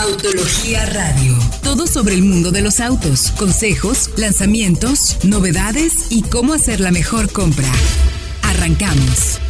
Autología 0.00 0.86
Radio. 0.86 1.34
Todo 1.64 1.88
sobre 1.88 2.14
el 2.14 2.22
mundo 2.22 2.52
de 2.52 2.62
los 2.62 2.78
autos, 2.78 3.32
consejos, 3.32 4.16
lanzamientos, 4.16 5.24
novedades 5.24 6.12
y 6.12 6.22
cómo 6.22 6.52
hacer 6.52 6.78
la 6.78 6.92
mejor 6.92 7.32
compra. 7.32 7.66
Arrancamos. 8.44 9.40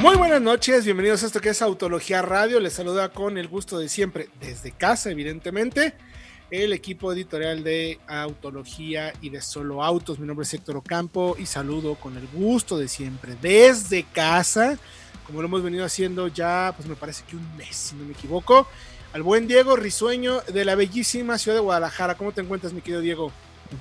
Muy 0.00 0.16
buenas 0.16 0.42
noches, 0.42 0.84
bienvenidos 0.84 1.22
a 1.22 1.26
esto 1.26 1.40
que 1.40 1.50
es 1.50 1.62
Autología 1.62 2.20
Radio. 2.20 2.58
Les 2.58 2.72
saluda 2.72 3.10
con 3.10 3.38
el 3.38 3.46
gusto 3.46 3.78
de 3.78 3.88
siempre, 3.88 4.28
desde 4.40 4.72
casa, 4.72 5.12
evidentemente, 5.12 5.94
el 6.50 6.72
equipo 6.72 7.12
editorial 7.12 7.62
de 7.62 8.00
Autología 8.08 9.12
y 9.20 9.30
de 9.30 9.40
Solo 9.40 9.84
Autos. 9.84 10.18
Mi 10.18 10.26
nombre 10.26 10.42
es 10.42 10.52
Héctor 10.52 10.78
Ocampo 10.78 11.36
y 11.38 11.46
saludo 11.46 11.94
con 11.94 12.16
el 12.16 12.26
gusto 12.26 12.76
de 12.76 12.88
siempre, 12.88 13.36
desde 13.40 14.02
casa 14.02 14.80
como 15.26 15.40
lo 15.40 15.48
hemos 15.48 15.62
venido 15.62 15.84
haciendo 15.84 16.28
ya, 16.28 16.72
pues 16.76 16.88
me 16.88 16.96
parece 16.96 17.24
que 17.28 17.36
un 17.36 17.56
mes, 17.56 17.74
si 17.74 17.96
no 17.96 18.04
me 18.04 18.12
equivoco, 18.12 18.66
al 19.12 19.22
buen 19.22 19.46
Diego 19.46 19.76
Risueño 19.76 20.40
de 20.42 20.64
la 20.64 20.74
bellísima 20.74 21.38
ciudad 21.38 21.56
de 21.56 21.62
Guadalajara. 21.62 22.16
¿Cómo 22.16 22.32
te 22.32 22.40
encuentras, 22.40 22.72
mi 22.72 22.80
querido 22.80 23.00
Diego? 23.00 23.32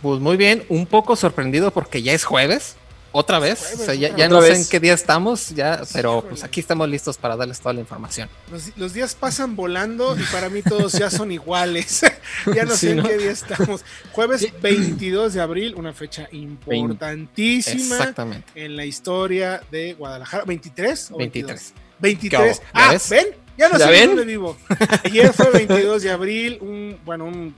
Pues 0.01 0.19
muy 0.19 0.37
bien, 0.37 0.63
un 0.69 0.85
poco 0.85 1.15
sorprendido 1.15 1.71
porque 1.71 2.01
ya 2.01 2.13
es 2.13 2.23
jueves. 2.23 2.75
Otra 3.15 3.37
vez, 3.37 3.77
ya, 3.99 4.27
no 4.27 4.41
sé 4.41 4.55
en 4.55 4.67
qué 4.67 4.79
día 4.79 4.95
estamos, 4.95 5.51
ya, 5.51 5.83
pero 5.93 6.25
pues 6.27 6.43
aquí 6.43 6.59
estamos 6.59 6.89
listos 6.89 7.15
para 7.15 7.35
darles 7.35 7.59
toda 7.59 7.73
la 7.73 7.79
información. 7.79 8.27
Los, 8.75 8.93
días 8.93 9.13
pasan 9.13 9.55
volando 9.55 10.17
y 10.19 10.23
para 10.31 10.49
mí 10.49 10.63
todos 10.63 10.93
ya 10.93 11.11
son 11.11 11.31
iguales. 11.31 12.01
ya 12.55 12.65
no 12.65 12.75
sé 12.75 12.93
en 12.93 13.03
qué 13.03 13.17
día 13.19 13.29
estamos. 13.29 13.85
Jueves 14.13 14.51
22 14.59 15.35
de 15.35 15.41
abril, 15.41 15.75
una 15.77 15.93
fecha 15.93 16.27
importantísima 16.31 18.15
en 18.55 18.75
la 18.75 18.85
historia 18.85 19.61
de 19.69 19.93
Guadalajara. 19.93 20.43
¿23? 20.45 21.11
O 21.11 21.17
23. 21.17 21.73
23. 21.99 22.61
Ah, 22.73 22.97
¿ven? 23.11 23.27
Ya 23.59 23.69
no 23.69 23.77
sé 23.77 24.07
dónde 24.07 24.25
vivo. 24.25 24.57
Ayer 25.03 25.31
fue 25.33 25.51
22 25.51 26.01
de 26.01 26.09
abril, 26.09 26.57
un, 26.61 26.97
bueno, 27.05 27.25
un 27.25 27.53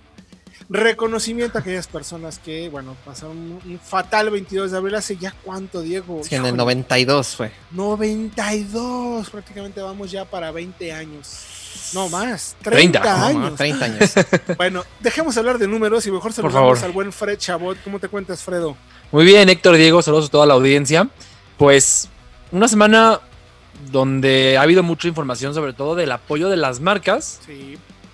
reconocimiento 0.70 1.58
a 1.58 1.62
aquellas 1.62 1.88
personas 1.88 2.40
que, 2.40 2.70
bueno, 2.70 2.96
pasaron 3.06 3.38
un, 3.38 3.80
fatal 3.84 4.30
22 4.30 4.72
de 4.72 4.78
abril 4.78 4.96
hace 4.96 5.18
ya 5.18 5.34
cuánto, 5.44 5.82
Diego. 5.82 6.22
Sí, 6.24 6.36
en 6.36 6.46
el 6.46 6.56
92 6.56 7.36
fue. 7.36 7.52
92, 7.72 9.30
prácticamente 9.30 9.82
vamos 9.82 10.12
ya 10.12 10.26
para 10.26 10.52
20 10.52 10.94
años. 10.94 11.92
No 11.94 12.10
más, 12.10 12.56
30, 12.64 13.28
años. 13.28 13.56
30 13.56 13.86
años. 13.86 14.14
bueno, 14.58 14.84
dejemos 15.02 15.38
hablar 15.38 15.58
de 15.58 15.68
números 15.68 16.06
y 16.08 16.12
mejor 16.12 16.34
saludamos 16.34 16.82
al 16.84 16.92
buen 16.92 17.12
Fred 17.12 17.38
Chabot. 17.38 17.78
¿Cómo 17.84 18.00
te 18.00 18.08
cuentas, 18.08 18.42
Fredo? 18.42 18.76
Muy 19.12 19.26
bien, 19.26 19.50
Héctor, 19.50 19.78
Diego, 19.78 20.02
saludos 20.02 20.28
a 20.28 20.32
toda 20.32 20.46
la 20.46 20.56
audiencia. 20.56 21.10
Pues 21.58 22.10
una 22.52 22.68
semana 22.68 23.20
donde 23.92 24.58
ha 24.58 24.62
habido 24.62 24.84
mucha 24.84 25.08
información, 25.08 25.54
sobre 25.54 25.74
todo 25.74 25.96
del 25.96 26.12
apoyo 26.12 26.50
de 26.50 26.58
las 26.58 26.80
marcas 26.80 27.42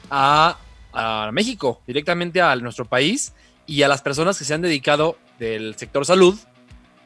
a 0.09 0.57
a 0.93 1.29
México, 1.31 1.81
directamente 1.87 2.41
a 2.41 2.55
nuestro 2.57 2.85
país 2.85 3.33
y 3.65 3.83
a 3.83 3.87
las 3.87 4.01
personas 4.01 4.37
que 4.37 4.45
se 4.45 4.53
han 4.53 4.61
dedicado 4.61 5.17
del 5.39 5.75
sector 5.75 6.05
salud 6.05 6.37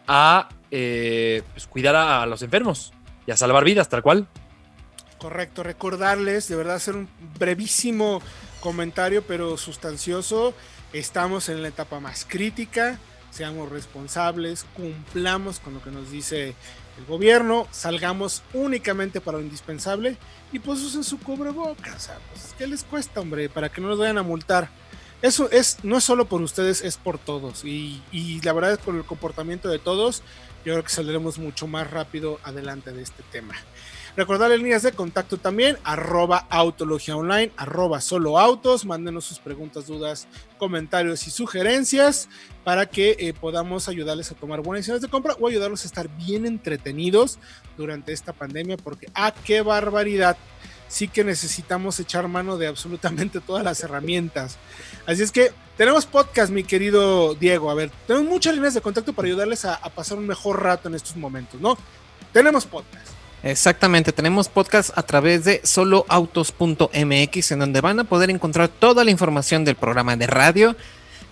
a 0.07 0.49
eh, 0.71 1.41
pues, 1.53 1.67
cuidar 1.67 1.95
a, 1.95 2.25
los 2.25 2.41
enfermos 2.41 2.93
y 3.25 3.31
a 3.31 3.37
salvar 3.37 3.63
vidas, 3.63 3.89
tal 3.89 4.01
cual. 4.01 4.27
Correcto, 5.17 5.63
recordarles, 5.63 6.47
de 6.47 6.55
verdad, 6.55 6.75
hacer 6.75 6.95
un 6.95 7.09
brevísimo 7.39 8.21
comentario, 8.59 9.23
pero 9.23 9.57
sustancioso. 9.57 10.53
Estamos 10.93 11.49
en 11.49 11.61
la 11.61 11.69
etapa 11.69 11.99
más 11.99 12.25
crítica, 12.27 12.99
seamos 13.31 13.69
responsables, 13.69 14.65
cumplamos 14.75 15.59
con 15.59 15.73
lo 15.73 15.81
que 15.81 15.91
nos 15.91 16.11
dice 16.11 16.55
el 16.97 17.05
gobierno, 17.05 17.67
salgamos 17.71 18.43
únicamente 18.53 19.21
para 19.21 19.37
lo 19.37 19.43
indispensable 19.43 20.17
y 20.51 20.59
pues 20.59 20.81
usen 20.81 21.03
su 21.03 21.19
cubrebocas. 21.19 22.11
Pues, 22.31 22.55
¿Qué 22.57 22.67
les 22.67 22.83
cuesta, 22.83 23.19
hombre? 23.19 23.49
Para 23.49 23.69
que 23.69 23.81
no 23.81 23.89
nos 23.89 23.99
vayan 23.99 24.17
a 24.17 24.23
multar. 24.23 24.69
Eso 25.21 25.49
es, 25.49 25.77
no 25.83 25.97
es 25.97 26.03
solo 26.03 26.25
por 26.25 26.41
ustedes, 26.41 26.81
es 26.83 26.97
por 26.97 27.17
todos. 27.17 27.65
Y, 27.65 28.01
y 28.11 28.41
la 28.41 28.53
verdad 28.53 28.79
por 28.79 28.95
el 28.95 29.03
comportamiento 29.03 29.69
de 29.69 29.79
todos, 29.79 30.21
yo 30.65 30.73
creo 30.73 30.83
que 30.83 30.89
saldremos 30.89 31.37
mucho 31.37 31.67
más 31.67 31.89
rápido 31.89 32.39
adelante 32.43 32.91
de 32.91 33.01
este 33.01 33.23
tema. 33.31 33.55
Recordarles 34.15 34.61
líneas 34.61 34.83
de 34.83 34.93
contacto 34.93 35.35
también, 35.35 35.77
arroba 35.83 36.47
autología 36.49 37.17
online, 37.17 37.51
arroba 37.57 37.99
solo 37.99 38.39
autos, 38.39 38.85
mándenos 38.85 39.25
sus 39.25 39.39
preguntas, 39.39 39.87
dudas, 39.87 40.29
comentarios 40.57 41.27
y 41.27 41.31
sugerencias 41.31 42.29
para 42.63 42.85
que 42.85 43.17
eh, 43.19 43.33
podamos 43.33 43.89
ayudarles 43.89 44.31
a 44.31 44.35
tomar 44.35 44.61
buenas 44.61 44.79
decisiones 44.79 45.01
de 45.01 45.09
compra 45.09 45.35
o 45.37 45.49
ayudarlos 45.49 45.83
a 45.83 45.87
estar 45.87 46.07
bien 46.15 46.45
entretenidos 46.45 47.39
durante 47.75 48.13
esta 48.13 48.31
pandemia, 48.31 48.77
porque 48.77 49.09
¡ah, 49.15 49.33
qué 49.43 49.61
barbaridad! 49.61 50.37
Sí 50.87 51.09
que 51.09 51.25
necesitamos 51.25 51.99
echar 51.99 52.29
mano 52.29 52.57
de 52.57 52.67
absolutamente 52.67 53.41
todas 53.41 53.65
las 53.65 53.83
herramientas. 53.83 54.57
Así 55.05 55.23
es 55.23 55.31
que 55.31 55.51
tenemos 55.75 56.05
podcast, 56.05 56.53
mi 56.53 56.63
querido 56.63 57.35
Diego. 57.35 57.69
A 57.69 57.73
ver, 57.73 57.91
tenemos 58.07 58.29
muchas 58.29 58.55
líneas 58.55 58.75
de 58.75 58.81
contacto 58.81 59.11
para 59.11 59.27
ayudarles 59.27 59.65
a, 59.65 59.75
a 59.75 59.89
pasar 59.89 60.17
un 60.17 60.25
mejor 60.25 60.63
rato 60.63 60.87
en 60.87 60.95
estos 60.95 61.17
momentos, 61.17 61.59
¿no? 61.59 61.77
Tenemos 62.31 62.65
podcast. 62.65 63.24
Exactamente, 63.43 64.11
tenemos 64.11 64.49
podcast 64.49 64.97
a 64.97 65.03
través 65.03 65.43
de 65.43 65.61
soloautos.mx 65.63 67.51
en 67.51 67.59
donde 67.59 67.81
van 67.81 67.99
a 67.99 68.03
poder 68.05 68.29
encontrar 68.29 68.69
toda 68.69 69.03
la 69.03 69.11
información 69.11 69.63
del 69.63 69.75
programa 69.75 70.15
de 70.15 70.25
radio, 70.25 70.75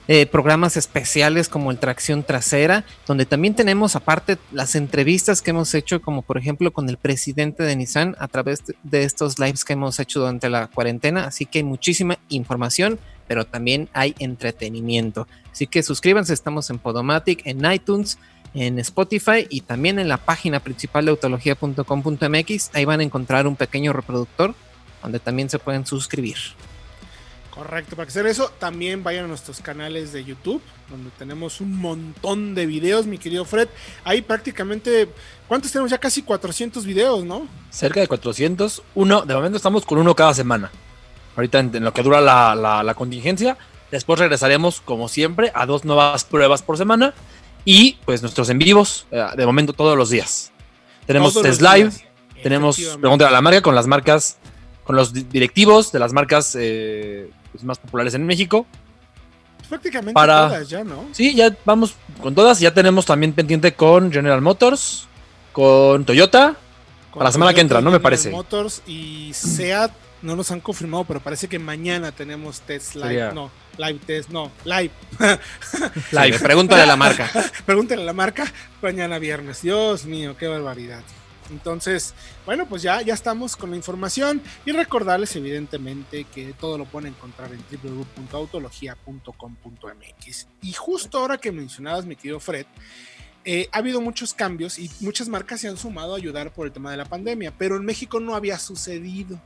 eh, 0.07 0.25
programas 0.25 0.75
especiales 0.75 1.47
como 1.47 1.71
el 1.71 1.79
Tracción 1.79 2.23
Trasera, 2.23 2.83
donde 3.07 3.25
también 3.25 3.55
tenemos 3.55 3.95
aparte 3.95 4.37
las 4.51 4.75
entrevistas 4.75 5.41
que 5.41 5.51
hemos 5.51 5.73
hecho, 5.73 6.01
como 6.01 6.21
por 6.21 6.37
ejemplo 6.37 6.73
con 6.73 6.89
el 6.89 6.97
presidente 6.97 7.63
de 7.63 7.75
Nissan 7.77 8.15
a 8.19 8.27
través 8.27 8.63
de 8.83 9.03
estos 9.05 9.39
lives 9.39 9.63
que 9.63 9.73
hemos 9.73 9.99
hecho 9.99 10.19
durante 10.19 10.49
la 10.49 10.67
cuarentena. 10.67 11.23
Así 11.23 11.45
que 11.45 11.59
hay 11.59 11.63
muchísima 11.63 12.19
información, 12.27 12.99
pero 13.27 13.45
también 13.45 13.87
hay 13.93 14.13
entretenimiento. 14.19 15.25
Así 15.51 15.67
que 15.67 15.81
suscríbanse, 15.81 16.33
estamos 16.33 16.69
en 16.69 16.79
Podomatic, 16.79 17.41
en 17.45 17.63
iTunes 17.71 18.17
en 18.53 18.79
Spotify 18.79 19.47
y 19.49 19.61
también 19.61 19.99
en 19.99 20.07
la 20.07 20.17
página 20.17 20.59
principal 20.59 21.05
de 21.05 21.11
autología.com.mx. 21.11 22.71
Ahí 22.73 22.85
van 22.85 22.99
a 22.99 23.03
encontrar 23.03 23.47
un 23.47 23.55
pequeño 23.55 23.93
reproductor 23.93 24.53
donde 25.01 25.19
también 25.19 25.49
se 25.49 25.59
pueden 25.59 25.85
suscribir. 25.85 26.37
Correcto, 27.53 27.95
para 27.95 28.07
hacer 28.07 28.25
eso 28.25 28.51
también 28.57 29.03
vayan 29.03 29.25
a 29.25 29.27
nuestros 29.27 29.59
canales 29.59 30.11
de 30.11 30.23
YouTube, 30.23 30.59
donde 30.89 31.11
tenemos 31.11 31.61
un 31.61 31.77
montón 31.77 32.55
de 32.55 32.65
videos, 32.65 33.05
mi 33.05 33.19
querido 33.19 33.45
Fred. 33.45 33.69
Ahí 34.03 34.23
prácticamente, 34.23 35.07
¿cuántos 35.47 35.71
tenemos? 35.71 35.91
Ya 35.91 35.99
casi 35.99 36.23
400 36.23 36.83
videos, 36.83 37.23
¿no? 37.23 37.47
Cerca 37.69 37.99
de 37.99 38.07
400. 38.07 38.81
Uno, 38.95 39.21
de 39.21 39.35
momento 39.35 39.57
estamos 39.57 39.85
con 39.85 39.99
uno 39.99 40.15
cada 40.15 40.33
semana. 40.33 40.71
Ahorita 41.35 41.59
en, 41.59 41.83
lo 41.83 41.93
que 41.93 42.01
dura 42.01 42.21
la, 42.21 42.55
la 42.55 42.93
contingencia. 42.95 43.55
Después 43.91 44.17
regresaremos, 44.17 44.81
como 44.81 45.07
siempre, 45.07 45.51
a 45.53 45.67
dos 45.67 45.85
nuevas 45.85 46.23
pruebas 46.23 46.63
por 46.63 46.79
semana 46.79 47.13
y 47.65 47.97
pues 48.05 48.21
nuestros 48.21 48.49
en 48.49 48.59
vivos, 48.59 49.05
eh, 49.11 49.25
de 49.35 49.45
momento 49.45 49.73
todos 49.73 49.97
los 49.97 50.09
días. 50.09 50.51
Tenemos 51.05 51.39
test 51.41 51.61
live, 51.61 51.91
tenemos 52.41 52.77
pregunta 52.99 53.27
a 53.27 53.31
la 53.31 53.41
marca 53.41 53.61
con 53.61 53.75
las 53.75 53.87
marcas, 53.87 54.37
con 54.83 54.95
los 54.95 55.13
directivos 55.13 55.91
de 55.91 55.99
las 55.99 56.13
marcas 56.13 56.55
eh, 56.59 57.29
pues, 57.51 57.63
más 57.63 57.79
populares 57.79 58.13
en 58.13 58.25
México. 58.25 58.65
Pues, 59.57 59.69
prácticamente 59.69 60.13
todas 60.13 60.69
ya, 60.69 60.83
¿no? 60.83 61.05
Sí, 61.11 61.33
ya 61.35 61.55
vamos 61.65 61.95
con 62.21 62.35
todas. 62.35 62.59
Ya 62.59 62.73
tenemos 62.73 63.05
también 63.05 63.33
pendiente 63.33 63.73
con 63.73 64.11
General 64.11 64.41
Motors, 64.41 65.07
con 65.51 66.05
Toyota, 66.05 66.55
para 67.13 67.25
la 67.25 67.31
semana 67.31 67.53
que 67.53 67.61
entra, 67.61 67.81
¿no? 67.81 67.91
Me 67.91 67.99
parece. 67.99 68.29
Motors 68.29 68.81
y 68.87 69.31
SEAT 69.33 69.91
no 70.23 70.35
nos 70.35 70.49
han 70.51 70.59
confirmado, 70.61 71.03
pero 71.03 71.19
parece 71.19 71.47
que 71.47 71.59
mañana 71.59 72.11
tenemos 72.11 72.61
test 72.61 72.95
live. 72.95 73.31
No, 73.33 73.51
live 73.77 73.99
test, 74.05 74.29
no, 74.29 74.51
live. 74.63 74.89
live, 76.11 76.39
pregúntale 76.39 76.81
a 76.81 76.87
la 76.87 76.95
marca. 76.95 77.29
pregúntale 77.65 78.01
a 78.01 78.05
la 78.05 78.13
marca 78.13 78.51
mañana 78.81 79.19
viernes. 79.19 79.61
Dios 79.61 80.05
mío, 80.05 80.35
qué 80.37 80.47
barbaridad. 80.47 81.03
Entonces, 81.51 82.13
bueno, 82.45 82.65
pues 82.67 82.81
ya, 82.81 83.01
ya 83.01 83.13
estamos 83.13 83.57
con 83.57 83.71
la 83.71 83.75
información 83.75 84.41
y 84.65 84.71
recordarles 84.71 85.35
evidentemente 85.35 86.25
que 86.33 86.53
todo 86.53 86.77
lo 86.77 86.85
pueden 86.85 87.09
encontrar 87.09 87.51
en 87.51 87.61
www.autologia.com.mx. 87.69 90.47
Y 90.61 90.71
justo 90.73 91.17
ahora 91.17 91.37
que 91.37 91.51
mencionabas, 91.51 92.05
mi 92.05 92.15
querido 92.15 92.39
Fred, 92.39 92.65
eh, 93.45 93.67
ha 93.73 93.79
habido 93.79 93.99
muchos 93.99 94.33
cambios 94.33 94.79
y 94.79 94.89
muchas 95.01 95.27
marcas 95.27 95.59
se 95.59 95.67
han 95.67 95.75
sumado 95.75 96.13
a 96.13 96.17
ayudar 96.17 96.53
por 96.53 96.65
el 96.65 96.71
tema 96.71 96.91
de 96.91 96.97
la 96.97 97.03
pandemia, 97.05 97.53
pero 97.57 97.75
en 97.75 97.83
México 97.83 98.21
no 98.21 98.35
había 98.35 98.57
sucedido. 98.57 99.37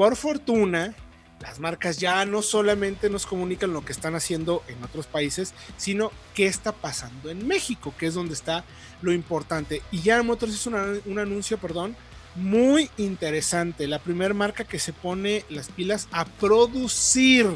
Por 0.00 0.16
fortuna, 0.16 0.94
las 1.42 1.60
marcas 1.60 1.98
ya 1.98 2.24
no 2.24 2.40
solamente 2.40 3.10
nos 3.10 3.26
comunican 3.26 3.74
lo 3.74 3.84
que 3.84 3.92
están 3.92 4.14
haciendo 4.14 4.62
en 4.66 4.82
otros 4.82 5.06
países, 5.06 5.52
sino 5.76 6.10
qué 6.32 6.46
está 6.46 6.72
pasando 6.72 7.28
en 7.28 7.46
México, 7.46 7.92
que 7.98 8.06
es 8.06 8.14
donde 8.14 8.32
está 8.32 8.64
lo 9.02 9.12
importante. 9.12 9.82
Y 9.90 10.00
ya 10.00 10.22
Motors 10.22 10.54
es 10.54 10.66
un 10.66 11.18
anuncio, 11.18 11.58
perdón, 11.58 11.96
muy 12.34 12.88
interesante. 12.96 13.86
La 13.86 13.98
primera 13.98 14.32
marca 14.32 14.64
que 14.64 14.78
se 14.78 14.94
pone 14.94 15.44
las 15.50 15.68
pilas 15.68 16.08
a 16.12 16.24
producir 16.24 17.46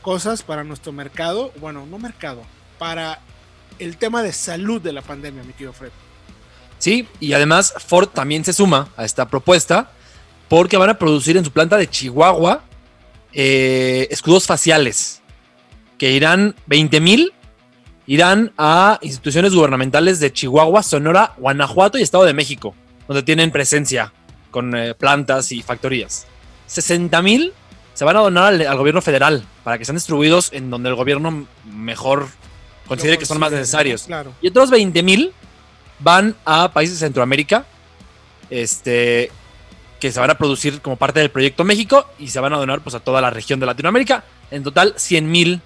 cosas 0.00 0.44
para 0.44 0.62
nuestro 0.62 0.92
mercado, 0.92 1.50
bueno, 1.58 1.86
no 1.86 1.98
mercado, 1.98 2.42
para 2.78 3.18
el 3.80 3.96
tema 3.96 4.22
de 4.22 4.32
salud 4.32 4.80
de 4.80 4.92
la 4.92 5.02
pandemia, 5.02 5.42
mi 5.42 5.54
querido 5.54 5.72
Fred. 5.72 5.90
Sí, 6.78 7.08
y 7.18 7.32
además 7.32 7.74
Ford 7.84 8.10
también 8.10 8.44
se 8.44 8.52
suma 8.52 8.90
a 8.96 9.04
esta 9.04 9.26
propuesta 9.26 9.90
porque 10.54 10.76
van 10.76 10.88
a 10.88 10.94
producir 10.96 11.36
en 11.36 11.44
su 11.44 11.50
planta 11.50 11.76
de 11.76 11.90
Chihuahua 11.90 12.62
eh, 13.32 14.06
escudos 14.12 14.46
faciales 14.46 15.20
que 15.98 16.12
irán 16.12 16.54
20 16.66 17.00
mil, 17.00 17.32
irán 18.06 18.52
a 18.56 19.00
instituciones 19.02 19.52
gubernamentales 19.52 20.20
de 20.20 20.32
Chihuahua, 20.32 20.84
Sonora, 20.84 21.34
Guanajuato 21.38 21.98
y 21.98 22.02
Estado 22.02 22.22
de 22.22 22.34
México, 22.34 22.72
donde 23.08 23.24
tienen 23.24 23.50
presencia 23.50 24.12
con 24.52 24.76
eh, 24.76 24.94
plantas 24.94 25.50
y 25.50 25.60
factorías. 25.60 26.28
60 26.66 27.20
mil 27.22 27.52
se 27.94 28.04
van 28.04 28.16
a 28.16 28.20
donar 28.20 28.54
al, 28.54 28.64
al, 28.64 28.78
gobierno 28.78 29.02
federal 29.02 29.44
para 29.64 29.76
que 29.76 29.84
sean 29.84 29.96
distribuidos 29.96 30.52
en 30.52 30.70
donde 30.70 30.88
el 30.88 30.94
gobierno 30.94 31.48
mejor 31.64 32.28
considere 32.86 33.18
que 33.18 33.26
son 33.26 33.40
más 33.40 33.50
necesarios. 33.50 34.04
Claro. 34.04 34.32
Y 34.40 34.46
otros 34.46 34.70
20 34.70 35.02
mil 35.02 35.32
van 35.98 36.36
a 36.44 36.72
países 36.72 37.00
de 37.00 37.06
Centroamérica, 37.06 37.66
este, 38.50 39.32
que 40.04 40.12
se 40.12 40.20
van 40.20 40.28
a 40.28 40.36
producir 40.36 40.82
como 40.82 40.96
parte 40.96 41.20
del 41.20 41.30
proyecto 41.30 41.64
México 41.64 42.06
y 42.18 42.28
se 42.28 42.38
van 42.38 42.52
a 42.52 42.58
donar 42.58 42.82
pues, 42.82 42.94
a 42.94 43.00
toda 43.00 43.22
la 43.22 43.30
región 43.30 43.58
de 43.58 43.64
Latinoamérica. 43.64 44.22
En 44.50 44.62
total, 44.62 44.92
100 44.98 45.30
mil 45.30 45.62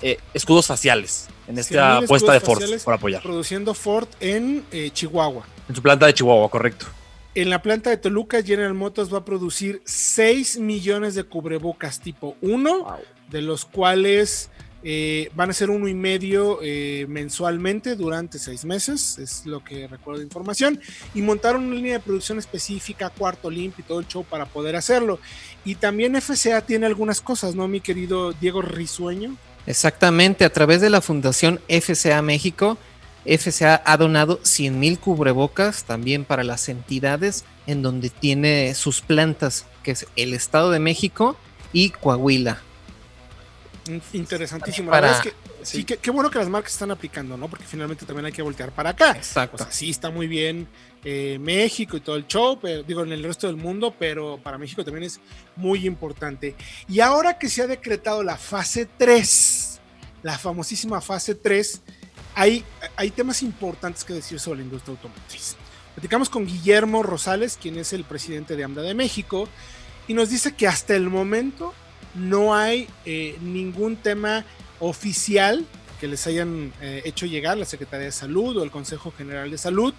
eh, 0.00 0.16
escudos 0.32 0.68
faciales 0.68 1.26
en 1.48 1.58
esta 1.58 1.96
apuesta 1.96 2.32
de 2.32 2.38
Ford 2.38 2.62
por 2.84 2.94
apoyar. 2.94 3.20
Produciendo 3.20 3.74
Ford 3.74 4.06
en 4.20 4.64
eh, 4.70 4.90
Chihuahua. 4.92 5.44
En 5.68 5.74
su 5.74 5.82
planta 5.82 6.06
de 6.06 6.14
Chihuahua, 6.14 6.48
correcto. 6.48 6.86
En 7.34 7.50
la 7.50 7.62
planta 7.62 7.90
de 7.90 7.96
Toluca, 7.96 8.44
General 8.44 8.74
Motors 8.74 9.12
va 9.12 9.18
a 9.18 9.24
producir 9.24 9.82
6 9.86 10.60
millones 10.60 11.16
de 11.16 11.24
cubrebocas 11.24 11.98
tipo 11.98 12.36
1, 12.42 12.84
wow. 12.84 12.92
de 13.28 13.42
los 13.42 13.64
cuales 13.64 14.50
eh, 14.82 15.30
van 15.34 15.50
a 15.50 15.52
ser 15.52 15.68
uno 15.68 15.88
y 15.88 15.94
medio 15.94 16.58
eh, 16.62 17.04
mensualmente 17.08 17.96
durante 17.96 18.38
seis 18.38 18.64
meses, 18.64 19.18
es 19.18 19.44
lo 19.44 19.62
que 19.62 19.86
recuerdo 19.86 20.20
de 20.20 20.24
información, 20.24 20.80
y 21.14 21.22
montaron 21.22 21.64
una 21.64 21.74
línea 21.74 21.94
de 21.94 22.00
producción 22.00 22.38
específica, 22.38 23.10
cuarto 23.10 23.50
limpio 23.50 23.84
y 23.84 23.88
todo 23.88 24.00
el 24.00 24.08
show 24.08 24.24
para 24.24 24.46
poder 24.46 24.76
hacerlo. 24.76 25.18
Y 25.64 25.74
también 25.74 26.20
FCA 26.20 26.62
tiene 26.62 26.86
algunas 26.86 27.20
cosas, 27.20 27.54
¿no, 27.54 27.68
mi 27.68 27.80
querido 27.80 28.32
Diego 28.32 28.62
Risueño? 28.62 29.36
Exactamente, 29.66 30.44
a 30.44 30.52
través 30.52 30.80
de 30.80 30.90
la 30.90 31.02
Fundación 31.02 31.60
FCA 31.68 32.22
México, 32.22 32.78
FCA 33.26 33.82
ha 33.84 33.96
donado 33.98 34.40
100 34.42 34.80
mil 34.80 34.98
cubrebocas 34.98 35.84
también 35.84 36.24
para 36.24 36.42
las 36.42 36.68
entidades 36.70 37.44
en 37.66 37.82
donde 37.82 38.08
tiene 38.08 38.74
sus 38.74 39.02
plantas, 39.02 39.66
que 39.82 39.90
es 39.90 40.06
el 40.16 40.32
Estado 40.32 40.70
de 40.70 40.80
México 40.80 41.36
y 41.72 41.90
Coahuila. 41.90 42.62
Interesantísimo. 44.12 44.90
Para, 44.90 45.08
la 45.08 45.12
verdad 45.12 45.26
es 45.26 45.32
que 45.32 45.64
sí, 45.64 45.78
sí 45.78 45.84
qué, 45.84 45.96
qué, 45.96 46.10
bueno 46.10 46.30
que 46.30 46.38
las 46.38 46.48
marcas 46.48 46.72
están 46.72 46.90
aplicando, 46.90 47.36
¿no? 47.36 47.48
Porque 47.48 47.64
finalmente 47.64 48.04
también 48.06 48.26
hay 48.26 48.32
que 48.32 48.42
voltear 48.42 48.72
para 48.72 48.90
acá. 48.90 49.12
Exacto. 49.12 49.56
O 49.56 49.58
sea, 49.58 49.72
sí 49.72 49.90
está 49.90 50.10
muy 50.10 50.26
bien 50.26 50.68
eh, 51.04 51.38
México 51.40 51.96
y 51.96 52.00
todo 52.00 52.16
el 52.16 52.26
show, 52.26 52.58
pero, 52.60 52.82
digo, 52.82 53.02
en 53.02 53.12
el 53.12 53.22
resto 53.22 53.46
del 53.46 53.56
mundo, 53.56 53.94
pero 53.98 54.38
para 54.42 54.58
México 54.58 54.84
también 54.84 55.04
es 55.04 55.20
muy 55.56 55.86
importante. 55.86 56.54
Y 56.88 57.00
ahora 57.00 57.38
que 57.38 57.48
se 57.48 57.62
ha 57.62 57.66
decretado 57.66 58.22
la 58.22 58.36
fase 58.36 58.86
3, 58.98 59.80
la 60.22 60.38
famosísima 60.38 61.00
fase 61.00 61.34
3, 61.34 61.80
hay, 62.34 62.64
hay 62.96 63.10
temas 63.10 63.42
importantes 63.42 64.04
que 64.04 64.12
decir 64.12 64.38
sobre 64.38 64.58
la 64.58 64.64
industria 64.64 64.94
automotriz. 64.94 65.56
Platicamos 65.94 66.28
con 66.28 66.46
Guillermo 66.46 67.02
Rosales, 67.02 67.58
quien 67.60 67.78
es 67.78 67.92
el 67.92 68.04
presidente 68.04 68.56
de 68.56 68.64
AMDA 68.64 68.82
de 68.82 68.94
México, 68.94 69.48
y 70.06 70.14
nos 70.14 70.30
dice 70.30 70.54
que 70.54 70.68
hasta 70.68 70.94
el 70.94 71.08
momento 71.08 71.74
no 72.14 72.54
hay 72.54 72.88
eh, 73.04 73.36
ningún 73.40 73.96
tema 73.96 74.44
oficial 74.78 75.66
que 76.00 76.08
les 76.08 76.26
hayan 76.26 76.72
eh, 76.80 77.02
hecho 77.04 77.26
llegar 77.26 77.58
la 77.58 77.66
Secretaría 77.66 78.06
de 78.06 78.12
Salud 78.12 78.56
o 78.56 78.64
el 78.64 78.70
Consejo 78.70 79.12
General 79.12 79.50
de 79.50 79.58
Salud 79.58 79.94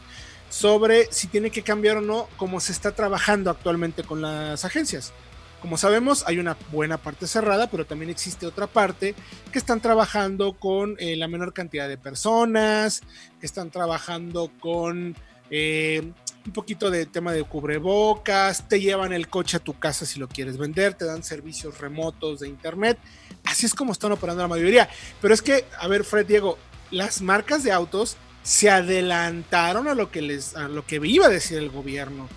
sobre 0.50 1.08
si 1.12 1.28
tiene 1.28 1.52
que 1.52 1.62
cambiar 1.62 1.98
o 1.98 2.02
no 2.02 2.28
cómo 2.38 2.60
se 2.60 2.72
está 2.72 2.92
trabajando 2.92 3.50
actualmente 3.50 4.04
con 4.04 4.22
las 4.22 4.66
agencias. 4.66 5.14
Como 5.62 5.78
sabemos, 5.78 6.24
hay 6.26 6.40
una 6.40 6.58
buena 6.72 6.98
parte 6.98 7.28
cerrada, 7.28 7.70
pero 7.70 7.86
también 7.86 8.10
existe 8.10 8.48
otra 8.48 8.66
parte 8.66 9.14
que 9.52 9.60
están 9.60 9.80
trabajando 9.80 10.54
con 10.54 10.96
eh, 10.98 11.16
la 11.16 11.28
menor 11.28 11.54
cantidad 11.54 11.88
de 11.88 12.00
personas, 12.00 13.02
que 13.40 13.46
están 13.46 13.70
trabajando 13.70 14.52
con 14.60 15.16
eh, 15.52 16.12
un 16.46 16.54
poquito 16.54 16.90
de 16.90 17.06
tema 17.06 17.34
de 17.34 17.44
cubrebocas, 17.44 18.68
te 18.68 18.80
llevan 18.80 19.14
el 19.14 19.28
coche 19.28 19.58
a 19.58 19.60
tu 19.60 19.78
casa 19.78 20.06
si 20.06 20.20
lo 20.20 20.28
quieres 20.28 20.58
vender, 20.58 20.96
te 20.96 21.06
dan 21.06 21.24
servicios 21.24 21.78
remotos 21.78 22.40
de 22.40 22.48
internet. 22.48 22.98
Así 23.46 23.66
es 23.66 23.76
como 23.76 23.92
están 23.92 24.12
operando 24.12 24.42
la 24.42 24.48
mayoría. 24.48 24.90
Pero 25.22 25.34
es 25.34 25.42
que, 25.42 25.66
a 25.80 25.88
ver, 25.88 26.04
Fred 26.04 26.26
Diego, 26.26 26.58
las 26.90 27.22
marcas 27.22 27.64
de 27.64 27.72
autos 27.72 28.18
se 28.44 28.72
adelantaron 28.72 29.88
a 29.88 29.94
lo 29.94 30.10
que 30.10 30.22
les 30.22 30.56
a 30.56 30.68
lo 30.68 30.86
que 30.86 31.00
iba 31.04 31.28
a 31.28 31.30
decir 31.30 31.58
el 31.58 31.70
gobierno. 31.70 32.28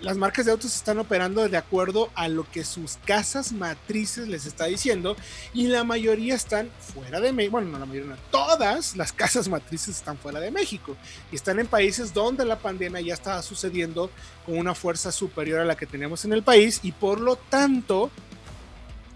Las 0.00 0.16
marcas 0.16 0.46
de 0.46 0.52
autos 0.52 0.74
están 0.74 0.98
operando 0.98 1.48
de 1.48 1.56
acuerdo 1.56 2.10
a 2.14 2.28
lo 2.28 2.48
que 2.50 2.64
sus 2.64 2.98
casas 3.04 3.52
matrices 3.52 4.28
les 4.28 4.46
está 4.46 4.66
diciendo 4.66 5.16
y 5.52 5.66
la 5.66 5.84
mayoría 5.84 6.34
están 6.34 6.70
fuera 6.78 7.20
de 7.20 7.32
México, 7.32 7.52
bueno, 7.52 7.68
no 7.68 7.78
la 7.78 7.86
mayoría, 7.86 8.16
todas 8.30 8.96
las 8.96 9.12
casas 9.12 9.48
matrices 9.48 9.96
están 9.96 10.18
fuera 10.18 10.40
de 10.40 10.50
México 10.50 10.96
y 11.32 11.36
están 11.36 11.58
en 11.58 11.66
países 11.66 12.14
donde 12.14 12.44
la 12.44 12.58
pandemia 12.58 13.00
ya 13.00 13.14
estaba 13.14 13.42
sucediendo 13.42 14.10
con 14.46 14.58
una 14.58 14.74
fuerza 14.74 15.12
superior 15.12 15.60
a 15.60 15.64
la 15.64 15.76
que 15.76 15.86
tenemos 15.86 16.24
en 16.24 16.32
el 16.32 16.42
país 16.42 16.80
y 16.82 16.92
por 16.92 17.20
lo 17.20 17.36
tanto 17.36 18.10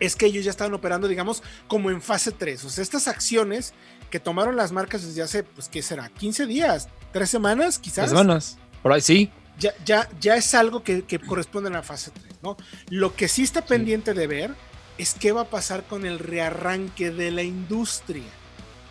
es 0.00 0.16
que 0.16 0.26
ellos 0.26 0.44
ya 0.44 0.50
estaban 0.50 0.74
operando, 0.74 1.06
digamos, 1.06 1.44
como 1.68 1.90
en 1.90 2.02
fase 2.02 2.32
3. 2.32 2.64
O 2.64 2.70
sea, 2.70 2.82
estas 2.82 3.06
acciones 3.06 3.72
que 4.10 4.18
tomaron 4.18 4.56
las 4.56 4.72
marcas 4.72 5.06
desde 5.06 5.22
hace, 5.22 5.44
pues, 5.44 5.68
¿qué 5.68 5.80
será? 5.80 6.10
¿15 6.12 6.46
días? 6.46 6.88
¿Tres 7.12 7.30
semanas 7.30 7.78
quizás? 7.78 8.06
Tres 8.06 8.10
semanas, 8.10 8.58
por 8.82 8.92
ahí 8.92 9.00
sí. 9.00 9.30
Ya, 9.62 9.72
ya, 9.84 10.08
ya 10.20 10.34
es 10.34 10.54
algo 10.54 10.82
que, 10.82 11.04
que, 11.04 11.20
corresponde 11.20 11.70
a 11.70 11.72
la 11.72 11.82
fase 11.84 12.10
3, 12.10 12.24
¿no? 12.42 12.56
Lo 12.90 13.14
que 13.14 13.28
sí 13.28 13.44
está 13.44 13.64
pendiente 13.64 14.12
sí. 14.12 14.18
de 14.18 14.26
ver 14.26 14.54
es 14.98 15.14
qué 15.14 15.30
va 15.30 15.42
a 15.42 15.50
pasar 15.50 15.84
con 15.84 16.04
el 16.04 16.18
rearranque 16.18 17.12
de 17.12 17.30
la 17.30 17.44
industria. 17.44 18.24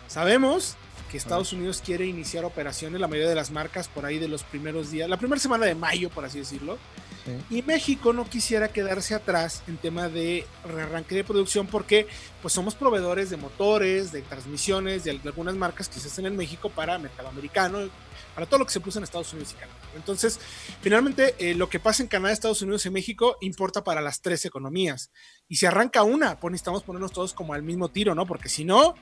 Sabemos 0.08 0.76
que 1.10 1.18
Estados 1.18 1.52
Unidos 1.52 1.82
quiere 1.84 2.06
iniciar 2.06 2.46
operaciones, 2.46 2.98
la 2.98 3.06
mayoría 3.06 3.28
de 3.28 3.34
las 3.34 3.50
marcas 3.50 3.86
por 3.86 4.06
ahí 4.06 4.18
de 4.18 4.28
los 4.28 4.44
primeros 4.44 4.90
días, 4.90 5.10
la 5.10 5.18
primera 5.18 5.38
semana 5.38 5.66
de 5.66 5.74
mayo, 5.74 6.08
por 6.08 6.24
así 6.24 6.38
decirlo. 6.38 6.78
Sí. 7.26 7.58
Y 7.58 7.62
México 7.62 8.14
no 8.14 8.28
quisiera 8.28 8.68
quedarse 8.68 9.14
atrás 9.14 9.62
en 9.68 9.76
tema 9.76 10.08
de 10.08 10.46
rearranque 10.64 11.14
de 11.14 11.22
producción 11.22 11.66
porque 11.66 12.08
pues 12.40 12.54
somos 12.54 12.74
proveedores 12.74 13.28
de 13.28 13.36
motores, 13.36 14.10
de 14.10 14.22
transmisiones, 14.22 15.04
de 15.04 15.10
algunas 15.10 15.54
marcas 15.54 15.90
que 15.90 16.00
se 16.00 16.08
hacen 16.08 16.24
en 16.24 16.34
México 16.34 16.70
para 16.70 16.98
mercado 16.98 17.28
americano, 17.28 17.90
para 18.34 18.46
todo 18.46 18.58
lo 18.58 18.66
que 18.66 18.72
se 18.72 18.80
puso 18.80 18.98
en 18.98 19.04
Estados 19.04 19.32
Unidos 19.32 19.52
y 19.52 19.60
Canadá. 19.60 19.78
Entonces, 19.94 20.40
finalmente, 20.80 21.34
eh, 21.38 21.54
lo 21.54 21.68
que 21.68 21.80
pasa 21.80 22.02
en 22.02 22.08
Canadá, 22.08 22.32
Estados 22.32 22.62
Unidos 22.62 22.86
y 22.86 22.90
México 22.90 23.36
importa 23.40 23.84
para 23.84 24.00
las 24.00 24.20
tres 24.20 24.44
economías. 24.44 25.10
Y 25.48 25.56
si 25.56 25.66
arranca 25.66 26.02
una, 26.02 26.38
pues 26.38 26.52
necesitamos 26.52 26.82
ponernos 26.82 27.12
todos 27.12 27.34
como 27.34 27.54
al 27.54 27.62
mismo 27.62 27.88
tiro, 27.88 28.14
¿no? 28.14 28.26
Porque 28.26 28.48
si 28.48 28.64
no, 28.64 28.94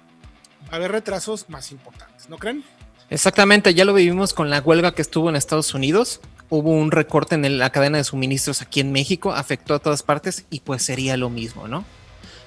va 0.69 0.73
a 0.73 0.77
haber 0.77 0.93
retrasos 0.93 1.49
más 1.49 1.71
importantes, 1.73 2.29
¿no 2.29 2.39
creen? 2.39 2.65
Exactamente, 3.09 3.75
ya 3.75 3.85
lo 3.85 3.95
vivimos 3.95 4.35
con 4.35 4.51
la 4.51 4.61
huelga 4.61 4.95
que 4.95 5.03
estuvo 5.03 5.29
en 5.29 5.37
Estados 5.37 5.75
Unidos. 5.75 6.21
Hubo 6.49 6.71
un 6.71 6.91
recorte 6.91 7.35
en 7.35 7.59
la 7.59 7.71
cadena 7.71 7.99
de 7.99 8.05
suministros 8.05 8.63
aquí 8.63 8.81
en 8.81 8.93
México, 8.93 9.33
afectó 9.33 9.75
a 9.75 9.79
todas 9.79 10.03
partes 10.03 10.45
y 10.51 10.61
pues 10.61 10.83
sería 10.83 11.17
lo 11.17 11.29
mismo, 11.31 11.67
¿no? 11.69 11.85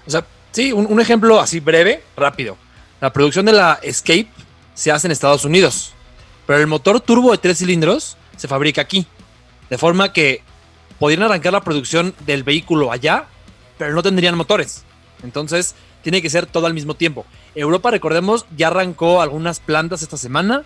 O 0.05 0.09
sea, 0.09 0.25
sí, 0.51 0.71
un, 0.71 0.85
un 0.89 0.99
ejemplo 0.99 1.39
así 1.39 1.59
breve, 1.59 2.03
rápido. 2.15 2.57
La 3.01 3.11
producción 3.11 3.45
de 3.45 3.53
la 3.53 3.79
Escape 3.81 4.27
se 4.73 4.91
hace 4.91 5.07
en 5.07 5.11
Estados 5.11 5.43
Unidos, 5.43 5.93
pero 6.45 6.59
el 6.59 6.67
motor 6.67 6.99
turbo 7.01 7.31
de 7.31 7.37
tres 7.37 7.59
cilindros 7.59 8.17
se 8.37 8.47
fabrica 8.47 8.81
aquí. 8.81 9.05
De 9.69 9.77
forma 9.77 10.13
que 10.13 10.41
podrían 10.99 11.23
arrancar 11.23 11.53
la 11.53 11.61
producción 11.61 12.13
del 12.25 12.43
vehículo 12.43 12.91
allá, 12.91 13.25
pero 13.77 13.93
no 13.93 14.03
tendrían 14.03 14.35
motores. 14.35 14.83
Entonces, 15.23 15.75
tiene 16.01 16.21
que 16.21 16.29
ser 16.29 16.45
todo 16.45 16.67
al 16.67 16.73
mismo 16.73 16.95
tiempo. 16.95 17.25
Europa, 17.55 17.91
recordemos, 17.91 18.45
ya 18.55 18.67
arrancó 18.67 19.21
algunas 19.21 19.59
plantas 19.59 20.01
esta 20.01 20.17
semana 20.17 20.63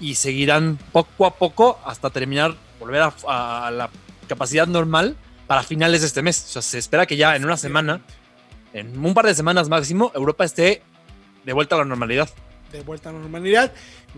y 0.00 0.14
seguirán 0.14 0.78
poco 0.92 1.26
a 1.26 1.34
poco 1.34 1.78
hasta 1.84 2.10
terminar, 2.10 2.54
volver 2.78 3.02
a, 3.02 3.14
a, 3.26 3.70
la 3.70 3.90
capacidad 4.28 4.66
normal 4.66 5.16
para 5.46 5.62
finales 5.62 6.02
de 6.02 6.06
este 6.06 6.22
mes. 6.22 6.44
O 6.44 6.48
sea, 6.48 6.62
se 6.62 6.78
espera 6.78 7.06
que 7.06 7.16
ya 7.16 7.34
en 7.34 7.44
una 7.44 7.56
semana, 7.56 8.00
en 8.72 9.04
un 9.04 9.14
par 9.14 9.26
de 9.26 9.34
semanas 9.34 9.68
máximo, 9.68 10.12
Europa 10.14 10.44
esté 10.44 10.82
de 11.44 11.52
vuelta 11.52 11.74
a 11.74 11.78
la 11.78 11.84
normalidad. 11.84 12.28
De 12.72 12.82
vuelta 12.82 13.08
a 13.08 13.12
la 13.14 13.20
normalidad. 13.20 13.72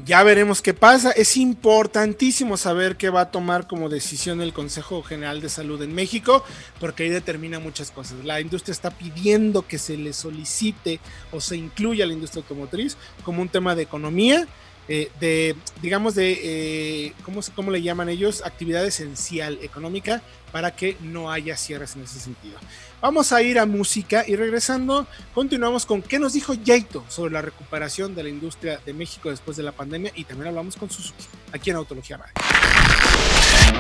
Ya 0.05 0.23
veremos 0.25 0.61
qué 0.61 0.75
pasa. 0.75 1.13
Es 1.13 1.37
importantísimo 1.37 2.57
saber 2.57 2.97
qué 2.97 3.09
va 3.09 3.23
a 3.23 3.31
tomar 3.31 3.69
como 3.69 3.89
decisión 3.89 4.41
el 4.41 4.53
Consejo 4.53 5.03
General 5.03 5.41
de 5.41 5.49
Salud 5.49 5.81
en 5.83 5.95
México, 5.95 6.45
porque 6.81 7.05
ahí 7.05 7.11
determina 7.11 7.61
muchas 7.61 7.91
cosas. 7.93 8.25
La 8.25 8.41
industria 8.41 8.73
está 8.73 8.91
pidiendo 8.91 9.67
que 9.67 9.79
se 9.79 9.97
le 9.97 10.13
solicite 10.13 10.99
o 11.31 11.41
se 11.41 11.57
incluya 11.57 12.05
a 12.05 12.07
la 12.09 12.13
industria 12.13 12.43
automotriz 12.43 12.97
como 13.25 13.41
un 13.41 13.49
tema 13.49 13.75
de 13.77 13.83
economía, 13.83 14.49
eh, 14.89 15.11
de, 15.21 15.57
digamos, 15.83 16.15
de, 16.15 16.39
eh, 16.43 17.13
¿cómo, 17.25 17.41
¿cómo 17.55 17.71
le 17.71 17.83
llaman 17.83 18.09
ellos? 18.09 18.43
Actividad 18.45 18.85
esencial 18.85 19.59
económica 19.63 20.23
para 20.53 20.75
que 20.75 20.97
no 21.01 21.31
haya 21.31 21.57
cierres 21.57 21.97
en 21.97 22.03
ese 22.03 22.19
sentido. 22.19 22.59
Vamos 23.01 23.33
a 23.33 23.41
ir 23.41 23.59
a 23.59 23.67
música 23.67 24.25
y 24.27 24.37
regresando 24.37 25.07
continuamos 25.35 25.87
con 25.87 26.03
qué 26.03 26.19
nos 26.19 26.35
dijo 26.35 26.55
Yaito 26.55 27.05
sobre 27.09 27.33
la 27.33 27.41
recuperación 27.41 28.15
de 28.15 28.25
la 28.25 28.29
industria 28.29 28.81
de 28.85 28.93
México 28.93 29.31
después 29.31 29.57
de 29.57 29.63
la 29.63 29.73
pandemia 29.73 30.13
y 30.15 30.25
también 30.25 30.49
hablamos 30.49 30.77
con 30.77 30.91
Suzuki 30.91 31.25
aquí 31.53 31.71
en 31.71 31.77
Autología 31.77 32.19
Radio. 32.19 32.35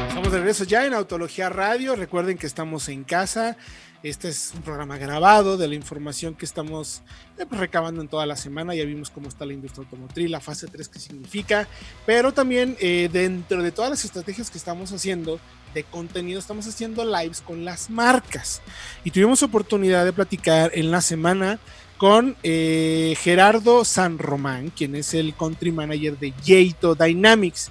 Estamos 0.09 0.33
de 0.33 0.38
regreso 0.38 0.64
ya 0.64 0.87
en 0.87 0.95
Autología 0.95 1.49
Radio. 1.49 1.97
Recuerden 1.97 2.38
que 2.38 2.47
estamos 2.47 2.88
en 2.88 3.04
casa. 3.04 3.57
Este 4.02 4.30
es 4.30 4.52
un 4.54 4.62
programa 4.62 4.97
grabado 4.97 5.59
de 5.59 5.69
la 5.69 5.75
información 5.75 6.35
que 6.35 6.47
estamos 6.47 7.02
eh, 7.38 7.45
pues, 7.47 7.61
recabando 7.61 8.00
en 8.00 8.09
toda 8.09 8.25
la 8.25 8.35
semana. 8.35 8.75
Ya 8.75 8.85
vimos 8.85 9.11
cómo 9.11 9.28
está 9.28 9.45
la 9.45 9.52
industria 9.52 9.85
automotriz, 9.85 10.30
la 10.30 10.40
fase 10.40 10.69
3 10.69 10.88
que 10.88 10.99
significa, 10.99 11.69
pero 12.07 12.33
también 12.33 12.78
eh, 12.80 13.11
dentro 13.12 13.62
de 13.62 13.73
todas 13.73 13.90
las 13.90 14.07
estrategias 14.07 14.50
que 14.50 14.57
estamos 14.57 14.90
haciendo 14.92 15.38
de 15.75 15.85
contenido, 15.85 16.40
estamos 16.40 16.66
haciendo 16.66 17.04
lives 17.04 17.42
con 17.42 17.66
las 17.66 17.90
marcas. 17.90 18.62
Y 19.04 19.11
tuvimos 19.11 19.42
oportunidad 19.42 20.07
de 20.07 20.14
platicar 20.14 20.71
en 20.73 20.90
la 20.90 21.02
semana 21.02 21.61
con 21.99 22.38
eh, 22.42 23.14
Gerardo 23.21 23.85
San 23.85 24.19
Román, 24.19 24.71
quien 24.71 24.95
es 24.95 25.12
el 25.12 25.35
country 25.35 25.73
manager 25.73 26.19
de 26.19 26.33
Yato 26.42 26.95
Dynamics. 26.95 27.71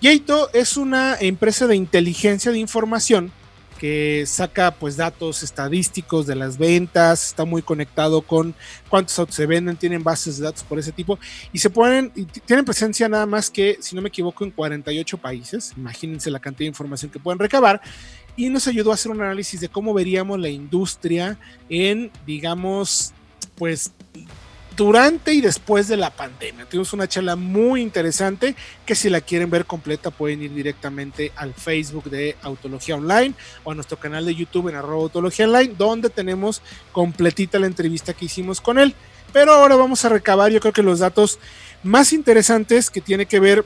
Yato 0.00 0.48
es 0.54 0.78
una 0.78 1.18
empresa 1.20 1.66
de 1.66 1.76
inteligencia 1.76 2.50
de 2.50 2.60
información 2.60 3.30
que 3.78 4.24
saca 4.26 4.72
pues 4.72 4.96
datos 4.96 5.42
estadísticos 5.42 6.26
de 6.26 6.34
las 6.34 6.58
ventas, 6.58 7.28
está 7.28 7.44
muy 7.44 7.62
conectado 7.62 8.22
con 8.22 8.54
cuántos 8.88 9.18
autos 9.18 9.34
se 9.34 9.46
venden, 9.46 9.76
tienen 9.76 10.02
bases 10.02 10.38
de 10.38 10.44
datos 10.44 10.62
por 10.62 10.78
ese 10.78 10.92
tipo 10.92 11.18
y 11.52 11.58
se 11.58 11.70
ponen, 11.70 12.10
tienen 12.44 12.64
presencia 12.64 13.08
nada 13.08 13.26
más 13.26 13.50
que, 13.50 13.78
si 13.80 13.94
no 13.94 14.02
me 14.02 14.08
equivoco, 14.08 14.44
en 14.44 14.50
48 14.50 15.18
países, 15.18 15.72
imagínense 15.76 16.30
la 16.30 16.40
cantidad 16.40 16.66
de 16.66 16.70
información 16.70 17.10
que 17.10 17.18
pueden 17.18 17.38
recabar 17.38 17.80
y 18.36 18.50
nos 18.50 18.66
ayudó 18.68 18.90
a 18.90 18.94
hacer 18.94 19.12
un 19.12 19.22
análisis 19.22 19.60
de 19.60 19.68
cómo 19.68 19.94
veríamos 19.94 20.38
la 20.38 20.48
industria 20.48 21.38
en, 21.68 22.10
digamos, 22.26 23.12
pues 23.56 23.92
durante 24.76 25.32
y 25.32 25.40
después 25.40 25.88
de 25.88 25.96
la 25.96 26.10
pandemia. 26.10 26.66
Tuvimos 26.66 26.92
una 26.92 27.08
charla 27.08 27.34
muy 27.34 27.80
interesante 27.80 28.54
que 28.84 28.94
si 28.94 29.08
la 29.08 29.20
quieren 29.20 29.50
ver 29.50 29.64
completa 29.64 30.10
pueden 30.10 30.42
ir 30.42 30.52
directamente 30.52 31.32
al 31.36 31.54
Facebook 31.54 32.04
de 32.10 32.36
Autología 32.42 32.96
Online 32.96 33.34
o 33.64 33.72
a 33.72 33.74
nuestro 33.74 33.98
canal 33.98 34.26
de 34.26 34.34
YouTube 34.34 34.68
en 34.68 34.76
arroba 34.76 35.04
Autología 35.04 35.46
Online 35.46 35.74
donde 35.76 36.10
tenemos 36.10 36.60
completita 36.92 37.58
la 37.58 37.66
entrevista 37.66 38.12
que 38.12 38.26
hicimos 38.26 38.60
con 38.60 38.78
él. 38.78 38.94
Pero 39.32 39.52
ahora 39.52 39.76
vamos 39.76 40.04
a 40.04 40.08
recabar 40.10 40.52
yo 40.52 40.60
creo 40.60 40.72
que 40.72 40.82
los 40.82 40.98
datos 40.98 41.38
más 41.82 42.12
interesantes 42.12 42.90
que 42.90 43.00
tiene 43.00 43.26
que 43.26 43.40
ver 43.40 43.64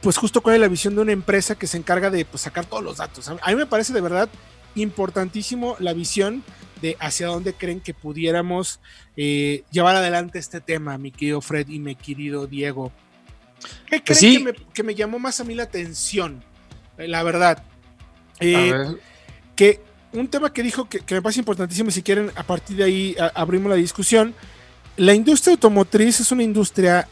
pues 0.00 0.16
justo 0.16 0.40
con 0.40 0.58
la 0.58 0.68
visión 0.68 0.94
de 0.94 1.00
una 1.00 1.12
empresa 1.12 1.56
que 1.56 1.66
se 1.66 1.76
encarga 1.76 2.10
de 2.10 2.24
pues, 2.24 2.42
sacar 2.42 2.64
todos 2.64 2.84
los 2.84 2.98
datos. 2.98 3.28
A 3.28 3.48
mí 3.48 3.56
me 3.56 3.66
parece 3.66 3.92
de 3.92 4.00
verdad 4.00 4.28
importantísimo 4.76 5.76
la 5.80 5.92
visión 5.92 6.44
de 6.80 6.96
hacia 7.00 7.26
dónde 7.26 7.52
creen 7.52 7.80
que 7.80 7.94
pudiéramos 7.94 8.80
eh, 9.16 9.64
llevar 9.70 9.96
adelante 9.96 10.38
este 10.38 10.60
tema, 10.60 10.98
mi 10.98 11.10
querido 11.10 11.40
Fred 11.40 11.68
y 11.68 11.78
mi 11.78 11.94
querido 11.94 12.46
Diego. 12.46 12.92
¿Qué 13.88 14.00
pues 14.00 14.18
creen 14.18 14.54
que, 14.72 14.82
me, 14.82 14.94
llamó 14.94 15.18
más 15.18 15.40
a 15.40 15.44
mí 15.44 15.54
la 15.54 15.64
atención? 15.64 16.42
Eh, 16.96 17.08
la 17.08 17.22
verdad. 17.22 17.62
Eh, 18.40 18.72
que 19.56 19.80
un 20.12 20.28
tema 20.28 20.52
que 20.52 20.62
dijo 20.62 20.88
que, 20.88 21.02
me 21.10 21.22
parece 21.22 21.40
importantísimo, 21.40 21.90
si 21.90 22.02
quieren, 22.02 22.30
a 22.36 22.42
partir 22.44 22.76
de 22.76 22.84
ahí 22.84 23.16
abrimos 23.34 23.70
la 23.70 23.76
discusión. 23.76 24.34
La 24.96 25.14
industria 25.14 25.52
automotriz 25.52 26.20
es 26.20 26.32
una 26.32 26.42
industria 26.42 27.08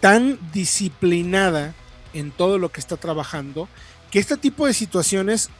tan 0.00 0.38
disciplinada 0.52 1.74
en 2.12 2.30
todo 2.30 2.58
lo 2.58 2.70
que 2.70 2.80
está 2.80 2.96
trabajando 2.96 3.68
que 4.14 4.20
este 4.20 4.36
tipo 4.36 4.64
de 4.64 4.74
situaciones 4.74 5.50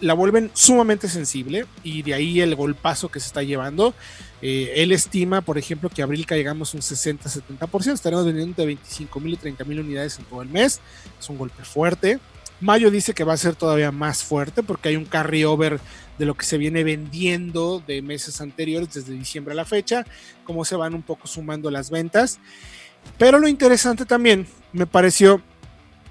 la 0.00 0.14
vuelven 0.14 0.50
sumamente 0.54 1.08
sensible 1.08 1.66
y 1.82 2.02
de 2.02 2.14
ahí 2.14 2.40
el 2.40 2.54
golpazo 2.54 3.10
que 3.10 3.20
se 3.20 3.26
está 3.26 3.42
llevando. 3.42 3.94
Eh, 4.40 4.72
él 4.76 4.92
estima, 4.92 5.40
por 5.42 5.58
ejemplo, 5.58 5.90
que 5.90 6.02
abril 6.02 6.26
caigamos 6.26 6.74
un 6.74 6.80
60-70%, 6.80 7.92
estaremos 7.92 8.24
vendiendo 8.24 8.54
de 8.56 8.66
25 8.66 9.20
mil 9.20 9.34
y 9.34 9.36
30 9.36 9.64
mil 9.64 9.80
unidades 9.80 10.18
en 10.18 10.24
todo 10.24 10.42
el 10.42 10.48
mes, 10.48 10.80
es 11.18 11.28
un 11.28 11.38
golpe 11.38 11.64
fuerte. 11.64 12.18
Mayo 12.60 12.90
dice 12.90 13.14
que 13.14 13.24
va 13.24 13.34
a 13.34 13.38
ser 13.38 13.56
todavía 13.56 13.90
más 13.90 14.22
fuerte 14.22 14.62
porque 14.62 14.88
hay 14.88 14.96
un 14.96 15.04
carryover 15.04 15.80
de 16.18 16.24
lo 16.26 16.34
que 16.34 16.46
se 16.46 16.56
viene 16.56 16.84
vendiendo 16.84 17.82
de 17.86 18.00
meses 18.00 18.40
anteriores, 18.40 18.94
desde 18.94 19.12
diciembre 19.12 19.52
a 19.52 19.56
la 19.56 19.64
fecha, 19.64 20.04
cómo 20.44 20.64
se 20.64 20.76
van 20.76 20.94
un 20.94 21.02
poco 21.02 21.26
sumando 21.26 21.70
las 21.70 21.90
ventas. 21.90 22.38
Pero 23.18 23.38
lo 23.38 23.48
interesante 23.48 24.06
también 24.06 24.46
me 24.72 24.86
pareció 24.86 25.42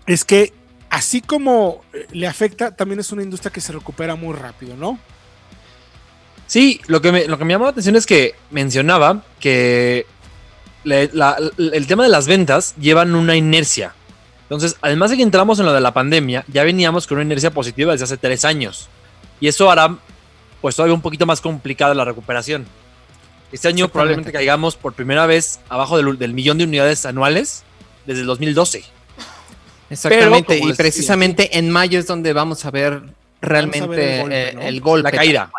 es 0.05 0.25
que 0.25 0.53
así 0.93 1.21
como 1.21 1.81
eh, 1.91 2.05
le 2.11 2.27
afecta, 2.27 2.75
también 2.75 2.99
es 2.99 3.11
una 3.11 3.23
industria 3.23 3.51
que 3.51 3.61
se 3.61 3.73
recupera 3.73 4.15
muy 4.15 4.35
rápido, 4.35 4.77
¿no? 4.77 4.99
Sí, 6.45 6.79
lo 6.85 7.01
que 7.01 7.11
me, 7.11 7.27
lo 7.27 7.39
que 7.39 7.45
me 7.45 7.53
llamó 7.53 7.65
la 7.65 7.71
atención 7.71 7.95
es 7.95 8.05
que 8.05 8.35
mencionaba 8.51 9.23
que 9.39 10.05
el 10.85 11.87
tema 11.87 12.03
de 12.03 12.09
las 12.09 12.27
ventas 12.27 12.75
llevan 12.79 13.15
una 13.15 13.35
inercia. 13.35 13.95
Entonces, 14.43 14.77
además 14.81 15.09
de 15.09 15.17
que 15.17 15.23
entramos 15.23 15.59
en 15.59 15.65
lo 15.65 15.73
de 15.73 15.81
la 15.81 15.95
pandemia, 15.95 16.45
ya 16.47 16.63
veníamos 16.63 17.07
con 17.07 17.17
una 17.17 17.25
inercia 17.25 17.49
positiva 17.49 17.93
desde 17.93 18.03
hace 18.03 18.17
tres 18.17 18.45
años. 18.45 18.87
Y 19.39 19.47
eso 19.47 19.71
hará, 19.71 19.97
pues, 20.61 20.75
todavía 20.75 20.93
un 20.93 21.01
poquito 21.01 21.25
más 21.25 21.41
complicada 21.41 21.95
la 21.95 22.05
recuperación. 22.05 22.67
Este 23.51 23.67
año 23.67 23.87
probablemente 23.87 24.31
caigamos 24.31 24.75
por 24.75 24.93
primera 24.93 25.25
vez 25.25 25.59
abajo 25.69 25.97
del, 25.97 26.19
del 26.19 26.33
millón 26.33 26.59
de 26.59 26.65
unidades 26.65 27.07
anuales 27.07 27.63
desde 28.05 28.21
el 28.21 28.27
2012. 28.27 28.83
Exactamente, 29.89 30.57
y 30.57 30.73
precisamente 30.73 31.57
en 31.57 31.69
mayo 31.69 31.99
es 31.99 32.07
donde 32.07 32.33
vamos 32.33 32.65
a 32.65 32.71
ver 32.71 33.01
realmente 33.41 34.67
el, 34.67 34.81
golpe, 34.81 35.11
La 35.11 35.11
caída. 35.11 35.51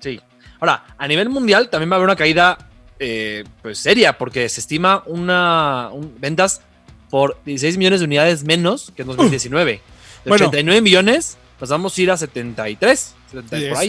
Sí. 0.00 0.20
Ahora, 0.60 0.84
a 0.98 1.08
nivel 1.08 1.28
mundial 1.28 1.70
también 1.70 1.90
va 1.90 1.94
a 1.94 1.96
haber 1.98 2.06
una 2.06 2.16
caída 2.16 2.58
eh, 2.98 3.44
pues 3.62 3.78
seria, 3.78 4.18
porque 4.18 4.48
se 4.48 4.60
estima 4.60 5.04
una 5.06 5.90
ventas 6.18 6.62
por 7.10 7.38
16 7.44 7.78
millones 7.78 8.00
de 8.00 8.06
unidades 8.06 8.44
menos 8.44 8.92
que 8.94 9.02
en 9.02 9.08
2019. 9.08 9.80
De 10.24 10.30
89 10.30 10.80
millones 10.80 11.38
pasamos 11.58 11.96
a 11.96 12.02
ir 12.02 12.10
a 12.10 12.16
73. 12.16 13.14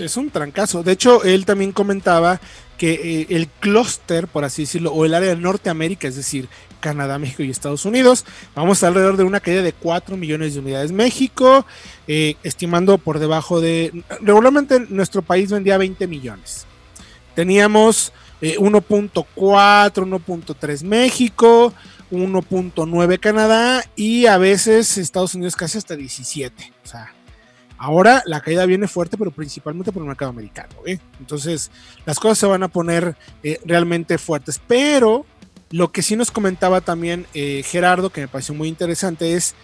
es, 0.03 0.17
un 0.17 0.29
trancazo. 0.29 0.84
De 0.84 0.91
hecho, 0.91 1.24
él 1.24 1.46
también 1.46 1.72
comentaba 1.72 2.39
que 2.79 2.93
eh, 2.93 3.27
el 3.29 3.50
clúster, 3.50 4.27
por 4.27 4.45
así 4.45 4.63
decirlo, 4.63 4.93
o 4.93 5.05
el 5.05 5.13
área 5.13 5.36
de 5.36 5.36
Norteamérica, 5.36 6.07
es 6.07 6.15
decir, 6.15 6.48
Canadá, 6.79 7.19
México 7.19 7.43
y 7.43 7.50
Estados 7.50 7.83
Unidos, 7.83 8.25
vamos 8.55 8.81
alrededor 8.83 9.17
de 9.17 9.25
una 9.25 9.41
caída 9.41 9.62
de 9.62 9.74
4 9.74 10.15
millones 10.15 10.53
de 10.53 10.62
unidades. 10.62 10.93
México, 10.93 11.65
eh, 12.07 12.38
estimando 12.41 12.98
por 12.98 13.19
debajo 13.19 13.59
de... 13.59 14.03
Regularmente 14.21 14.79
nuestro 14.88 15.21
país 15.21 15.51
vendía 15.51 15.77
20 15.77 16.07
millones. 16.07 16.65
Teníamos 17.36 18.13
1.4, 18.41 18.41
eh, 18.41 19.27
1.3 19.38 20.83
México, 20.83 21.74
1.9 22.12 23.19
Canadá 23.19 23.83
y 23.98 24.25
a 24.27 24.38
veces 24.38 24.98
Estados 24.98 25.36
Unidos 25.36 25.57
casi 25.57 25.77
hasta 25.77 25.98
17. 25.98 26.71
O 26.86 26.88
sea, 26.88 27.13
Ahora 27.79 28.21
la 28.25 28.41
caída 28.41 28.65
viene 28.65 28.89
fuerte, 28.89 29.17
pero 29.17 29.31
principalmente 29.31 29.93
por 29.93 30.01
el 30.01 30.07
mercado 30.09 30.31
americano. 30.31 30.74
¿eh? 30.86 31.00
Entonces, 31.19 31.71
las 32.05 32.19
cosas 32.19 32.38
se 32.38 32.45
van 32.45 32.62
a 32.62 32.67
poner 32.67 33.15
eh, 33.41 33.59
realmente 33.63 34.17
fuertes. 34.17 34.62
Pero 34.67 35.25
lo 35.71 35.89
que 35.91 36.01
sí 36.01 36.17
nos 36.17 36.29
comentaba 36.29 36.81
también 36.81 37.25
eh, 37.33 37.63
Gerardo, 37.65 38.09
que 38.09 38.21
me 38.21 38.27
pareció 38.27 38.53
muy 38.53 38.67
interesante, 38.67 39.33
es 39.33 39.55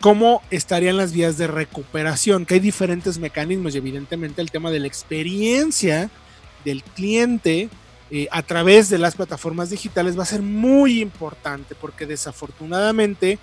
cómo 0.00 0.42
estarían 0.50 0.96
las 0.96 1.12
vías 1.12 1.38
de 1.38 1.48
recuperación, 1.48 2.46
que 2.46 2.54
hay 2.54 2.60
diferentes 2.60 3.18
mecanismos 3.18 3.74
y 3.74 3.78
evidentemente 3.78 4.42
el 4.42 4.52
tema 4.52 4.70
de 4.70 4.78
la 4.78 4.86
experiencia 4.86 6.08
del 6.64 6.84
cliente 6.84 7.68
a 8.30 8.42
través 8.42 8.88
de 8.88 8.98
las 8.98 9.16
plataformas 9.16 9.70
digitales 9.70 10.16
va 10.16 10.22
a 10.22 10.26
ser 10.26 10.40
muy 10.40 11.00
importante 11.00 11.74
porque 11.74 12.06
desafortunadamente 12.06 13.40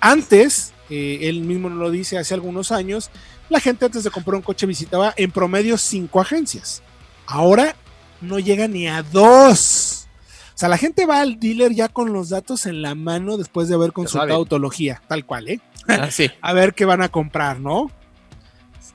antes, 0.00 0.72
él 0.90 1.40
mismo 1.40 1.68
lo 1.68 1.90
dice 1.90 2.18
hace 2.18 2.34
algunos 2.34 2.72
años, 2.72 3.10
la 3.48 3.60
gente 3.60 3.84
antes 3.84 4.04
de 4.04 4.10
comprar 4.10 4.36
un 4.36 4.42
coche 4.42 4.66
visitaba 4.66 5.14
en 5.16 5.30
promedio 5.30 5.78
cinco 5.78 6.20
agencias. 6.20 6.82
Ahora 7.26 7.76
no 8.20 8.38
llega 8.38 8.68
ni 8.68 8.88
a 8.88 9.02
dos. 9.02 10.06
O 10.54 10.58
sea, 10.58 10.68
la 10.68 10.78
gente 10.78 11.04
va 11.04 11.20
al 11.20 11.38
dealer 11.38 11.72
ya 11.74 11.88
con 11.88 12.12
los 12.12 12.30
datos 12.30 12.64
en 12.66 12.80
la 12.80 12.94
mano 12.94 13.36
después 13.36 13.68
de 13.68 13.74
haber 13.74 13.92
consultado 13.92 14.34
autología, 14.34 15.02
tal 15.06 15.26
cual, 15.26 15.48
¿eh? 15.48 15.60
Ah, 15.86 16.08
a 16.40 16.52
ver 16.54 16.74
qué 16.74 16.84
van 16.84 17.02
a 17.02 17.10
comprar, 17.10 17.60
¿no? 17.60 17.90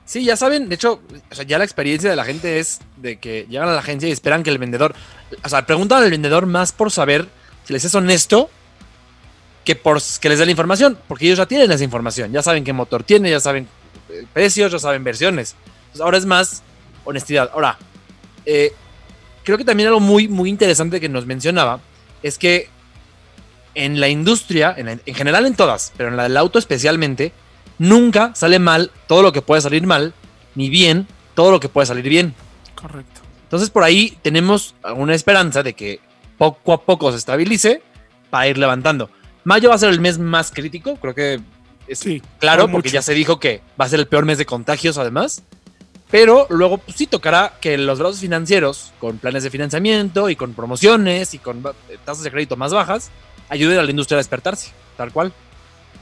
Sí, 0.04 0.24
ya 0.24 0.36
saben, 0.36 0.68
de 0.68 0.74
hecho, 0.74 1.00
ya 1.46 1.58
la 1.58 1.64
experiencia 1.64 2.10
de 2.10 2.16
la 2.16 2.24
gente 2.24 2.58
es 2.58 2.80
de 2.96 3.18
que 3.18 3.46
llegan 3.48 3.68
a 3.68 3.72
la 3.72 3.78
agencia 3.78 4.08
y 4.08 4.12
esperan 4.12 4.42
que 4.42 4.50
el 4.50 4.58
vendedor, 4.58 4.94
o 5.42 5.48
sea, 5.48 5.64
preguntan 5.64 6.02
al 6.02 6.10
vendedor 6.10 6.46
más 6.46 6.72
por 6.72 6.90
saber 6.90 7.28
si 7.64 7.72
les 7.72 7.84
es 7.84 7.94
honesto 7.94 8.50
que 9.64 9.76
por 9.76 10.00
que 10.20 10.28
les 10.28 10.38
dé 10.38 10.44
la 10.44 10.50
información, 10.50 10.98
porque 11.08 11.26
ellos 11.26 11.38
ya 11.38 11.46
tienen 11.46 11.70
esa 11.70 11.84
información, 11.84 12.32
ya 12.32 12.42
saben 12.42 12.64
qué 12.64 12.72
motor 12.72 13.04
tiene, 13.04 13.30
ya 13.30 13.40
saben 13.40 13.68
precios, 14.32 14.72
ya 14.72 14.78
saben 14.78 15.04
versiones. 15.04 15.56
ahora 16.00 16.18
es 16.18 16.26
más 16.26 16.62
honestidad. 17.04 17.50
Ahora, 17.52 17.78
eh, 18.44 18.72
creo 19.44 19.58
que 19.58 19.64
también 19.64 19.88
algo 19.88 20.00
muy, 20.00 20.28
muy 20.28 20.50
interesante 20.50 21.00
que 21.00 21.08
nos 21.08 21.26
mencionaba 21.26 21.80
es 22.22 22.38
que 22.38 22.68
en 23.74 24.00
la 24.00 24.08
industria, 24.08 24.74
en, 24.76 25.00
general 25.14 25.46
en 25.46 25.54
todas, 25.54 25.92
pero 25.96 26.08
en 26.10 26.16
la 26.16 26.24
del 26.24 26.36
auto 26.36 26.58
especialmente, 26.58 27.32
nunca 27.78 28.32
sale 28.34 28.58
mal 28.58 28.90
todo 29.06 29.22
lo 29.22 29.32
que 29.32 29.42
puede 29.42 29.62
salir 29.62 29.86
mal, 29.86 30.14
ni 30.54 30.68
bien 30.68 31.06
todo 31.34 31.50
lo 31.50 31.60
que 31.60 31.68
puede 31.68 31.86
salir 31.86 32.08
bien. 32.08 32.34
Correcto. 32.74 33.22
Entonces 33.44 33.70
por 33.70 33.82
ahí 33.82 34.18
tenemos 34.22 34.74
una 34.96 35.14
esperanza 35.14 35.62
de 35.62 35.74
que 35.74 36.00
poco 36.38 36.72
a 36.72 36.82
poco 36.82 37.10
se 37.12 37.18
estabilice 37.18 37.82
para 38.30 38.48
ir 38.48 38.58
levantando. 38.58 39.10
Mayo 39.44 39.68
va 39.70 39.74
a 39.74 39.78
ser 39.78 39.90
el 39.90 40.00
mes 40.00 40.18
más 40.18 40.50
crítico, 40.50 40.96
creo 40.96 41.14
que 41.14 41.40
es 41.86 41.98
Sí, 41.98 42.22
claro, 42.38 42.62
por 42.64 42.72
porque 42.72 42.88
mucho. 42.88 42.94
ya 42.94 43.02
se 43.02 43.14
dijo 43.14 43.40
que 43.40 43.60
va 43.80 43.84
a 43.86 43.88
ser 43.88 44.00
el 44.00 44.06
peor 44.06 44.24
mes 44.24 44.38
de 44.38 44.46
contagios 44.46 44.98
además. 44.98 45.42
Pero 46.10 46.46
luego 46.50 46.76
pues, 46.78 46.96
sí 46.96 47.06
tocará 47.06 47.54
que 47.60 47.78
los 47.78 47.98
brazos 47.98 48.20
financieros, 48.20 48.92
con 49.00 49.16
planes 49.18 49.42
de 49.44 49.50
financiamiento 49.50 50.28
y 50.28 50.36
con 50.36 50.52
promociones 50.52 51.32
y 51.34 51.38
con 51.38 51.62
ba- 51.62 51.72
tasas 52.04 52.22
de 52.22 52.30
crédito 52.30 52.56
más 52.56 52.72
bajas, 52.72 53.10
ayuden 53.48 53.78
a 53.78 53.82
la 53.82 53.90
industria 53.90 54.16
a 54.16 54.20
despertarse, 54.20 54.70
tal 54.96 55.10
cual. 55.10 55.32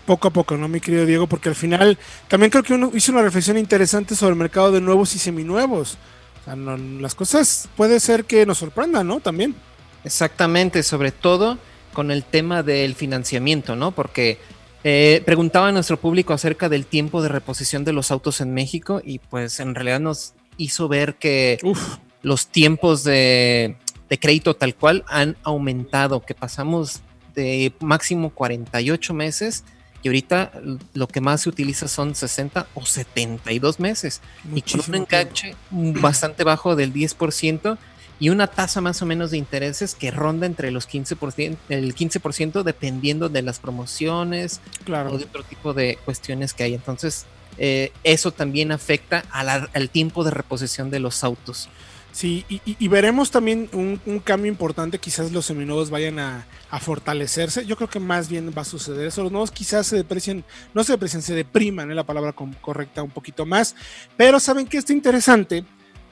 Poco 0.07 0.29
a 0.29 0.31
poco, 0.33 0.57
¿no, 0.57 0.67
mi 0.67 0.81
querido 0.81 1.07
Diego? 1.07 1.29
Porque 1.29 1.49
al 1.49 1.55
final 1.55 1.97
también 2.27 2.51
creo 2.51 2.65
que 2.65 2.75
uno 2.75 2.91
hizo 2.93 3.13
una 3.13 3.23
reflexión 3.23 3.57
interesante 3.57 4.17
sobre 4.17 4.33
el 4.33 4.39
mercado 4.39 4.73
de 4.73 4.81
nuevos 4.81 5.15
y 5.15 5.19
seminuevos. 5.21 5.97
O 6.43 6.45
sea, 6.45 6.57
no- 6.57 6.77
las 6.77 7.15
cosas 7.15 7.69
puede 7.77 8.01
ser 8.01 8.25
que 8.25 8.45
nos 8.47 8.59
sorprendan, 8.59 9.07
¿no? 9.07 9.21
También. 9.21 9.55
Exactamente, 10.03 10.83
sobre 10.83 11.13
todo 11.13 11.57
con 11.93 12.11
el 12.11 12.25
tema 12.25 12.63
del 12.63 12.95
financiamiento, 12.95 13.77
¿no? 13.77 13.91
Porque 13.93 14.39
eh, 14.85 15.23
preguntaba 15.25 15.69
a 15.69 15.73
nuestro 15.73 15.99
público 15.99 16.33
acerca 16.33 16.69
del 16.69 16.87
tiempo 16.87 17.23
de 17.23 17.29
reposición 17.29 17.85
de 17.85 17.93
los 17.93 18.11
autos 18.11 18.41
en 18.41 18.55
México 18.55 19.03
y 19.05 19.19
pues 19.19 19.61
en 19.61 19.75
realidad 19.75 20.01
nos 20.01 20.35
hizo 20.57 20.89
ver 20.89 21.17
que 21.17 21.59
Uf, 21.63 21.99
los 22.23 22.47
tiempos 22.47 23.05
de, 23.05 23.77
de 24.09 24.19
crédito 24.19 24.55
tal 24.55 24.75
cual 24.75 25.05
han 25.09 25.37
aumentado, 25.43 26.21
que 26.21 26.35
pasamos 26.35 27.01
de 27.35 27.73
máximo 27.81 28.31
48 28.31 29.15
meses 29.15 29.65
y 30.03 30.09
ahorita 30.09 30.53
lo 30.95 31.09
que 31.09 31.21
más 31.21 31.43
se 31.43 31.51
utiliza 31.51 31.87
son 31.87 32.15
60 32.15 32.67
o 32.75 32.87
72 32.87 33.81
meses. 33.81 34.21
Y 34.45 34.45
con 34.45 34.51
muchísimo 34.53 34.97
un 34.97 35.03
enganche 35.03 35.57
bastante 35.71 36.45
bajo 36.45 36.75
del 36.75 36.93
10% 36.93 37.77
y 38.21 38.29
una 38.29 38.47
tasa 38.47 38.81
más 38.81 39.00
o 39.03 39.07
menos 39.07 39.31
de 39.33 39.39
intereses 39.39 39.95
que 39.97 40.11
ronda 40.12 40.47
entre 40.47 40.71
los 40.71 40.87
15%, 40.89 41.57
el 41.71 41.95
15% 41.95 42.62
dependiendo 42.62 43.29
de 43.29 43.43
las 43.43 43.59
promociones 43.59 44.61
Claro. 44.85 45.12
o 45.12 45.19
de 45.19 45.25
otro 45.25 45.43
tipo 45.43 45.73
de 45.75 45.99
cuestiones 46.05 46.55
que 46.55 46.62
hay. 46.65 46.75
Entonces, 46.75 47.27
eh, 47.59 47.93
eso 48.05 48.31
también 48.31 48.73
afecta 48.73 49.25
a 49.31 49.43
la- 49.43 49.69
al 49.75 49.91
tiempo 49.91 50.23
de 50.23 50.31
reposición 50.31 50.91
de 50.91 51.00
los 51.00 51.25
autos. 51.25 51.69
Sí, 52.12 52.45
y, 52.49 52.57
y- 52.65 52.77
y 52.79 52.89
veremos 52.89 53.31
también 53.31 53.69
un, 53.73 54.00
un 54.05 54.19
cambio 54.19 54.50
importante, 54.50 54.99
quizás 54.99 55.31
los 55.31 55.47
seminuevos 55.47 55.91
vayan 55.91 56.19
a, 56.19 56.45
a 56.69 56.81
fortalecerse, 56.81 57.65
yo 57.67 57.77
creo 57.77 57.89
que 57.89 58.00
más 58.00 58.29
bien 58.29 58.53
va 58.57 58.62
a 58.62 58.65
suceder 58.65 59.07
eso, 59.07 59.23
los 59.23 59.31
nuevos 59.31 59.53
quizás 59.53 59.87
se 59.87 59.95
deprecien, 59.97 60.45
no 60.75 60.83
se 60.83 60.93
deprecien, 60.93 61.23
se 61.23 61.35
depriman, 61.35 61.89
es 61.89 61.95
la 61.97 62.03
palabra 62.05 62.35
correcta 62.61 63.05
un 63.05 63.11
poquito 63.11 63.47
más, 63.47 63.77
pero 64.17 64.41
saben 64.41 64.67
que 64.67 64.79
está 64.79 64.93
interesante, 64.93 65.65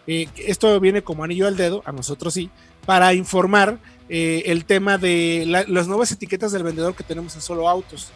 Eh, 0.08 0.26
esto 0.38 0.80
viene 0.80 1.02
como 1.02 1.22
anillo 1.22 1.46
al 1.46 1.56
dedo, 1.56 1.82
a 1.84 1.92
nosotros 1.92 2.34
sí, 2.34 2.50
para 2.86 3.14
informar 3.14 3.78
eh, 4.08 4.44
el 4.46 4.64
tema 4.64 4.96
de 4.96 5.44
la- 5.46 5.64
las 5.68 5.86
nuevas 5.86 6.10
etiquetas 6.10 6.50
del 6.50 6.62
vendedor 6.62 6.94
que 6.96 7.04
tenemos 7.04 7.34
en 7.34 7.42
Solo 7.42 7.68
Autos. 7.68 8.08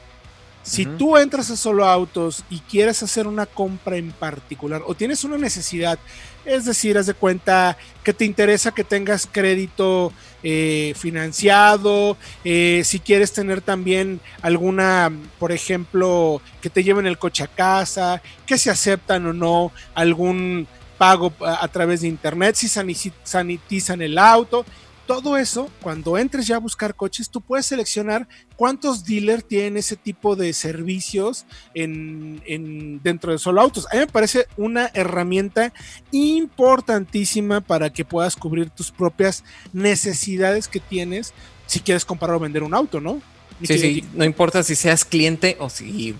Si 0.64 0.86
tú 0.96 1.16
entras 1.18 1.50
a 1.50 1.56
Solo 1.56 1.84
Autos 1.86 2.44
y 2.48 2.60
quieres 2.60 3.02
hacer 3.02 3.26
una 3.26 3.44
compra 3.46 3.96
en 3.96 4.10
particular 4.12 4.80
o 4.86 4.94
tienes 4.94 5.22
una 5.24 5.36
necesidad, 5.36 5.98
es 6.44 6.64
decir, 6.64 6.96
haz 6.96 7.06
de 7.06 7.14
cuenta 7.14 7.76
que 8.04 8.14
te 8.14 8.24
interesa 8.24 8.72
que 8.72 8.84
tengas 8.84 9.28
crédito 9.30 10.12
eh, 10.44 10.94
financiado, 10.96 12.16
eh, 12.44 12.82
si 12.84 13.00
quieres 13.00 13.32
tener 13.32 13.60
también 13.60 14.20
alguna, 14.40 15.12
por 15.38 15.52
ejemplo, 15.52 16.40
que 16.60 16.70
te 16.70 16.82
lleven 16.84 17.06
el 17.06 17.18
coche 17.18 17.44
a 17.44 17.48
casa, 17.48 18.22
que 18.46 18.56
se 18.56 18.70
aceptan 18.70 19.26
o 19.26 19.32
no 19.32 19.72
algún 19.94 20.66
pago 21.02 21.32
a, 21.44 21.66
través 21.66 22.02
de 22.02 22.06
internet, 22.08 22.54
si 22.54 22.68
sani- 22.68 23.12
sanitizan 23.24 24.02
el 24.02 24.16
auto. 24.18 24.64
Todo 25.04 25.36
eso, 25.36 25.68
cuando 25.82 26.16
entres 26.16 26.46
ya 26.46 26.54
a 26.56 26.60
buscar 26.60 26.94
coches, 26.94 27.28
tú 27.28 27.40
puedes 27.40 27.66
seleccionar 27.66 28.28
cuántos 28.54 29.04
dealers 29.04 29.44
tienen 29.44 29.76
ese 29.76 29.96
tipo 29.96 30.36
de 30.36 30.52
servicios 30.52 31.44
en, 31.74 32.40
en- 32.46 33.02
dentro 33.02 33.32
de 33.32 33.38
solo 33.38 33.60
autos. 33.60 33.88
A 33.90 33.94
mí 33.94 33.98
me 34.00 34.06
parece 34.06 34.46
una 34.56 34.92
herramienta 34.94 35.72
importantísima 36.12 37.60
para 37.60 37.90
que 37.90 38.04
puedas 38.04 38.36
cubrir 38.36 38.70
tus 38.70 38.92
propias 38.92 39.42
necesidades 39.72 40.68
que 40.68 40.78
tienes 40.78 41.32
si 41.66 41.80
quieres 41.80 42.04
comprar 42.04 42.30
o 42.34 42.38
vender 42.38 42.62
un 42.62 42.72
auto, 42.74 43.00
¿no? 43.00 43.20
Sí, 43.62 43.78
sí, 43.78 44.04
no 44.14 44.24
importa 44.24 44.62
si 44.62 44.76
seas 44.76 45.04
cliente 45.04 45.56
o 45.58 45.68
si 45.68 46.14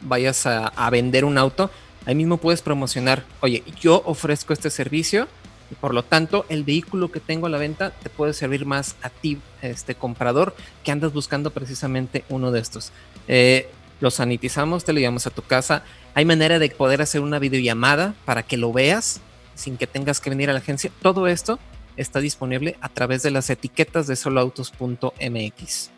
vayas 0.00 0.46
a 0.46 0.90
vender 0.90 1.24
un 1.24 1.38
auto, 1.38 1.70
ahí 2.06 2.14
mismo 2.14 2.38
puedes 2.38 2.62
promocionar, 2.62 3.24
oye, 3.40 3.62
yo 3.80 4.02
ofrezco 4.04 4.52
este 4.52 4.70
servicio 4.70 5.28
y 5.70 5.74
por 5.74 5.94
lo 5.94 6.02
tanto 6.02 6.46
el 6.48 6.64
vehículo 6.64 7.10
que 7.10 7.20
tengo 7.20 7.46
a 7.46 7.50
la 7.50 7.58
venta 7.58 7.90
te 7.90 8.08
puede 8.08 8.32
servir 8.32 8.64
más 8.64 8.96
a 9.02 9.10
ti, 9.10 9.38
este 9.62 9.94
comprador, 9.94 10.54
que 10.84 10.92
andas 10.92 11.12
buscando 11.12 11.50
precisamente 11.50 12.24
uno 12.28 12.50
de 12.50 12.60
estos. 12.60 12.92
Eh, 13.26 13.70
lo 14.00 14.10
sanitizamos, 14.10 14.84
te 14.84 14.92
lo 14.92 15.00
llevamos 15.00 15.26
a 15.26 15.30
tu 15.30 15.42
casa. 15.42 15.82
Hay 16.14 16.24
manera 16.24 16.58
de 16.58 16.70
poder 16.70 17.02
hacer 17.02 17.20
una 17.20 17.38
videollamada 17.38 18.14
para 18.24 18.42
que 18.42 18.56
lo 18.56 18.72
veas 18.72 19.20
sin 19.54 19.76
que 19.76 19.86
tengas 19.86 20.20
que 20.20 20.30
venir 20.30 20.50
a 20.50 20.52
la 20.52 20.60
agencia. 20.60 20.90
Todo 21.02 21.26
esto 21.26 21.58
está 21.96 22.20
disponible 22.20 22.76
a 22.80 22.88
través 22.88 23.22
de 23.22 23.32
las 23.32 23.50
etiquetas 23.50 24.06
de 24.06 24.16
soloautos.mx. 24.16 25.97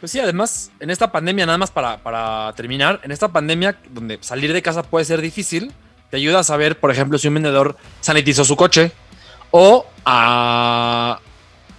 Pues 0.00 0.12
sí, 0.12 0.18
además, 0.18 0.70
en 0.80 0.88
esta 0.88 1.12
pandemia, 1.12 1.44
nada 1.44 1.58
más 1.58 1.70
para, 1.70 1.98
para 1.98 2.54
terminar, 2.56 3.00
en 3.02 3.12
esta 3.12 3.28
pandemia 3.28 3.76
donde 3.90 4.18
salir 4.22 4.52
de 4.52 4.62
casa 4.62 4.82
puede 4.82 5.04
ser 5.04 5.20
difícil, 5.20 5.72
te 6.10 6.16
ayuda 6.16 6.40
a 6.40 6.42
saber, 6.42 6.78
por 6.80 6.90
ejemplo, 6.90 7.18
si 7.18 7.28
un 7.28 7.34
vendedor 7.34 7.76
sanitizó 8.00 8.44
su 8.44 8.56
coche 8.56 8.92
o 9.50 9.86
a 10.06 11.20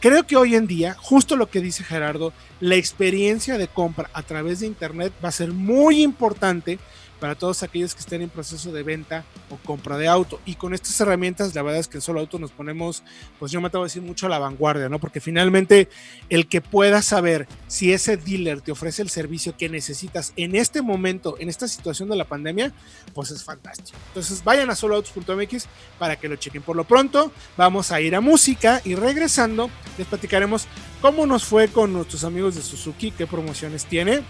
creo 0.00 0.26
que 0.26 0.36
hoy 0.36 0.56
en 0.56 0.66
día, 0.66 0.94
justo 0.98 1.36
lo 1.36 1.48
que 1.48 1.60
dice 1.60 1.84
Gerardo, 1.84 2.32
la 2.60 2.76
experiencia 2.76 3.56
de 3.56 3.68
compra 3.68 4.10
a 4.12 4.22
través 4.22 4.60
de 4.60 4.66
Internet 4.66 5.12
va 5.24 5.30
a 5.30 5.32
ser 5.32 5.52
muy 5.52 6.02
importante 6.02 6.78
para 7.20 7.34
todos 7.34 7.62
aquellos 7.62 7.94
que 7.94 8.00
estén 8.00 8.22
en 8.22 8.30
proceso 8.30 8.72
de 8.72 8.82
venta 8.82 9.24
o 9.50 9.56
compra 9.56 9.98
de 9.98 10.08
auto. 10.08 10.40
Y 10.46 10.54
con 10.54 10.74
estas 10.74 10.98
herramientas, 11.00 11.54
la 11.54 11.62
verdad 11.62 11.80
es 11.80 11.88
que 11.88 11.98
en 11.98 12.02
solo 12.02 12.20
auto 12.20 12.38
nos 12.38 12.50
ponemos, 12.50 13.02
pues 13.38 13.52
yo 13.52 13.60
me 13.60 13.68
atrevo 13.68 13.84
a 13.84 13.86
decir 13.86 14.02
mucho 14.02 14.26
a 14.26 14.28
la 14.28 14.38
vanguardia, 14.38 14.88
¿no? 14.88 14.98
Porque 14.98 15.20
finalmente 15.20 15.88
el 16.30 16.48
que 16.48 16.60
pueda 16.60 17.02
saber 17.02 17.46
si 17.68 17.92
ese 17.92 18.16
dealer 18.16 18.60
te 18.60 18.72
ofrece 18.72 19.02
el 19.02 19.10
servicio 19.10 19.56
que 19.56 19.68
necesitas 19.68 20.32
en 20.36 20.56
este 20.56 20.82
momento, 20.82 21.36
en 21.38 21.48
esta 21.48 21.68
situación 21.68 22.08
de 22.08 22.16
la 22.16 22.24
pandemia, 22.24 22.72
pues 23.14 23.30
es 23.30 23.44
fantástico. 23.44 23.98
Entonces 24.08 24.42
vayan 24.42 24.70
a 24.70 24.74
soloautos.mx 24.74 25.66
para 25.98 26.16
que 26.16 26.28
lo 26.28 26.36
chequen. 26.36 26.62
Por 26.62 26.76
lo 26.76 26.84
pronto, 26.84 27.32
vamos 27.56 27.92
a 27.92 28.00
ir 28.00 28.16
a 28.16 28.20
música 28.20 28.80
y 28.84 28.94
regresando 28.94 29.70
les 29.98 30.06
platicaremos 30.06 30.66
cómo 31.00 31.26
nos 31.26 31.44
fue 31.44 31.68
con 31.68 31.92
nuestros 31.92 32.24
amigos 32.24 32.54
de 32.54 32.62
Suzuki, 32.62 33.10
qué 33.10 33.26
promociones 33.26 33.84
tiene. 33.84 34.22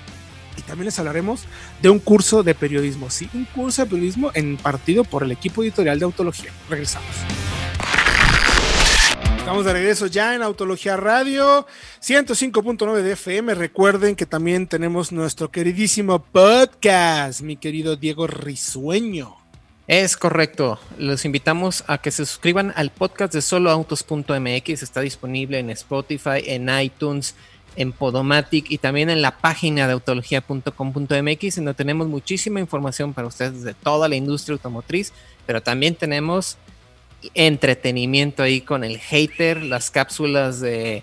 Y 0.61 0.63
también 0.63 0.85
les 0.85 0.99
hablaremos 0.99 1.45
de 1.81 1.89
un 1.89 1.99
curso 1.99 2.43
de 2.43 2.55
periodismo, 2.55 3.09
sí, 3.09 3.31
un 3.33 3.47
curso 3.47 3.83
de 3.83 3.91
periodismo 3.91 4.31
impartido 4.35 5.05
por 5.05 5.23
el 5.23 5.33
equipo 5.33 5.63
editorial 5.63 5.99
de 5.99 6.05
Autología. 6.05 6.53
Regresamos. 6.69 7.09
Estamos 9.39 9.65
de 9.65 9.73
regreso 9.73 10.07
ya 10.07 10.35
en 10.35 10.43
Autología 10.43 10.99
Radio 10.99 11.67
105.9 12.03 13.01
de 13.01 13.13
FM. 13.13 13.55
Recuerden 13.55 14.15
que 14.15 14.27
también 14.27 14.67
tenemos 14.67 15.13
nuestro 15.13 15.51
queridísimo 15.51 16.23
podcast, 16.23 17.41
mi 17.41 17.57
querido 17.57 17.97
Diego 17.97 18.27
Risueño. 18.27 19.37
Es 19.89 20.17
correcto. 20.17 20.79
Los 20.99 21.25
invitamos 21.25 21.85
a 21.89 21.99
que 21.99 22.13
se 22.13 22.27
suscriban 22.27 22.73
al 22.77 22.91
podcast 22.91 23.33
de 23.33 23.43
soloautos.mx. 23.43 24.83
Está 24.85 25.01
disponible 25.01 25.59
en 25.59 25.71
Spotify, 25.71 26.43
en 26.45 26.69
iTunes, 26.69 27.35
en 27.77 27.93
Podomatic 27.93 28.71
y 28.71 28.79
también 28.79 29.11
en 29.11 29.23
la 29.23 29.39
página 29.39 29.87
de 29.87 29.93
autología.com.mx, 29.95 31.57
donde 31.57 31.75
tenemos 31.75 32.09
muchísima 32.09 32.61
información 32.61 33.15
para 33.15 33.29
ustedes 33.29 33.63
de 33.63 33.75
toda 33.75 34.09
la 34.09 34.17
industria 34.17 34.55
automotriz, 34.55 35.13
pero 35.47 35.63
también 35.63 35.95
tenemos 35.95 36.57
entretenimiento 37.35 38.43
ahí 38.43 38.61
con 38.61 38.83
el 38.85 38.99
hater, 38.99 39.63
las 39.63 39.91
cápsulas 39.91 40.61
de, 40.61 41.03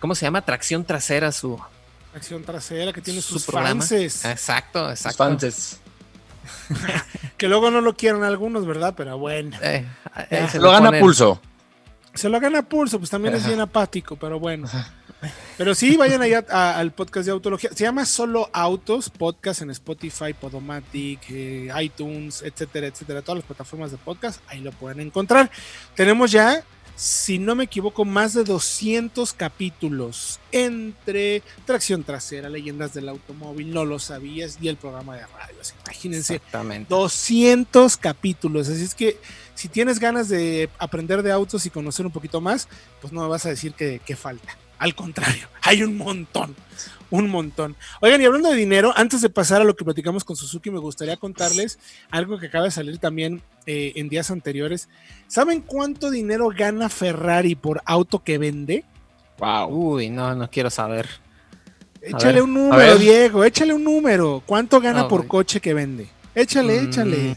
¿cómo 0.00 0.14
se 0.14 0.26
llama? 0.26 0.42
Tracción 0.42 0.84
trasera, 0.84 1.32
su... 1.32 1.58
Tracción 2.12 2.44
trasera 2.44 2.92
que 2.92 3.00
tiene 3.00 3.20
su 3.20 3.34
sus 3.34 3.44
programa. 3.46 3.80
fanses. 3.80 4.24
Exacto, 4.24 4.82
Sus 4.90 4.90
exacto. 5.06 5.18
fanses. 5.24 5.80
Que 7.36 7.48
luego 7.48 7.70
no 7.70 7.80
lo 7.80 7.96
quieren 7.96 8.22
algunos, 8.22 8.64
¿verdad? 8.64 8.94
Pero 8.96 9.18
bueno. 9.18 9.56
Eh, 9.60 9.84
eh, 10.30 10.46
se 10.52 10.60
Lo 10.60 10.70
gana 10.70 10.90
ponen- 10.90 11.00
pulso. 11.00 11.40
Se 12.14 12.28
lo 12.28 12.38
gana 12.38 12.62
pulso, 12.62 12.98
pues 12.98 13.10
también 13.10 13.34
es 13.34 13.44
bien 13.44 13.60
apático, 13.60 14.14
pero 14.14 14.38
bueno. 14.38 14.68
Pero 15.56 15.74
sí, 15.74 15.96
vayan 15.96 16.22
allá 16.22 16.44
a- 16.50 16.78
al 16.78 16.92
podcast 16.92 17.26
de 17.26 17.32
Autología. 17.32 17.70
Se 17.74 17.84
llama 17.84 18.04
Solo 18.06 18.50
Autos, 18.52 19.10
podcast 19.10 19.62
en 19.62 19.70
Spotify, 19.70 20.32
Podomatic, 20.38 21.20
eh, 21.30 21.68
iTunes, 21.80 22.42
etcétera, 22.42 22.86
etcétera. 22.88 23.22
Todas 23.22 23.38
las 23.38 23.46
plataformas 23.46 23.90
de 23.90 23.96
podcast, 23.98 24.40
ahí 24.48 24.60
lo 24.60 24.72
pueden 24.72 25.00
encontrar. 25.00 25.50
Tenemos 25.94 26.30
ya, 26.32 26.64
si 26.96 27.38
no 27.38 27.54
me 27.54 27.64
equivoco, 27.64 28.04
más 28.04 28.34
de 28.34 28.44
200 28.44 29.32
capítulos 29.32 30.38
entre 30.52 31.42
Tracción 31.66 32.04
Trasera, 32.04 32.48
Leyendas 32.48 32.94
del 32.94 33.08
Automóvil, 33.08 33.72
No 33.72 33.84
lo 33.84 33.98
sabías 33.98 34.58
y 34.60 34.68
el 34.68 34.76
programa 34.76 35.16
de 35.16 35.26
radio. 35.26 35.56
Imagínense, 35.86 36.36
Exactamente. 36.36 36.88
200 36.90 37.96
capítulos. 37.96 38.68
Así 38.68 38.82
es 38.84 38.94
que 38.94 39.18
si 39.54 39.68
tienes 39.68 39.98
ganas 40.00 40.28
de 40.28 40.68
aprender 40.78 41.22
de 41.22 41.32
autos 41.32 41.64
y 41.66 41.70
conocer 41.70 42.04
un 42.06 42.12
poquito 42.12 42.40
más, 42.40 42.68
pues 43.00 43.12
no 43.12 43.22
me 43.22 43.28
vas 43.28 43.46
a 43.46 43.50
decir 43.50 43.72
que, 43.74 44.00
que 44.04 44.16
falta. 44.16 44.56
Al 44.78 44.94
contrario, 44.94 45.48
hay 45.62 45.82
un 45.82 45.96
montón, 45.96 46.54
un 47.10 47.28
montón. 47.30 47.76
Oigan, 48.00 48.20
y 48.20 48.24
hablando 48.24 48.50
de 48.50 48.56
dinero, 48.56 48.92
antes 48.96 49.20
de 49.20 49.30
pasar 49.30 49.60
a 49.60 49.64
lo 49.64 49.76
que 49.76 49.84
platicamos 49.84 50.24
con 50.24 50.36
Suzuki, 50.36 50.70
me 50.70 50.78
gustaría 50.78 51.16
contarles 51.16 51.78
algo 52.10 52.38
que 52.38 52.46
acaba 52.46 52.64
de 52.64 52.70
salir 52.70 52.98
también 52.98 53.42
eh, 53.66 53.92
en 53.96 54.08
días 54.08 54.30
anteriores. 54.30 54.88
¿Saben 55.28 55.60
cuánto 55.60 56.10
dinero 56.10 56.48
gana 56.56 56.88
Ferrari 56.88 57.54
por 57.54 57.82
auto 57.84 58.22
que 58.22 58.38
vende? 58.38 58.84
Wow. 59.38 59.68
Uy, 59.68 60.10
no, 60.10 60.34
no 60.34 60.50
quiero 60.50 60.70
saber. 60.70 61.08
Échale 62.00 62.34
ver, 62.34 62.42
un 62.42 62.54
número. 62.54 62.98
Diego, 62.98 63.44
échale 63.44 63.72
un 63.72 63.82
número. 63.84 64.42
¿Cuánto 64.44 64.80
gana 64.80 65.08
por 65.08 65.26
coche 65.26 65.60
que 65.60 65.72
vende? 65.72 66.08
Échale, 66.34 66.80
Mm, 66.80 66.88
échale. 66.88 67.36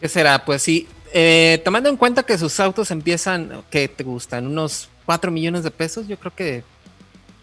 ¿Qué 0.00 0.08
será? 0.08 0.44
Pues 0.44 0.62
sí, 0.62 0.86
eh, 1.12 1.60
tomando 1.64 1.88
en 1.88 1.96
cuenta 1.96 2.22
que 2.22 2.38
sus 2.38 2.60
autos 2.60 2.90
empiezan, 2.90 3.64
¿qué 3.70 3.88
te 3.88 4.04
gustan? 4.04 4.46
Unos 4.46 4.88
4 5.06 5.30
millones 5.30 5.62
de 5.62 5.70
pesos, 5.70 6.06
yo 6.08 6.18
creo 6.18 6.34
que 6.34 6.64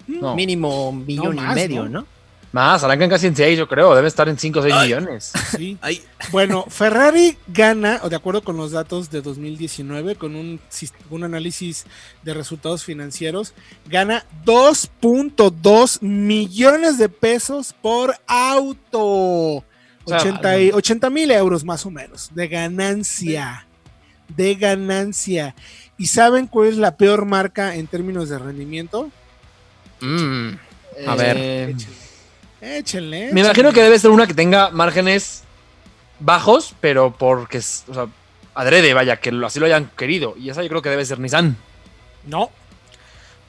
No. 0.07 0.35
mínimo 0.35 0.89
un 0.89 1.05
millón 1.05 1.35
más, 1.35 1.53
y 1.53 1.55
medio, 1.55 1.83
¿no? 1.85 2.01
¿no? 2.01 2.07
Más, 2.51 2.83
arrancan 2.83 3.09
casi 3.09 3.25
en 3.25 3.35
6, 3.35 3.57
yo 3.57 3.67
creo. 3.67 3.95
Debe 3.95 4.07
estar 4.07 4.29
en 4.29 4.37
5 4.37 4.59
o 4.59 4.61
6 4.61 4.75
millones. 4.83 5.31
Sí. 5.57 5.77
Bueno, 6.31 6.65
Ferrari 6.69 7.35
gana, 7.47 7.99
o 8.03 8.09
de 8.09 8.15
acuerdo 8.15 8.43
con 8.43 8.57
los 8.57 8.71
datos 8.71 9.09
de 9.09 9.21
2019, 9.21 10.15
con 10.15 10.35
un, 10.35 10.59
un 11.09 11.23
análisis 11.23 11.85
de 12.23 12.33
resultados 12.35 12.83
financieros, 12.83 13.53
gana 13.87 14.23
2.2 14.45 16.01
millones 16.01 16.97
de 16.97 17.09
pesos 17.09 17.73
por 17.81 18.15
auto. 18.27 18.99
O 18.99 19.63
sea, 20.05 20.17
80 20.17 20.59
y- 20.59 20.71
80 20.71 21.09
mil 21.09 21.31
euros 21.31 21.63
más 21.63 21.85
o 21.85 21.91
menos 21.91 22.29
de 22.35 22.47
ganancia. 22.47 23.67
De 24.27 24.55
ganancia. 24.55 25.55
¿Y 26.03 26.07
saben 26.07 26.47
cuál 26.47 26.67
es 26.67 26.75
la 26.75 26.97
peor 26.97 27.23
marca 27.23 27.75
en 27.77 27.87
términos 27.87 28.27
de 28.27 28.37
rendimiento? 28.37 29.09
Mm, 30.01 30.49
A 31.07 31.15
ver. 31.15 31.37
Eh, 31.39 31.75
Échenle. 32.59 33.31
me 33.31 33.39
imagino 33.39 33.71
que 33.71 33.81
debe 33.81 33.97
ser 33.97 34.11
una 34.11 34.27
que 34.27 34.33
tenga 34.33 34.69
márgenes 34.69 35.43
bajos, 36.19 36.75
pero 36.81 37.15
porque, 37.17 37.59
es- 37.59 37.85
o 37.87 37.93
sea, 37.93 38.07
adrede, 38.53 38.93
vaya, 38.93 39.15
que 39.21 39.31
lo- 39.31 39.47
así 39.47 39.61
lo 39.61 39.65
hayan 39.65 39.89
querido. 39.95 40.35
Y 40.37 40.49
esa 40.49 40.61
yo 40.61 40.67
creo 40.67 40.81
que 40.81 40.89
debe 40.89 41.05
ser 41.05 41.19
Nissan. 41.21 41.55
No. 42.27 42.49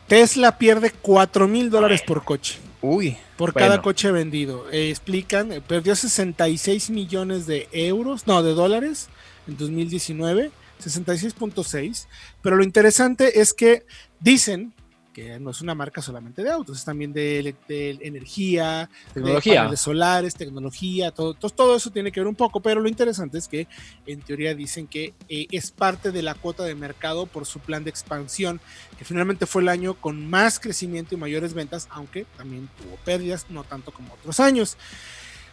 Tesla 0.06 0.56
pierde 0.56 0.92
4 1.02 1.48
mil 1.48 1.70
dólares 1.70 2.02
por 2.06 2.22
coche. 2.22 2.60
Uy, 2.82 3.16
Por 3.36 3.52
Bueno. 3.52 3.66
cada 3.68 3.82
coche 3.82 4.12
vendido. 4.12 4.66
Eh, 4.70 4.90
explican, 4.90 5.50
eh, 5.50 5.60
perdió 5.60 5.96
66 5.96 6.88
millones 6.90 7.48
de 7.48 7.68
euros, 7.72 8.28
no, 8.28 8.44
de 8.44 8.52
dólares 8.54 9.08
en 9.48 9.56
2019, 9.56 10.52
66.6. 10.82 12.06
Pero 12.42 12.56
lo 12.56 12.64
interesante 12.64 13.40
es 13.40 13.52
que 13.52 13.86
dicen 14.20 14.74
que 15.14 15.38
no 15.38 15.50
es 15.50 15.62
una 15.62 15.74
marca 15.74 16.02
solamente 16.02 16.42
de 16.42 16.50
autos, 16.50 16.78
es 16.78 16.84
también 16.84 17.12
de, 17.12 17.54
de 17.68 17.90
energía, 18.02 18.90
de 19.06 19.14
Tecnología. 19.14 19.60
paneles 19.60 19.80
solares, 19.80 20.34
tecnología, 20.34 21.12
todo, 21.12 21.32
todo, 21.32 21.50
todo 21.50 21.76
eso 21.76 21.90
tiene 21.90 22.10
que 22.12 22.20
ver 22.20 22.26
un 22.26 22.34
poco, 22.34 22.60
pero 22.60 22.80
lo 22.80 22.88
interesante 22.88 23.38
es 23.38 23.48
que 23.48 23.68
en 24.06 24.20
teoría 24.20 24.54
dicen 24.54 24.88
que 24.88 25.14
eh, 25.28 25.46
es 25.52 25.70
parte 25.70 26.10
de 26.10 26.22
la 26.22 26.34
cuota 26.34 26.64
de 26.64 26.74
mercado 26.74 27.26
por 27.26 27.46
su 27.46 27.60
plan 27.60 27.84
de 27.84 27.90
expansión, 27.90 28.60
que 28.98 29.04
finalmente 29.04 29.46
fue 29.46 29.62
el 29.62 29.68
año 29.68 29.94
con 29.94 30.28
más 30.28 30.58
crecimiento 30.58 31.14
y 31.14 31.18
mayores 31.18 31.54
ventas, 31.54 31.86
aunque 31.90 32.26
también 32.36 32.68
tuvo 32.82 32.96
pérdidas, 33.04 33.46
no 33.48 33.62
tanto 33.62 33.92
como 33.92 34.12
otros 34.14 34.40
años. 34.40 34.76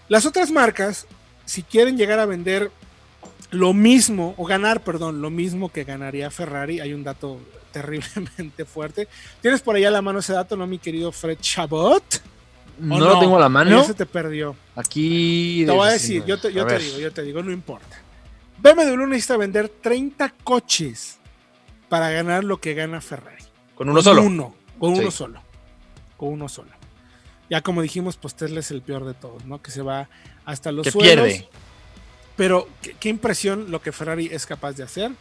Las 0.10 0.26
otras 0.26 0.52
marcas, 0.52 1.06
si 1.46 1.62
quieren 1.62 1.98
llegar 1.98 2.20
a 2.20 2.26
vender 2.26 2.72
lo 3.52 3.74
mismo, 3.74 4.34
o 4.38 4.46
ganar, 4.46 4.82
perdón, 4.84 5.22
lo 5.22 5.30
mismo 5.30 5.72
que 5.72 5.84
ganaría 5.84 6.30
Ferrari, 6.32 6.80
hay 6.80 6.94
un 6.94 7.04
dato 7.04 7.40
terriblemente 7.72 8.66
fuerte. 8.66 9.08
¿Tienes 9.42 9.62
por 9.62 9.76
allá 9.76 9.90
a 9.90 9.92
la 9.92 10.02
mano 10.02 10.20
ese 10.20 10.34
dato, 10.34 10.56
no, 10.58 10.66
mi 10.68 10.78
querido 10.80 11.12
Fred 11.12 11.38
Chabot? 11.40 12.04
No, 12.80 12.96
¿O 12.96 13.00
lo 13.00 13.20
tengo 13.20 13.38
a 13.38 13.42
la 13.42 13.50
mano. 13.50 13.84
se 13.84 13.94
te 13.94 14.06
perdió. 14.06 14.56
Aquí. 14.76 15.64
Te 15.66 15.72
voy 15.72 15.82
a 15.84 15.88
de- 15.88 15.94
decir, 15.94 16.24
yo 16.26 16.40
te, 16.40 16.52
yo 16.52 16.64
a 16.64 16.68
te 16.68 16.80
digo, 16.80 16.98
yo 17.00 17.12
te 17.14 17.22
digo, 17.24 17.44
no 17.44 17.52
importa. 17.52 18.02
BMW 18.58 19.06
necesita 19.08 19.38
vender 19.38 19.70
30 19.70 20.34
coches 20.44 21.20
para 21.90 22.10
ganar 22.10 22.44
lo 22.44 22.60
que 22.60 22.74
gana 22.74 23.00
Ferrari. 23.02 23.44
Con 23.76 23.90
uno 23.90 24.02
solo. 24.02 24.24
Uno, 24.24 24.56
con 24.80 24.94
uno 24.94 25.12
solo. 25.12 25.42
Con 26.18 26.30
uno 26.30 26.48
solo. 26.50 26.70
Ya 27.50 27.62
como 27.62 27.82
dijimos, 27.82 28.18
pues 28.18 28.34
Tesla 28.36 28.62
es 28.62 28.72
el 28.72 28.82
peor 28.82 29.06
de 29.06 29.14
todos, 29.14 29.46
¿no? 29.46 29.62
Que 29.62 29.72
se 29.72 29.82
va 29.82 30.08
hasta 30.46 30.72
los 30.72 30.84
Que 30.86 30.92
suelos. 30.92 31.26
pierde. 31.28 31.50
Pero 32.42 32.68
qué, 32.82 32.96
qué 33.00 33.10
impresión 33.10 33.70
lo 33.70 33.84
que 33.84 33.92
Ferrari 33.92 34.28
es 34.32 34.48
capaz 34.48 34.72
de 34.74 34.82
hacer. 34.84 35.12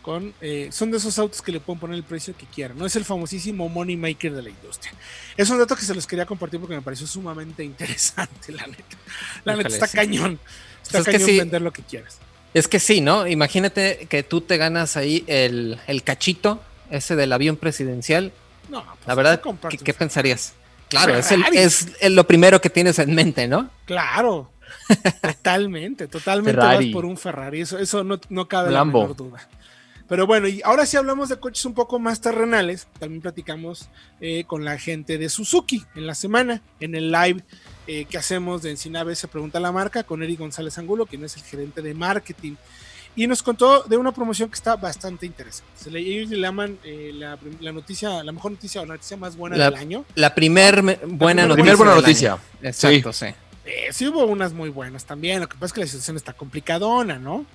Con, 0.00 0.32
eh, 0.40 0.70
son 0.72 0.90
de 0.90 0.96
esos 0.96 1.18
autos 1.18 1.42
que 1.42 1.52
le 1.52 1.60
pueden 1.60 1.78
poner 1.78 1.94
el 1.96 2.04
precio 2.04 2.34
que 2.34 2.46
quieran. 2.46 2.78
No 2.78 2.86
es 2.86 2.96
el 2.96 3.04
famosísimo 3.04 3.68
money 3.68 3.98
maker 3.98 4.32
de 4.32 4.40
la 4.40 4.48
industria. 4.48 4.94
Es 5.36 5.50
un 5.50 5.58
dato 5.58 5.76
que 5.76 5.82
se 5.82 5.94
los 5.94 6.06
quería 6.06 6.24
compartir 6.24 6.58
porque 6.58 6.74
me 6.74 6.80
pareció 6.80 7.06
sumamente 7.06 7.62
interesante, 7.72 8.50
la 8.52 8.66
neta. 8.66 8.96
La 9.44 9.56
neta 9.56 9.68
está 9.68 9.86
sí. 9.86 9.96
cañón. 9.98 10.38
Está 10.82 11.02
Pues 11.02 11.08
es 11.08 11.18
que 11.18 11.30
sí. 11.30 11.38
vender 11.38 11.60
lo 11.60 11.70
que 11.70 11.82
quieras. 11.82 12.16
es 12.54 12.66
que 12.66 12.80
sí, 12.80 13.02
¿no? 13.02 13.26
Imagínate 13.26 14.06
que 14.08 14.22
tú 14.22 14.40
te 14.40 14.56
ganas 14.56 14.96
ahí 14.96 15.22
el, 15.26 15.78
el 15.86 16.02
cachito, 16.02 16.62
ese 16.90 17.14
del 17.14 17.30
avión 17.34 17.58
presidencial. 17.58 18.32
No, 18.70 18.82
pues, 18.82 19.06
La 19.06 19.14
verdad, 19.14 19.42
¿qué, 19.84 19.92
pensarías? 19.92 20.54
Claro, 20.88 21.14
es, 21.14 21.30
el- 21.30 21.44
es 21.52 21.88
el- 22.00 22.14
lo 22.14 22.26
primero 22.26 22.58
que 22.62 22.70
tienes 22.70 22.98
en 22.98 23.14
mente, 23.14 23.46
¿no? 23.48 23.68
Claro, 23.84 24.50
totalmente, 25.22 26.06
totalmente 26.08 26.60
Ferrari. 26.60 26.86
vas 26.86 26.92
por 26.94 27.04
un 27.04 27.16
Ferrari, 27.16 27.60
eso, 27.60 27.78
eso 27.78 28.04
no, 28.04 28.20
no 28.28 28.48
cabe 28.48 28.70
Lambo. 28.70 28.98
la 29.00 29.04
menor 29.08 29.16
duda. 29.16 29.48
Pero 30.08 30.26
bueno, 30.26 30.48
y 30.48 30.60
ahora 30.64 30.86
sí 30.86 30.96
hablamos 30.96 31.28
de 31.28 31.38
coches 31.38 31.64
un 31.66 31.74
poco 31.74 32.00
más 32.00 32.20
terrenales, 32.20 32.88
también 32.98 33.22
platicamos 33.22 33.88
eh, 34.20 34.42
con 34.44 34.64
la 34.64 34.76
gente 34.76 35.18
de 35.18 35.28
Suzuki 35.28 35.84
en 35.94 36.04
la 36.06 36.16
semana, 36.16 36.62
en 36.80 36.96
el 36.96 37.12
live 37.12 37.44
eh, 37.86 38.06
que 38.06 38.18
hacemos 38.18 38.62
de 38.62 38.70
Encinabe 38.72 39.14
se 39.14 39.28
pregunta 39.28 39.60
la 39.60 39.70
marca, 39.70 40.02
con 40.02 40.22
Eric 40.24 40.40
González 40.40 40.76
Angulo, 40.78 41.06
quien 41.06 41.22
es 41.24 41.36
el 41.36 41.44
gerente 41.44 41.80
de 41.80 41.94
marketing. 41.94 42.54
Y 43.16 43.26
nos 43.28 43.42
contó 43.42 43.82
de 43.84 43.96
una 43.96 44.10
promoción 44.12 44.48
que 44.48 44.54
está 44.54 44.74
bastante 44.76 45.26
interesante. 45.26 45.70
Se 45.76 45.90
le, 45.90 45.98
ellos 46.00 46.30
le 46.30 46.38
llaman 46.40 46.76
eh, 46.84 47.10
la, 47.14 47.36
la 47.60 47.72
noticia, 47.72 48.22
la 48.24 48.30
mejor 48.32 48.52
noticia 48.52 48.80
o 48.82 48.86
la 48.86 48.94
noticia 48.94 49.16
más 49.16 49.36
buena 49.36 49.56
La- 49.56 49.70
del 49.70 49.78
año. 49.80 50.04
La 50.16 50.34
primer 50.34 50.82
me- 50.82 50.98
buena 51.06 51.42
La 51.42 51.48
noticia. 51.48 51.62
Primer 51.64 51.76
buena 51.76 51.92
del 51.94 52.02
noticia. 52.02 52.32
año. 52.34 52.40
Exacto, 52.62 53.12
sí. 53.12 53.26
Eh, 53.72 53.92
sí 53.92 54.08
hubo 54.08 54.24
unas 54.26 54.52
muy 54.52 54.68
buenas 54.68 55.04
también, 55.04 55.38
lo 55.40 55.48
que 55.48 55.54
pasa 55.54 55.66
es 55.66 55.72
que 55.74 55.80
la 55.80 55.86
situación 55.86 56.16
está 56.16 56.32
complicadona, 56.32 57.18
¿no? 57.20 57.46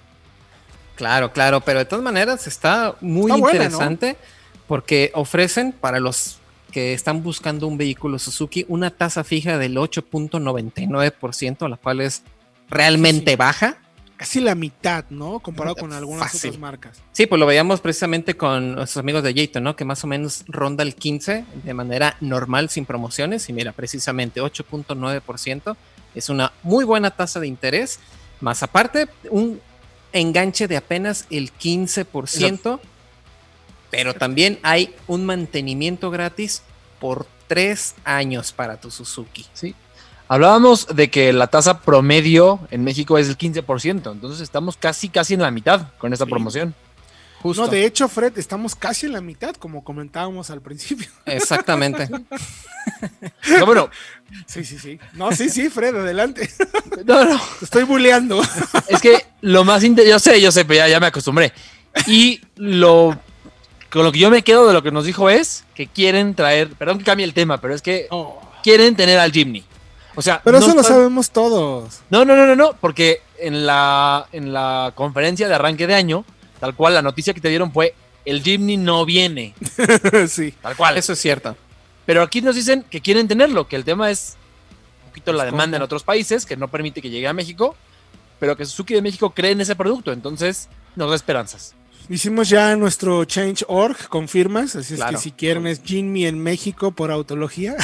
Claro, 0.95 1.33
claro, 1.33 1.59
pero 1.59 1.79
de 1.79 1.85
todas 1.85 2.03
maneras 2.03 2.47
está 2.47 2.95
muy 3.01 3.29
Está 3.31 3.41
buena, 3.41 3.59
¿no? 3.59 3.65
interesante 3.65 4.15
porque 4.65 5.11
ofrecen 5.13 5.73
para 5.73 5.99
los 5.99 6.37
que 6.71 6.93
están 6.93 7.21
buscando 7.21 7.67
un 7.67 7.77
vehículo 7.77 8.17
Suzuki 8.17 8.65
una 8.69 8.91
tasa 8.91 9.23
fija 9.25 9.57
del 9.57 9.75
8.99%, 9.77 11.67
la 11.69 11.75
cual 11.77 11.99
es 12.01 12.23
realmente 12.69 13.31
Sí. 13.31 13.37
baja. 13.37 13.77
Casi 14.17 14.39
la 14.39 14.55
mitad, 14.55 15.03
¿no? 15.09 15.39
Comparado 15.41 15.75
con 15.75 15.91
algunas 15.91 16.31
Fácil. 16.31 16.51
otras 16.51 16.61
marcas. 16.61 17.01
Sí, 17.11 17.25
pues 17.25 17.37
lo 17.37 17.45
veíamos 17.45 17.81
precisamente 17.81 18.37
con 18.37 18.75
nuestros 18.75 19.01
amigos 19.01 19.23
de 19.23 19.33
Jayton, 19.33 19.61
¿no? 19.61 19.75
Que 19.75 19.83
más 19.83 20.01
o 20.05 20.07
menos 20.07 20.45
ronda 20.47 20.83
el 20.83 20.95
15 20.95 21.43
de 21.65 21.73
manera 21.73 22.15
normal, 22.21 22.69
sin 22.69 22.85
promociones. 22.85 23.49
Y 23.49 23.53
mira, 23.53 23.73
precisamente 23.73 24.39
8.9% 24.41 25.75
es 26.15 26.29
una 26.29 26.51
muy 26.63 26.85
buena 26.85 27.11
tasa 27.11 27.39
de 27.39 27.47
interés. 27.47 27.99
Más 28.41 28.63
aparte, 28.63 29.07
un 29.29 29.59
enganche 30.13 30.67
de 30.67 30.77
apenas 30.77 31.25
el 31.29 31.51
15%, 31.53 32.79
pero 33.91 34.13
también 34.13 34.59
hay 34.63 34.93
un 35.07 35.25
mantenimiento 35.25 36.09
gratis 36.11 36.63
por 36.99 37.27
tres 37.47 37.95
años 38.03 38.51
para 38.51 38.77
tu 38.79 38.91
Suzuki. 38.91 39.45
Sí. 39.53 39.75
Hablábamos 40.27 40.87
de 40.87 41.11
que 41.11 41.31
la 41.33 41.47
tasa 41.47 41.81
promedio 41.81 42.59
en 42.71 42.83
México 42.83 43.17
es 43.17 43.29
el 43.29 43.37
15%, 43.37 44.11
entonces 44.11 44.41
estamos 44.41 44.75
casi, 44.75 45.09
casi 45.09 45.35
en 45.35 45.41
la 45.41 45.51
mitad 45.51 45.89
con 45.99 46.13
esta 46.13 46.25
Sí. 46.25 46.31
promoción. 46.31 46.73
Justo. 47.45 47.61
No, 47.61 47.67
de 47.67 47.85
hecho, 47.85 48.09
Fred, 48.09 48.35
estamos 48.39 48.73
casi 48.73 49.05
en 49.05 49.13
la 49.13 49.21
mitad, 49.21 49.53
como 49.55 49.83
comentábamos 49.83 50.49
al 50.49 50.61
principio. 50.61 51.07
Exactamente. 51.27 52.09
Pero 53.47 53.67
bueno, 53.67 53.89
Sí, 54.47 54.65
sí, 54.65 54.79
sí. 54.79 54.99
No, 55.13 55.31
sí, 55.31 55.49
sí, 55.49 55.69
Fred, 55.69 55.95
adelante. 55.95 56.49
no, 57.05 57.23
no, 57.23 57.39
Te 57.59 57.65
estoy 57.65 57.83
bulleando. 57.83 58.41
es 58.87 58.99
que 58.99 59.27
lo 59.41 59.63
más 59.63 59.83
yo 59.83 60.17
sé, 60.17 60.41
yo 60.41 60.51
sé, 60.51 60.65
pero 60.65 60.79
ya, 60.79 60.87
ya 60.87 60.99
me 60.99 61.05
acostumbré. 61.05 61.53
Y 62.07 62.41
lo 62.55 63.15
con 63.91 64.03
lo 64.03 64.11
que 64.11 64.17
yo 64.17 64.31
me 64.31 64.41
quedo 64.41 64.67
de 64.67 64.73
lo 64.73 64.81
que 64.81 64.89
nos 64.89 65.05
dijo 65.05 65.29
es 65.29 65.65
que 65.75 65.85
quieren 65.85 66.33
traer, 66.33 66.69
perdón 66.69 66.97
que 66.97 67.03
cambie 67.03 67.25
el 67.25 67.35
tema, 67.35 67.61
pero 67.61 67.75
es 67.75 67.83
que 67.83 68.07
Oh, 68.09 68.41
quieren 68.63 68.95
tener 68.95 69.19
al 69.19 69.31
Jimny. 69.31 69.63
O 70.15 70.23
sea, 70.23 70.41
pero 70.43 70.59
no 70.59 70.65
eso 70.65 70.75
lo 70.75 70.81
sabemos 70.81 71.29
todos. 71.29 71.99
No, 72.09 72.25
no, 72.25 72.35
no, 72.35 72.47
no, 72.47 72.55
no, 72.55 72.73
porque 72.81 73.21
en 73.37 73.67
la, 73.67 74.25
en 74.31 74.51
la 74.51 74.93
conferencia 74.95 75.47
de 75.47 75.53
arranque 75.53 75.85
de 75.85 75.93
año, 75.93 76.25
tal 76.59 76.75
cual 76.75 76.93
la 76.93 77.01
noticia 77.01 77.33
que 77.33 77.41
te 77.41 77.49
dieron 77.49 77.71
fue 77.71 77.93
el 78.25 78.41
Jimny 78.41 78.77
no 78.77 79.05
viene, 79.05 79.53
sí. 80.27 80.51
tal 80.61 80.75
cual. 80.75 80.97
Eso 80.97 81.13
es 81.13 81.19
cierto. 81.19 81.55
Pero 82.05 82.21
aquí 82.21 82.41
nos 82.41 82.55
dicen 82.55 82.83
que 82.89 83.01
quieren 83.01 83.27
tenerlo, 83.27 83.67
que 83.67 83.75
el 83.75 83.83
tema 83.83 84.09
es 84.11 84.35
un 85.03 85.09
poquito 85.09 85.33
la 85.33 85.45
demanda 85.45 85.77
en 85.77 85.83
otros 85.83 86.03
países, 86.03 86.45
que 86.45 86.55
no 86.57 86.67
permite 86.67 87.01
que 87.01 87.09
llegue 87.09 87.27
a 87.27 87.33
México, 87.33 87.75
pero 88.39 88.55
que 88.57 88.65
Suzuki 88.65 88.93
de 88.93 89.01
México 89.01 89.31
cree 89.31 89.51
en 89.51 89.61
ese 89.61 89.75
producto, 89.75 90.11
entonces 90.11 90.69
nos 90.95 91.09
da 91.09 91.15
esperanzas. 91.15 91.73
Hicimos 92.07 92.49
ya 92.49 92.75
nuestro 92.75 93.25
Change.org 93.25 94.07
con 94.09 94.27
firmas, 94.27 94.75
así 94.75 94.93
es 94.93 95.03
que 95.03 95.17
si 95.17 95.31
quieren 95.31 95.65
es 95.65 95.81
Jinmi 95.83 96.27
en 96.27 96.37
México 96.37 96.91
por 96.91 97.11
autología. 97.11 97.75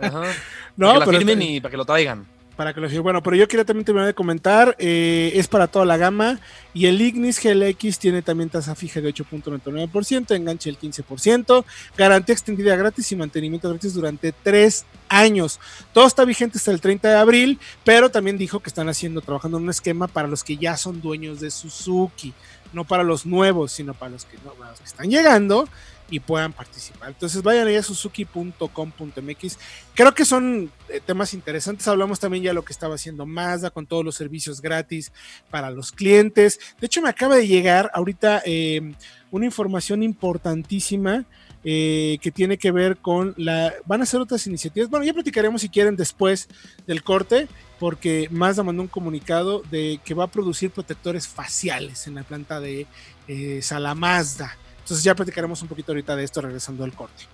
Ajá. 0.00 0.22
No, 0.76 0.88
para 0.88 0.94
que 0.94 0.98
la 0.98 1.04
pero 1.06 1.18
firmen 1.18 1.40
está- 1.42 1.52
y 1.52 1.60
para 1.60 1.70
que 1.70 1.76
lo 1.76 1.84
traigan. 1.84 2.26
Para 2.56 2.72
que 2.72 2.80
lo 2.80 2.88
firmen. 2.88 3.02
Bueno, 3.04 3.22
pero 3.22 3.36
yo 3.36 3.48
quería 3.48 3.64
también 3.64 3.84
terminar 3.84 4.06
de 4.06 4.14
comentar, 4.14 4.76
eh, 4.78 5.32
es 5.34 5.48
para 5.48 5.66
toda 5.66 5.84
la 5.84 5.96
gama 5.96 6.40
y 6.72 6.86
el 6.86 7.00
Ignis 7.00 7.40
GLX 7.42 7.98
tiene 7.98 8.22
también 8.22 8.50
tasa 8.50 8.74
fija 8.74 9.00
de 9.00 9.12
8.99%, 9.12 10.34
enganche 10.34 10.70
del 10.70 10.78
15%, 10.78 11.64
garantía 11.96 12.32
extendida 12.32 12.76
gratis 12.76 13.10
y 13.12 13.16
mantenimiento 13.16 13.68
gratis 13.68 13.94
durante 13.94 14.32
tres 14.32 14.84
años. 15.08 15.60
Todo 15.92 16.06
está 16.06 16.24
vigente 16.24 16.58
hasta 16.58 16.70
el 16.70 16.80
30 16.80 17.08
de 17.08 17.16
abril, 17.16 17.58
pero 17.84 18.10
también 18.10 18.38
dijo 18.38 18.60
que 18.60 18.68
están 18.68 18.88
haciendo, 18.88 19.20
trabajando 19.20 19.58
en 19.58 19.64
un 19.64 19.70
esquema 19.70 20.08
para 20.08 20.28
los 20.28 20.44
que 20.44 20.56
ya 20.56 20.76
son 20.76 21.00
dueños 21.00 21.40
de 21.40 21.50
Suzuki, 21.50 22.32
no 22.74 22.84
para 22.84 23.02
los 23.02 23.24
nuevos, 23.24 23.72
sino 23.72 23.94
para 23.94 24.12
los 24.12 24.24
que, 24.24 24.36
están 24.84 25.10
llegando 25.10 25.68
y 26.10 26.20
puedan 26.20 26.52
participar. 26.52 27.08
Entonces 27.08 27.42
vayan 27.42 27.66
ahí 27.66 27.76
a 27.76 27.82
suzuki.com.mx. 27.82 29.58
Creo 29.94 30.14
que 30.14 30.24
son 30.24 30.70
eh, 30.88 31.00
temas 31.04 31.32
interesantes. 31.32 31.88
Hablamos 31.88 32.20
también 32.20 32.44
ya 32.44 32.50
de 32.50 32.54
lo 32.54 32.64
que 32.64 32.72
estaba 32.72 32.96
haciendo 32.96 33.24
Mazda 33.24 33.70
con 33.70 33.86
todos 33.86 34.04
los 34.04 34.14
servicios 34.14 34.60
gratis 34.60 35.12
para 35.50 35.70
los 35.70 35.92
clientes. 35.92 36.60
De 36.80 36.86
hecho, 36.86 37.00
me 37.00 37.08
acaba 37.08 37.36
de 37.36 37.46
llegar 37.46 37.90
ahorita 37.94 38.42
eh, 38.44 38.94
una 39.30 39.46
información 39.46 40.02
importantísima 40.02 41.24
eh, 41.66 42.18
que 42.20 42.30
tiene 42.30 42.58
que 42.58 42.70
ver 42.70 42.98
con 42.98 43.32
la... 43.38 43.72
Van 43.86 44.02
a 44.02 44.06
ser 44.06 44.20
otras 44.20 44.46
iniciativas. 44.46 44.90
Bueno, 44.90 45.06
ya 45.06 45.14
platicaremos 45.14 45.62
si 45.62 45.70
quieren 45.70 45.96
después 45.96 46.46
del 46.86 47.02
corte, 47.02 47.48
porque 47.84 48.28
Mazda 48.30 48.62
mandó 48.62 48.80
un 48.80 48.88
comunicado 48.88 49.60
de 49.70 50.00
que 50.06 50.14
va 50.14 50.24
a 50.24 50.28
producir 50.28 50.70
protectores 50.70 51.28
faciales 51.28 52.06
en 52.06 52.14
la 52.14 52.22
planta 52.22 52.58
de 52.58 52.86
eh, 53.28 53.60
Salamazda. 53.60 54.56
Entonces 54.80 55.04
ya 55.04 55.14
platicaremos 55.14 55.60
un 55.60 55.68
poquito 55.68 55.92
ahorita 55.92 56.16
de 56.16 56.24
esto 56.24 56.40
regresando 56.40 56.82
al 56.82 56.94
corte. 56.94 57.24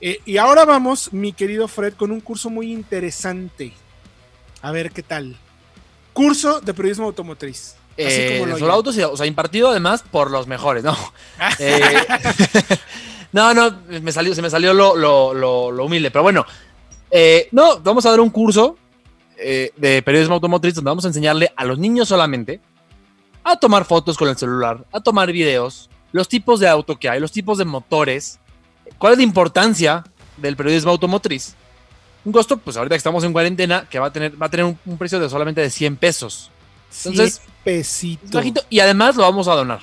Eh, 0.00 0.20
y 0.24 0.36
ahora 0.36 0.64
vamos, 0.64 1.12
mi 1.12 1.32
querido 1.32 1.66
Fred, 1.66 1.94
con 1.94 2.12
un 2.12 2.20
curso 2.20 2.48
muy 2.48 2.70
interesante. 2.72 3.72
A 4.60 4.70
ver 4.70 4.92
qué 4.92 5.02
tal. 5.02 5.36
Curso 6.12 6.60
de 6.60 6.72
periodismo 6.74 7.06
automotriz. 7.06 7.74
Así 7.94 8.04
Eh, 8.06 8.36
como 8.38 8.52
solo 8.52 8.66
oyen. 8.66 8.70
autos, 8.76 8.96
y- 8.96 9.02
o 9.02 9.16
sea, 9.16 9.26
impartido 9.26 9.68
además 9.70 10.04
por 10.08 10.30
los 10.30 10.46
mejores, 10.46 10.84
¿no? 10.84 10.96
Eh, 11.58 11.82
no, 13.32 13.52
no, 13.52 13.80
me 14.00 14.12
salió, 14.12 14.32
se 14.32 14.42
me 14.42 14.48
salió 14.48 14.72
lo, 14.74 14.94
lo- 14.94 15.34
lo- 15.34 15.72
lo 15.72 15.84
humilde, 15.86 16.12
pero 16.12 16.22
bueno. 16.22 16.46
Eh, 17.10 17.48
no, 17.50 17.80
vamos 17.80 18.06
a 18.06 18.10
dar 18.10 18.20
un 18.20 18.30
curso 18.30 18.78
eh, 19.42 19.70
de 19.76 20.02
periodismo 20.02 20.34
automotriz 20.34 20.74
donde 20.74 20.90
vamos 20.90 21.04
a 21.04 21.08
enseñarle 21.08 21.52
a 21.56 21.64
los 21.64 21.78
niños 21.78 22.08
solamente 22.08 22.60
a 23.44 23.56
tomar 23.56 23.84
fotos 23.84 24.16
con 24.16 24.28
el 24.28 24.36
celular, 24.36 24.84
a 24.92 25.00
tomar 25.00 25.32
videos, 25.32 25.90
los 26.12 26.28
tipos 26.28 26.60
de 26.60 26.68
auto 26.68 26.96
que 26.98 27.08
hay, 27.08 27.18
los 27.20 27.32
tipos 27.32 27.58
de 27.58 27.64
motores, 27.64 28.38
cuál 28.98 29.12
es 29.14 29.18
la 29.18 29.24
importancia 29.24 30.04
del 30.36 30.56
periodismo 30.56 30.92
automotriz. 30.92 31.54
Un 32.24 32.32
costo, 32.32 32.56
pues 32.56 32.76
ahorita 32.76 32.94
que 32.94 32.98
estamos 32.98 33.24
en 33.24 33.32
cuarentena, 33.32 33.86
que 33.90 33.98
va 33.98 34.06
a 34.06 34.12
tener, 34.12 34.40
va 34.40 34.46
a 34.46 34.48
tener 34.48 34.64
un, 34.64 34.78
un 34.86 34.96
precio 34.96 35.18
de 35.18 35.28
solamente 35.28 35.60
de 35.60 35.70
100 35.70 35.96
pesos. 35.96 36.50
Entonces, 37.04 37.34
Cien 37.40 37.50
pesito. 37.64 38.24
Es 38.26 38.30
bajito 38.32 38.62
y 38.70 38.78
además 38.78 39.16
lo 39.16 39.22
vamos 39.22 39.48
a 39.48 39.54
donar. 39.54 39.80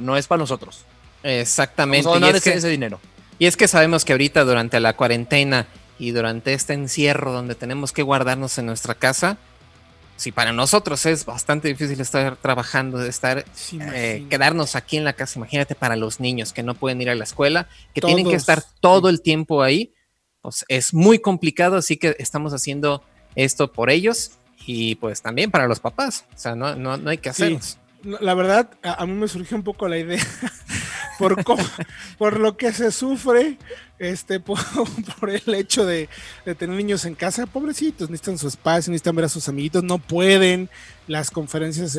No 0.00 0.16
es 0.16 0.26
para 0.26 0.38
nosotros. 0.38 0.86
Exactamente. 1.22 2.06
Vamos 2.06 2.16
a 2.16 2.18
Y 2.18 2.20
donar 2.22 2.36
es, 2.36 2.42
ese, 2.42 2.52
que, 2.52 2.58
ese 2.58 2.68
dinero. 2.68 2.98
y 3.38 3.46
es 3.46 3.56
que 3.58 3.68
sabemos 3.68 4.04
que 4.06 4.12
ahorita 4.12 4.44
durante 4.44 4.80
la 4.80 4.96
cuarentena 4.96 5.66
y 6.02 6.10
durante 6.10 6.52
este 6.52 6.72
encierro 6.72 7.32
donde 7.32 7.54
tenemos 7.54 7.92
que 7.92 8.02
guardarnos 8.02 8.58
en 8.58 8.66
nuestra 8.66 8.94
casa, 8.96 9.38
si 10.16 10.32
para 10.32 10.52
nosotros 10.52 11.06
es 11.06 11.24
bastante 11.24 11.68
difícil 11.68 12.00
estar 12.00 12.36
trabajando, 12.36 13.00
estar 13.04 13.44
Sí, 13.54 13.78
eh, 13.80 14.26
quedarnos 14.28 14.74
aquí 14.74 14.96
en 14.96 15.04
la 15.04 15.12
casa. 15.12 15.38
Imagínate 15.38 15.74
para 15.76 15.94
los 15.94 16.18
niños 16.18 16.52
que 16.52 16.64
no 16.64 16.74
pueden 16.74 17.00
ir 17.00 17.08
a 17.10 17.14
la 17.14 17.22
escuela, 17.24 17.68
que 17.94 18.00
tienen 18.00 18.24
que 18.24 18.30
Todos, 18.32 18.40
estar 18.42 18.62
todo 18.80 19.08
el 19.10 19.22
tiempo 19.22 19.62
ahí. 19.62 19.94
Pues 20.40 20.64
es 20.66 20.92
muy 20.92 21.20
complicado, 21.20 21.76
así 21.76 21.96
que 21.96 22.16
estamos 22.18 22.52
haciendo 22.52 23.04
esto 23.36 23.72
por 23.72 23.88
ellos 23.88 24.32
y 24.66 24.96
pues 24.96 25.22
también 25.22 25.52
para 25.52 25.68
los 25.68 25.78
papás. 25.78 26.24
O 26.34 26.38
sea, 26.38 26.56
no, 26.56 26.74
no, 26.74 26.96
no 26.96 27.10
hay 27.10 27.18
que 27.18 27.32
Sí. 27.32 27.44
hacerlo. 27.44 27.60
No, 28.02 28.18
La 28.20 28.34
verdad, 28.34 28.70
a, 28.82 29.02
a 29.02 29.06
mí 29.06 29.12
me 29.12 29.28
surgió 29.28 29.56
un 29.56 29.62
poco 29.62 29.86
la 29.86 29.98
idea 29.98 30.20
por, 31.22 31.58
por 32.18 32.40
lo 32.40 32.56
que 32.56 32.72
se 32.72 32.90
sufre 32.90 33.58
este, 33.98 34.40
por, 34.40 34.58
el 35.30 35.54
hecho 35.54 35.86
de, 35.86 36.08
de 36.44 36.54
tener 36.54 36.76
niños 36.76 37.04
en 37.04 37.14
casa. 37.14 37.46
Pobrecitos, 37.46 38.10
necesitan 38.10 38.38
su 38.38 38.48
espacio, 38.48 38.90
necesitan 38.90 39.14
ver 39.14 39.26
a 39.26 39.28
sus 39.28 39.48
amiguitos, 39.48 39.84
no 39.84 39.98
pueden. 39.98 40.68
Las 41.08 41.30
conferencias 41.30 41.98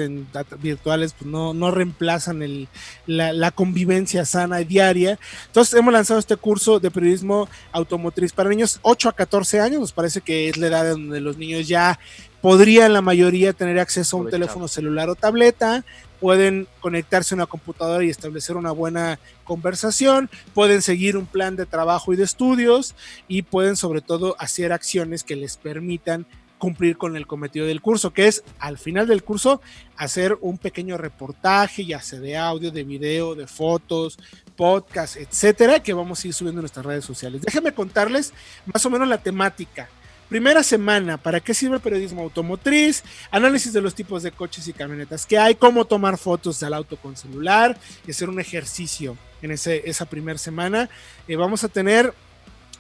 virtuales 0.59 1.13
pues 1.13 1.29
no, 1.29 1.53
no 1.53 1.71
reemplazan 1.71 2.41
el, 2.41 2.69
la, 3.05 3.33
la 3.33 3.51
convivencia 3.51 4.25
sana 4.25 4.61
y 4.61 4.65
diaria. 4.65 5.19
Entonces 5.47 5.73
hemos 5.73 5.93
lanzado 5.93 6.19
este 6.19 6.37
curso 6.37 6.79
de 6.79 6.89
periodismo 6.89 7.49
automotriz 7.71 8.31
para 8.31 8.49
niños 8.49 8.79
8 8.81 9.09
a 9.09 9.13
14 9.13 9.59
años. 9.59 9.81
Nos 9.81 9.93
parece 9.93 10.21
que 10.21 10.49
es 10.49 10.57
la 10.57 10.67
edad 10.67 10.91
donde 10.91 11.19
los 11.19 11.37
niños 11.37 11.67
ya 11.67 11.99
podrían 12.43 12.91
la 12.91 13.01
mayoría 13.01 13.53
tener 13.53 13.79
acceso 13.79 14.17
a 14.17 14.19
un 14.19 14.29
teléfono 14.29 14.67
celular 14.67 15.09
o 15.09 15.15
tableta, 15.15 15.85
pueden 16.19 16.67
conectarse 16.81 17.33
a 17.33 17.37
una 17.37 17.45
computadora 17.45 18.03
y 18.03 18.09
establecer 18.09 18.57
una 18.57 18.71
buena 18.71 19.17
conversación, 19.45 20.29
pueden 20.53 20.81
seguir 20.81 21.15
un 21.15 21.25
plan 21.25 21.55
de 21.55 21.65
trabajo 21.65 22.11
y 22.11 22.17
de 22.17 22.25
estudios 22.25 22.95
y 23.29 23.43
pueden 23.43 23.77
sobre 23.77 24.01
todo 24.01 24.35
hacer 24.39 24.73
acciones 24.73 25.23
que 25.23 25.37
les 25.37 25.55
permitan 25.55 26.25
cumplir 26.57 26.97
con 26.97 27.15
el 27.15 27.27
cometido 27.27 27.65
del 27.65 27.81
curso, 27.81 28.11
que 28.11 28.27
es 28.27 28.43
al 28.59 28.77
final 28.77 29.07
del 29.07 29.23
curso 29.23 29.61
hacer 29.95 30.37
un 30.41 30.57
pequeño 30.57 30.97
reportaje, 30.97 31.85
ya 31.85 32.01
sea 32.01 32.19
de 32.19 32.35
audio, 32.35 32.71
de 32.71 32.83
video, 32.83 33.35
de 33.35 33.47
fotos, 33.47 34.19
podcast, 34.57 35.15
etcétera, 35.15 35.81
que 35.81 35.93
vamos 35.93 36.21
a 36.21 36.27
ir 36.27 36.33
subiendo 36.33 36.59
en 36.59 36.63
nuestras 36.63 36.85
redes 36.85 37.05
sociales. 37.05 37.41
Déjenme 37.41 37.73
contarles 37.73 38.33
más 38.65 38.85
o 38.85 38.89
menos 38.89 39.07
la 39.07 39.19
temática. 39.19 39.87
Primera 40.33 40.63
semana, 40.63 41.17
¿para 41.17 41.39
qué 41.39 41.53
sirve 41.53 41.75
el 41.75 41.81
periodismo 41.83 42.23
automotriz? 42.23 43.03
Análisis 43.29 43.71
de 43.71 43.81
los 43.81 43.93
tipos 43.93 44.23
de 44.23 44.31
coches 44.31 44.67
y 44.67 44.73
camionetas 44.73 45.27
que 45.27 45.37
hay, 45.37 45.53
cómo 45.53 45.85
tomar 45.85 46.17
fotos 46.17 46.59
del 46.59 46.73
auto 46.73 46.97
con 46.97 47.15
celular 47.15 47.77
y 48.07 48.09
hacer 48.09 48.29
un 48.29 48.39
ejercicio 48.39 49.15
en 49.43 49.51
ese, 49.51 49.87
esa 49.87 50.05
primera 50.05 50.39
semana. 50.39 50.89
Eh, 51.27 51.35
vamos 51.35 51.63
a 51.63 51.67
tener 51.67 52.15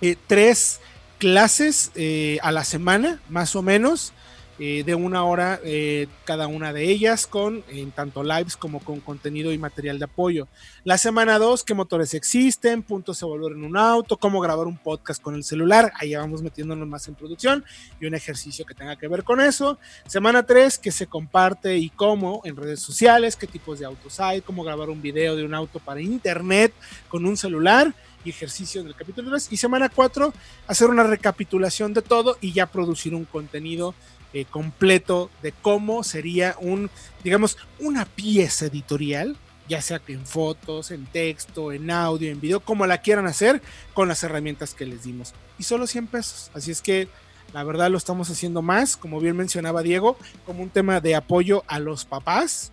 eh, 0.01 0.15
tres 0.25 0.79
clases 1.19 1.91
eh, 1.93 2.39
a 2.41 2.51
la 2.51 2.63
semana, 2.63 3.21
más 3.29 3.55
o 3.55 3.61
menos, 3.61 4.13
eh, 4.59 4.83
de 4.85 4.93
una 4.93 5.23
hora 5.23 5.59
eh, 5.63 6.07
cada 6.25 6.47
una 6.47 6.73
de 6.73 6.89
ellas, 6.89 7.25
con 7.25 7.63
en 7.69 7.91
tanto 7.91 8.23
lives 8.23 8.55
como 8.55 8.79
con 8.79 8.99
contenido 8.99 9.51
y 9.51 9.57
material 9.57 9.97
de 9.97 10.05
apoyo. 10.05 10.47
La 10.83 10.99
semana 10.99 11.39
2, 11.39 11.63
qué 11.63 11.73
motores 11.73 12.13
existen, 12.13 12.83
puntos 12.83 13.19
de 13.19 13.25
valor 13.25 13.53
en 13.53 13.63
un 13.63 13.75
auto, 13.77 14.17
cómo 14.17 14.39
grabar 14.41 14.67
un 14.67 14.77
podcast 14.77 15.21
con 15.21 15.33
el 15.33 15.43
celular, 15.43 15.91
ahí 15.99 16.13
vamos 16.13 16.43
metiéndonos 16.43 16.87
más 16.87 17.07
en 17.07 17.15
producción 17.15 17.65
y 17.99 18.05
un 18.05 18.13
ejercicio 18.13 18.63
que 18.65 18.75
tenga 18.75 18.95
que 18.95 19.07
ver 19.07 19.23
con 19.23 19.41
eso. 19.41 19.79
Semana 20.05 20.43
3, 20.43 20.77
qué 20.77 20.91
se 20.91 21.07
comparte 21.07 21.77
y 21.77 21.89
cómo 21.89 22.41
en 22.43 22.55
redes 22.55 22.79
sociales, 22.79 23.35
qué 23.35 23.47
tipos 23.47 23.79
de 23.79 23.85
autos 23.85 24.19
hay, 24.19 24.41
cómo 24.41 24.63
grabar 24.63 24.89
un 24.89 25.01
video 25.01 25.35
de 25.35 25.45
un 25.45 25.53
auto 25.53 25.79
para 25.79 25.99
internet 25.99 26.73
con 27.09 27.25
un 27.25 27.37
celular 27.37 27.93
y 28.25 28.29
ejercicio 28.29 28.83
del 28.83 28.95
capítulo 28.95 29.29
3. 29.29 29.51
Y 29.51 29.57
semana 29.57 29.89
4, 29.89 30.33
hacer 30.67 30.89
una 30.89 31.03
recapitulación 31.03 31.93
de 31.93 32.01
todo 32.01 32.37
y 32.41 32.53
ya 32.53 32.67
producir 32.67 33.13
un 33.13 33.25
contenido 33.25 33.93
eh, 34.33 34.45
completo 34.45 35.29
de 35.41 35.51
cómo 35.51 36.03
sería 36.03 36.55
un, 36.59 36.89
digamos, 37.23 37.57
una 37.79 38.05
pieza 38.05 38.65
editorial, 38.65 39.37
ya 39.69 39.81
sea 39.81 39.99
que 39.99 40.13
en 40.13 40.25
fotos, 40.25 40.91
en 40.91 41.05
texto, 41.05 41.71
en 41.71 41.89
audio, 41.91 42.31
en 42.31 42.41
video, 42.41 42.59
como 42.59 42.85
la 42.85 42.99
quieran 42.99 43.27
hacer 43.27 43.61
con 43.93 44.07
las 44.07 44.23
herramientas 44.23 44.73
que 44.73 44.85
les 44.85 45.03
dimos. 45.03 45.33
Y 45.57 45.63
solo 45.63 45.87
100 45.87 46.07
pesos. 46.07 46.51
Así 46.53 46.71
es 46.71 46.81
que 46.81 47.07
la 47.53 47.63
verdad 47.63 47.91
lo 47.91 47.97
estamos 47.97 48.29
haciendo 48.31 48.63
más, 48.63 48.97
como 48.97 49.19
bien 49.19 49.37
mencionaba 49.37 49.83
Diego, 49.83 50.17
como 50.45 50.63
un 50.63 50.69
tema 50.69 50.99
de 50.99 51.13
apoyo 51.13 51.63
a 51.67 51.79
los 51.79 52.03
papás, 52.03 52.71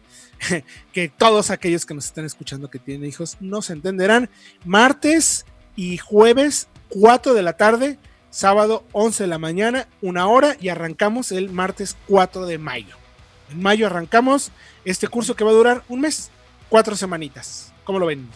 que 0.92 1.10
todos 1.10 1.50
aquellos 1.50 1.84
que 1.84 1.94
nos 1.94 2.06
están 2.06 2.24
escuchando 2.24 2.70
que 2.70 2.78
tienen 2.78 3.08
hijos 3.08 3.36
nos 3.40 3.68
entenderán. 3.68 4.30
Martes 4.64 5.44
y 5.76 5.98
jueves, 5.98 6.68
4 6.88 7.34
de 7.34 7.42
la 7.42 7.52
tarde, 7.58 7.98
sábado 8.30 8.84
11 8.92 9.24
de 9.24 9.28
la 9.28 9.38
mañana, 9.38 9.88
una 10.00 10.28
hora 10.28 10.56
y 10.60 10.68
arrancamos 10.68 11.32
el 11.32 11.50
martes 11.50 11.96
4 12.08 12.46
de 12.46 12.58
mayo. 12.58 12.96
En 13.50 13.60
mayo 13.62 13.86
arrancamos 13.86 14.52
este 14.84 15.08
curso 15.08 15.34
que 15.36 15.44
va 15.44 15.50
a 15.50 15.54
durar 15.54 15.82
un 15.88 16.00
mes, 16.00 16.30
cuatro 16.68 16.96
semanitas. 16.96 17.72
¿Cómo 17.84 17.98
lo 17.98 18.06
ven? 18.06 18.28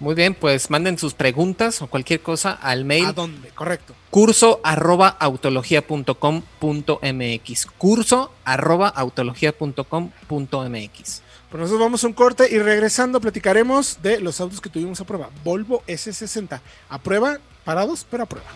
Muy 0.00 0.14
bien, 0.14 0.34
pues 0.34 0.70
manden 0.70 0.96
sus 0.96 1.14
preguntas 1.14 1.82
o 1.82 1.88
cualquier 1.88 2.20
cosa 2.20 2.52
al 2.52 2.84
mail. 2.84 3.06
¿A 3.06 3.12
dónde? 3.12 3.48
Correcto. 3.48 3.94
Curso 4.10 4.60
arroba 4.62 5.08
autología.com.mx. 5.08 7.66
Curso 7.78 8.32
arroba 8.44 8.88
autología.com.mx. 8.88 11.22
Pues 11.50 11.62
nosotros 11.62 11.80
vamos 11.80 12.04
a 12.04 12.06
un 12.06 12.12
corte 12.12 12.46
y 12.50 12.58
regresando 12.58 13.20
platicaremos 13.20 14.00
de 14.02 14.20
los 14.20 14.40
autos 14.40 14.60
que 14.60 14.68
tuvimos 14.68 15.00
a 15.00 15.04
prueba. 15.04 15.30
Volvo 15.42 15.82
S60. 15.88 16.60
A 16.90 16.98
prueba, 16.98 17.38
parados, 17.64 18.06
pero 18.08 18.24
a 18.24 18.26
prueba. 18.26 18.48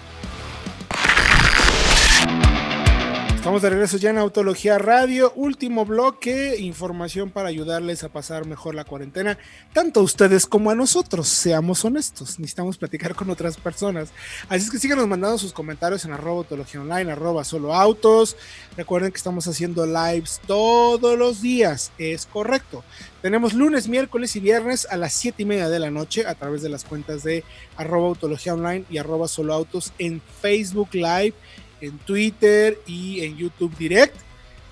Estamos 3.43 3.63
de 3.63 3.71
regreso 3.71 3.97
ya 3.97 4.11
en 4.11 4.19
Autología 4.19 4.79
Radio, 4.79 5.33
último 5.35 5.85
bloque, 5.85 6.59
información 6.61 7.29
para 7.31 7.49
ayudarles 7.49 8.05
a 8.05 8.09
pasar 8.09 8.47
mejor 8.47 8.77
la 8.77 8.85
cuarentena, 8.85 9.37
tanto 9.73 9.99
a 9.99 10.05
ustedes 10.05 10.47
como 10.47 10.71
a 10.71 10.77
nosotros, 10.77 11.27
seamos 11.27 11.85
honestos, 11.85 12.39
necesitamos 12.39 12.79
platicar 12.79 13.17
con 13.17 13.31
otras 13.31 13.57
personas. 13.57 14.11
Así 14.49 14.67
es 14.67 14.71
que 14.71 14.79
síganos 14.79 15.09
mandando 15.09 15.39
sus 15.39 15.53
comentarios 15.53 16.05
en 16.05 16.13
arroba 16.13 16.39
autología 16.39 16.83
online, 16.83 17.11
arroba 17.11 17.43
solo 17.43 17.75
autos. 17.75 18.37
Recuerden 18.77 19.11
que 19.11 19.19
estamos 19.19 19.49
haciendo 19.49 19.87
lives 19.87 20.41
todos 20.47 21.19
los 21.19 21.43
días, 21.43 21.91
es 21.99 22.27
correcto. 22.27 22.85
Tenemos 23.23 23.55
lunes, 23.55 23.89
miércoles 23.89 24.37
y 24.37 24.41
viernes 24.41 24.87
a 24.89 24.97
las 24.97 25.15
7 25.15 25.43
y 25.43 25.47
media 25.47 25.69
de 25.69 25.81
la 25.81 25.91
noche 25.91 26.27
a 26.27 26.37
través 26.37 26.63
de 26.63 26.69
las 26.69 26.85
cuentas 26.85 27.25
de 27.25 27.43
arroba 27.77 28.07
autología 28.07 28.55
online 28.55 28.85
y 28.89 28.99
arroba 28.99 29.27
solo 29.27 29.53
autos 29.53 29.93
en 29.99 30.23
Facebook 30.41 30.91
Live 30.93 31.35
en 31.83 31.99
Twitter 31.99 32.79
y 32.87 33.21
en 33.21 33.37
YouTube 33.37 33.77
Direct, 33.77 34.17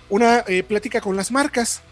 una 0.09 0.45
eh, 0.47 0.63
plática 0.63 1.01
con 1.01 1.17
las 1.17 1.31
marcas. 1.31 1.83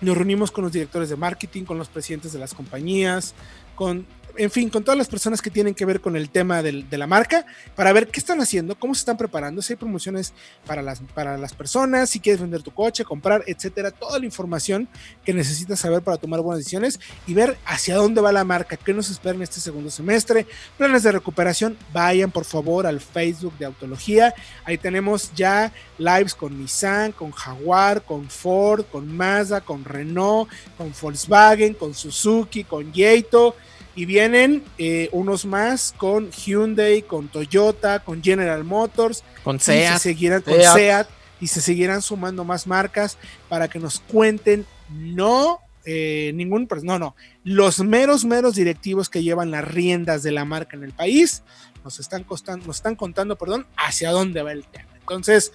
Nos 0.00 0.16
reunimos 0.16 0.50
con 0.50 0.64
los 0.64 0.72
directores 0.72 1.10
de 1.10 1.16
marketing, 1.16 1.64
con 1.64 1.78
los 1.78 1.88
presidentes 1.88 2.32
de 2.32 2.38
las 2.38 2.54
compañías, 2.54 3.34
con 3.74 4.06
en 4.36 4.50
fin, 4.50 4.68
con 4.68 4.84
todas 4.84 4.98
las 4.98 5.08
personas 5.08 5.40
que 5.42 5.50
tienen 5.50 5.74
que 5.74 5.84
ver 5.84 6.00
con 6.00 6.16
el 6.16 6.30
tema 6.30 6.62
de 6.62 6.98
la 6.98 7.06
marca, 7.06 7.44
para 7.74 7.92
ver 7.92 8.08
qué 8.08 8.20
están 8.20 8.40
haciendo, 8.40 8.78
cómo 8.78 8.94
se 8.94 9.00
están 9.00 9.16
preparando, 9.16 9.62
si 9.62 9.72
hay 9.72 9.76
promociones 9.76 10.32
para 10.66 10.82
las, 10.82 11.00
para 11.14 11.38
las 11.38 11.54
personas, 11.54 12.10
si 12.10 12.20
quieres 12.20 12.40
vender 12.40 12.62
tu 12.62 12.72
coche, 12.72 13.04
comprar, 13.04 13.44
etcétera, 13.46 13.90
toda 13.90 14.18
la 14.18 14.24
información 14.24 14.88
que 15.24 15.32
necesitas 15.32 15.80
saber 15.80 16.02
para 16.02 16.16
tomar 16.16 16.40
buenas 16.40 16.58
decisiones 16.58 17.00
y 17.26 17.34
ver 17.34 17.58
hacia 17.64 17.96
dónde 17.96 18.20
va 18.20 18.32
la 18.32 18.44
marca, 18.44 18.76
qué 18.76 18.92
nos 18.92 19.10
espera 19.10 19.34
en 19.34 19.42
este 19.42 19.60
segundo 19.60 19.90
semestre, 19.90 20.46
planes 20.76 21.02
de 21.02 21.12
recuperación, 21.12 21.76
vayan 21.92 22.30
por 22.30 22.44
favor 22.44 22.86
al 22.86 23.00
Facebook 23.00 23.56
de 23.58 23.66
Autología, 23.66 24.34
ahí 24.64 24.78
tenemos 24.78 25.32
ya 25.34 25.72
lives 25.98 26.34
con 26.34 26.58
Nissan, 26.58 27.12
con 27.12 27.30
Jaguar, 27.30 28.02
con 28.02 28.28
Ford, 28.28 28.84
con 28.90 29.14
Mazda, 29.14 29.60
con 29.60 29.84
Renault, 29.84 30.50
con 30.76 30.92
Volkswagen, 31.00 31.74
con 31.74 31.94
Suzuki, 31.94 32.64
con 32.64 32.92
Yeito 32.92 33.54
y 33.94 34.04
vienen 34.06 34.64
eh, 34.78 35.08
unos 35.12 35.44
más 35.44 35.94
con 35.96 36.30
Hyundai, 36.30 37.02
con 37.02 37.28
Toyota, 37.28 38.00
con 38.00 38.22
General 38.22 38.64
Motors, 38.64 39.22
con 39.44 39.60
SEAT, 39.60 39.90
y 39.90 39.92
se 39.92 39.98
seguirán, 39.98 40.42
con 40.42 40.54
SEAT, 40.54 41.08
y 41.40 41.46
se 41.48 41.60
seguirán 41.60 42.02
sumando 42.02 42.44
más 42.44 42.66
marcas 42.66 43.18
para 43.48 43.68
que 43.68 43.78
nos 43.78 44.00
cuenten, 44.00 44.66
no 44.90 45.60
eh, 45.84 46.32
ningún, 46.34 46.68
no, 46.82 46.98
no, 46.98 47.16
los 47.44 47.80
meros, 47.80 48.24
meros 48.24 48.54
directivos 48.54 49.10
que 49.10 49.22
llevan 49.22 49.50
las 49.50 49.64
riendas 49.66 50.22
de 50.22 50.32
la 50.32 50.44
marca 50.44 50.76
en 50.76 50.84
el 50.84 50.92
país, 50.92 51.42
nos 51.84 51.98
están, 51.98 52.22
costando, 52.24 52.66
nos 52.66 52.76
están 52.76 52.94
contando, 52.94 53.36
perdón, 53.36 53.66
hacia 53.76 54.10
dónde 54.10 54.42
va 54.42 54.52
el 54.52 54.64
tema. 54.64 54.88
Entonces, 55.00 55.52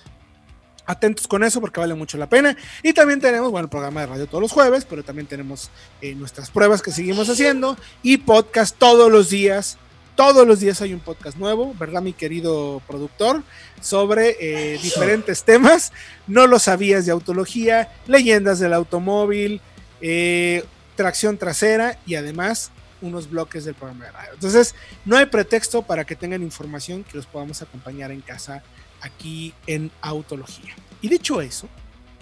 atentos 0.88 1.28
con 1.28 1.43
eso 1.43 1.62
porque 1.62 1.80
vale 1.80 1.93
mucho 1.93 2.17
la 2.17 2.28
pena. 2.28 2.58
Y 2.82 2.93
también 2.93 3.19
tenemos, 3.19 3.52
bueno, 3.52 3.65
el 3.65 3.69
programa 3.69 4.02
de 4.02 4.08
radio 4.08 4.26
todos 4.26 4.41
los 4.41 4.52
jueves, 4.52 4.86
pero 4.86 5.04
también 5.04 5.28
tenemos 5.28 5.69
eh, 6.02 6.15
nuestras 6.15 6.50
pruebas 6.50 6.82
que 6.82 6.91
seguimos 6.91 7.30
haciendo 7.30 7.78
y 8.02 8.17
podcast 8.17 8.76
todos 8.76 9.12
los 9.12 9.30
días. 9.30 9.78
Todos 10.15 10.47
los 10.47 10.60
días 10.60 10.82
hay 10.82 10.93
un 10.93 11.00
podcast 11.00 11.38
nuevo, 11.38 11.76
¿verdad, 11.78 12.02
mi 12.02 12.12
querido 12.12 12.82
productor? 12.88 13.43
Sobre 13.82 14.36
eh, 14.39 14.80
diferentes 14.82 15.43
temas. 15.43 15.91
No 16.26 16.47
lo 16.47 16.58
sabías 16.58 17.06
de 17.06 17.12
autología, 17.12 17.93
leyendas 18.08 18.58
del 18.58 18.73
automóvil, 18.73 19.62
eh, 20.02 20.63
tracción 20.95 21.38
trasera 21.38 22.00
y 22.08 22.15
además 22.15 22.71
unos 23.00 23.30
bloques 23.30 23.63
del 23.63 23.76
programa 23.76 24.06
de 24.06 24.12
radio. 24.12 24.32
Entonces, 24.34 24.73
no 25.06 25.17
hay 25.17 25.28
pretexto 25.28 25.84
para 25.84 26.04
que 26.04 26.15
tengan 26.15 26.41
información 26.41 27.04
que 27.04 27.15
los 27.15 27.28
podamos 27.28 27.62
acompañar 27.62 28.12
en 28.12 28.21
casa 28.21 28.63
aquí 29.02 29.54
en 29.68 29.92
Autología. 30.02 30.76
Y 31.02 31.10
dicho 31.10 31.42
eso, 31.42 31.68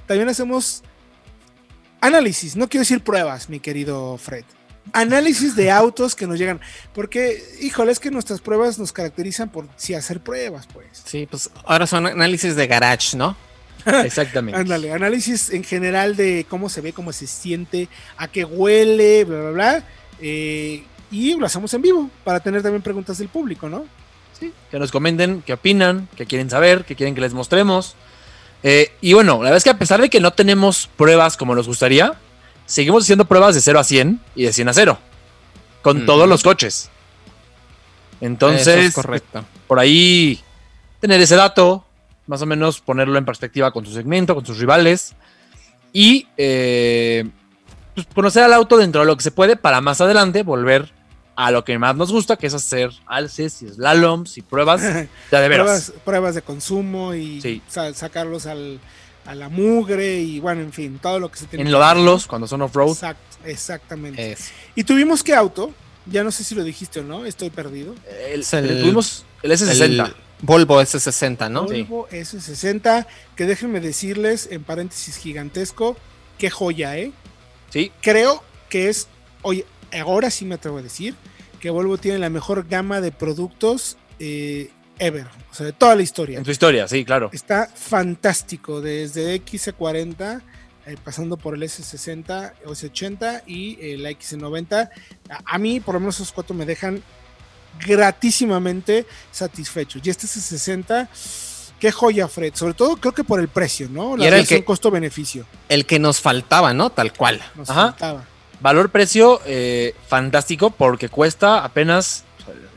también 0.06 0.30
hacemos 0.30 0.84
análisis, 2.02 2.56
no 2.56 2.68
quiero 2.68 2.82
decir 2.82 3.02
pruebas, 3.02 3.50
mi 3.50 3.60
querido 3.60 4.18
Fred. 4.18 4.46
Análisis 4.94 5.56
de 5.56 5.72
autos 5.72 6.16
que 6.16 6.28
nos 6.28 6.38
llegan, 6.38 6.62
porque, 6.94 7.44
híjole, 7.62 7.92
es 7.92 8.00
que 8.00 8.12
nuestras 8.12 8.40
pruebas 8.40 8.78
nos 8.78 8.94
caracterizan 8.94 9.50
por 9.50 9.68
si 9.78 9.96
hacer 9.96 10.22
pruebas, 10.22 10.68
pues. 10.72 11.02
Sí, 11.06 11.28
pues 11.30 11.50
ahora 11.66 11.88
son 11.88 12.06
análisis 12.06 12.56
de 12.56 12.68
garage, 12.68 13.18
¿no? 13.18 13.36
Exactamente. 13.86 14.60
Ándale, 14.60 14.92
análisis 14.92 15.50
en 15.50 15.64
general 15.64 16.16
de 16.16 16.46
cómo 16.50 16.70
se 16.70 16.82
ve, 16.82 16.94
cómo 16.94 17.12
se 17.14 17.26
siente, 17.26 17.90
a 18.18 18.28
qué 18.28 18.46
huele, 18.46 19.26
bla, 19.26 19.40
bla, 19.40 19.52
bla. 19.52 19.84
Eh, 20.22 20.84
y 21.12 21.36
lo 21.36 21.46
hacemos 21.46 21.74
en 21.74 21.82
vivo 21.82 22.10
para 22.24 22.40
tener 22.40 22.62
también 22.62 22.82
preguntas 22.82 23.18
del 23.18 23.30
público, 23.30 23.70
¿no? 23.70 23.86
Sí, 24.40 24.52
que 24.70 24.80
nos 24.80 24.92
comenten 24.92 25.42
qué 25.46 25.54
opinan, 25.54 26.08
qué 26.16 26.26
quieren 26.26 26.50
saber, 26.50 26.84
qué 26.86 26.96
quieren 26.96 27.16
que 27.16 27.22
les 27.22 27.34
mostremos. 27.34 27.96
Eh, 28.64 28.92
y 29.02 29.14
bueno, 29.14 29.36
la 29.38 29.44
verdad 29.44 29.58
es 29.58 29.64
que 29.64 29.70
a 29.70 29.78
pesar 29.78 30.02
de 30.02 30.10
que 30.10 30.20
no 30.20 30.32
tenemos 30.34 30.90
pruebas 30.98 31.38
como 31.38 31.56
nos 31.56 31.68
gustaría, 31.68 32.14
seguimos 32.66 33.04
haciendo 33.04 33.26
pruebas 33.26 33.56
de 33.56 33.62
0 33.62 33.80
a 33.80 33.84
100 33.84 34.20
y 34.36 34.44
de 34.44 34.54
100 34.54 34.70
a 34.70 34.74
0. 34.74 35.00
Con 35.82 36.04
Mm. 36.04 36.06
todos 36.06 36.28
los 36.28 36.42
coches. 36.44 36.90
Entonces, 38.22 38.86
es 38.86 38.94
correcto. 38.96 39.46
por 39.68 39.80
ahí 39.80 40.40
tener 41.00 41.22
ese 41.22 41.36
dato, 41.36 41.86
más 42.28 42.42
o 42.42 42.46
menos 42.46 42.82
ponerlo 42.82 43.18
en 43.18 43.26
perspectiva 43.26 43.72
con 43.72 43.86
su 43.86 43.94
segmento, 43.94 44.34
con 44.36 44.46
sus 44.46 44.58
rivales 44.58 45.14
y 45.94 46.28
eh, 46.38 47.26
pues, 47.94 48.08
conocer 48.16 48.44
al 48.44 48.54
auto 48.54 48.78
dentro 48.78 49.02
de 49.02 49.08
lo 49.08 49.16
que 49.16 49.24
se 49.24 49.32
puede 49.32 49.56
para 49.58 49.82
más 49.82 50.02
adelante 50.02 50.44
volver 50.44 50.92
a 51.36 51.52
lo 51.52 51.64
que 51.66 51.78
más 51.78 51.96
nos 51.96 52.12
gusta, 52.12 52.38
que 52.38 52.48
es 52.48 52.54
hacer 52.54 52.92
alces 53.06 53.62
y 53.62 53.68
slaloms 53.70 54.38
y 54.38 54.42
pruebas 54.42 54.82
ya 55.32 55.42
de 55.42 55.50
veras. 55.50 55.66
pruebas, 55.66 55.94
pruebas 56.06 56.36
de 56.36 56.42
consumo 56.42 57.14
y 57.14 57.42
Sí. 57.42 57.62
sa- 57.68 57.94
sacarlos 57.94 58.46
al, 58.46 58.80
a 59.26 59.36
la 59.36 59.50
mugre 59.50 60.20
y 60.22 60.40
bueno, 60.40 60.62
en 60.62 60.72
fin, 60.74 61.00
todo 61.02 61.20
lo 61.20 61.30
que 61.30 61.38
se 61.40 61.46
tiene 61.48 61.64
que 61.64 61.68
Enlodarlos 61.68 62.28
cuando 62.28 62.48
son 62.48 62.62
off-road. 62.62 62.92
Exact- 62.92 63.16
exactamente. 63.44 64.32
Es. 64.34 64.52
¿Y 64.76 64.84
tuvimos 64.84 65.24
qué 65.24 65.34
auto? 65.34 65.74
Ya 66.06 66.24
no 66.24 66.32
sé 66.32 66.44
si 66.44 66.54
lo 66.56 66.64
dijiste 66.64 67.00
o 67.00 67.04
no, 67.04 67.26
estoy 67.26 67.50
perdido. 67.50 67.96
El- 68.32 68.46
el- 68.52 68.82
tuvimos 68.82 69.26
el 69.42 69.52
S60. 69.52 69.82
El 69.84 70.14
Volvo 70.42 70.82
S60, 70.82 71.50
¿no? 71.50 71.64
Volvo 71.64 72.08
S60, 72.10 73.08
que 73.36 73.46
déjenme 73.46 73.80
decirles 73.80 74.48
en 74.52 74.64
paréntesis 74.64 75.18
gigantesco, 75.18 75.98
qué 76.38 76.50
joya, 76.50 76.98
¿eh? 76.98 77.12
Sí, 77.72 77.92
Creo 78.02 78.44
que 78.70 78.90
es, 78.90 79.08
oye, 79.42 79.66
ahora 79.94 80.30
sí 80.30 80.46
me 80.46 80.56
atrevo 80.56 80.78
a 80.78 80.82
decir 80.82 81.16
que 81.60 81.70
Volvo 81.70 81.98
tiene 81.98 82.20
la 82.20 82.30
mejor 82.30 82.68
gama 82.68 83.02
de 83.02 83.12
productos 83.12 83.98
eh, 84.20 84.70
ever, 85.00 85.26
o 85.52 85.54
sea, 85.54 85.66
de 85.66 85.74
toda 85.74 85.96
la 85.96 86.02
historia. 86.04 86.38
en 86.40 86.46
su 86.46 86.52
historia, 86.52 86.88
sí, 86.88 87.04
claro. 87.06 87.30
Está 87.34 87.68
fantástico, 87.74 88.82
desde 88.82 89.36
XC40, 89.44 90.42
eh, 90.86 90.96
pasando 91.04 91.38
por 91.38 91.56
el 91.56 91.64
S60 91.64 92.54
o 92.66 92.72
S80 92.72 93.44
y 93.48 93.78
eh, 93.82 93.98
la 93.98 94.12
XC90. 94.12 94.90
A, 95.30 95.56
a 95.56 95.58
mí, 95.58 95.80
por 95.80 95.96
lo 95.96 96.00
menos, 96.02 96.16
esos 96.16 96.32
cuatro 96.32 96.56
me 96.56 96.66
dejan 96.66 97.02
gratísimamente 97.96 99.06
satisfechos. 99.32 100.02
Y 100.06 100.10
este 100.10 100.28
S60, 100.28 101.08
qué 101.80 101.92
joya, 101.92 102.28
Fred. 102.28 102.54
Sobre 102.56 102.74
todo, 102.74 102.98
creo 102.98 103.14
que 103.14 103.24
por 103.24 103.40
el 103.40 103.48
precio, 103.48 103.88
¿no? 103.90 104.16
Y 104.16 104.20
La 104.20 104.28
era 104.28 104.36
el 104.38 104.42
relación 104.44 104.62
que- 104.62 104.66
costo-beneficio. 104.66 105.46
El 105.70 105.86
que 105.86 106.00
nos 106.00 106.20
faltaba, 106.22 106.74
¿no? 106.74 106.90
Tal 106.92 107.14
cual. 107.14 107.42
Nos 107.56 107.70
Ajá. 107.70 107.88
faltaba. 107.92 108.26
Valor-precio 108.62 109.42
eh, 109.46 109.94
fantástico 110.08 110.70
porque 110.70 111.10
cuesta 111.10 111.64
apenas, 111.64 112.24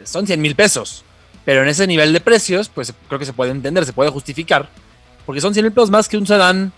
son 0.04 0.26
100 0.26 0.40
mil 0.40 0.54
pesos. 0.54 1.04
Pero 1.44 1.62
en 1.62 1.68
ese 1.68 1.86
nivel 1.86 2.12
de 2.12 2.20
precios, 2.20 2.68
pues 2.68 2.92
creo 3.08 3.18
que 3.18 3.24
se 3.24 3.32
puede 3.32 3.52
entender, 3.52 3.86
se 3.86 3.92
puede 3.92 4.10
justificar 4.10 4.68
porque 5.28 5.42
son 5.42 5.52
100 5.52 5.62
mil 5.62 5.72
pesos 5.74 5.90
más 5.90 6.08
que 6.08 6.16
un 6.16 6.26
sedán 6.26 6.72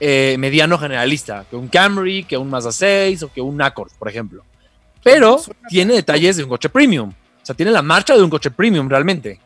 eh, 0.00 0.34
mediano 0.36 0.76
generalista, 0.76 1.46
que 1.48 1.54
un 1.54 1.68
Camry, 1.68 2.24
que 2.24 2.36
un 2.36 2.50
Mazda 2.50 2.72
6 2.72 3.22
o 3.22 3.32
que 3.32 3.40
un 3.40 3.62
Accord, 3.62 3.92
por 3.96 4.08
ejemplo. 4.08 4.44
Pero 5.04 5.40
tiene 5.68 5.94
detalles 5.94 6.36
de 6.36 6.42
un 6.42 6.48
coche 6.48 6.68
premium. 6.68 7.10
O 7.10 7.46
sea, 7.46 7.54
tiene 7.54 7.70
la 7.70 7.80
marcha 7.80 8.16
de 8.16 8.22
un 8.24 8.28
coche 8.28 8.50
premium 8.50 8.88
realmente. 8.88 9.38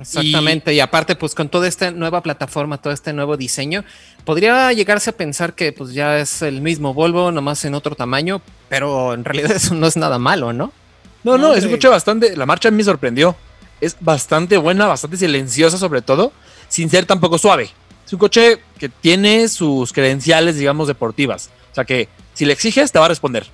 Exactamente, 0.00 0.74
y, 0.74 0.80
aparte, 0.80 1.16
pues 1.16 1.34
con 1.34 1.48
toda 1.48 1.66
esta 1.66 1.90
nueva 1.90 2.22
plataforma, 2.22 2.78
todo 2.78 2.92
este 2.92 3.12
nuevo 3.12 3.36
diseño, 3.36 3.84
podría 4.24 4.72
llegarse 4.72 5.10
a 5.10 5.16
pensar 5.16 5.54
que 5.54 5.72
pues 5.72 5.94
ya 5.94 6.18
es 6.18 6.42
el 6.42 6.60
mismo 6.60 6.92
Volvo, 6.92 7.32
nomás 7.32 7.64
en 7.64 7.74
otro 7.74 7.94
tamaño, 7.94 8.42
pero 8.68 9.14
en 9.14 9.24
realidad 9.24 9.52
eso 9.56 9.74
no 9.74 9.86
es 9.86 9.96
nada 9.96 10.18
malo, 10.18 10.52
¿no? 10.52 10.72
No, 11.24 11.38
no, 11.38 11.54
es 11.54 11.64
un 11.64 11.72
coche 11.72 11.88
bastante, 11.88 12.36
la 12.36 12.46
marcha 12.46 12.70
me 12.70 12.84
sorprendió. 12.84 13.34
Es 13.80 13.96
bastante 14.00 14.56
buena, 14.58 14.86
bastante 14.86 15.16
silenciosa 15.16 15.76
sobre 15.76 16.00
todo, 16.00 16.32
sin 16.68 16.88
ser 16.88 17.04
tampoco 17.04 17.36
suave. 17.36 17.70
Es 18.06 18.12
un 18.12 18.18
coche 18.20 18.60
que 18.78 18.88
tiene 18.88 19.48
sus 19.48 19.92
credenciales, 19.92 20.56
digamos, 20.56 20.86
deportivas. 20.86 21.50
O 21.72 21.74
sea 21.74 21.84
que 21.84 22.08
si 22.32 22.44
le 22.44 22.52
exiges, 22.52 22.92
te 22.92 22.98
va 22.98 23.06
a 23.06 23.08
responder. 23.08 23.46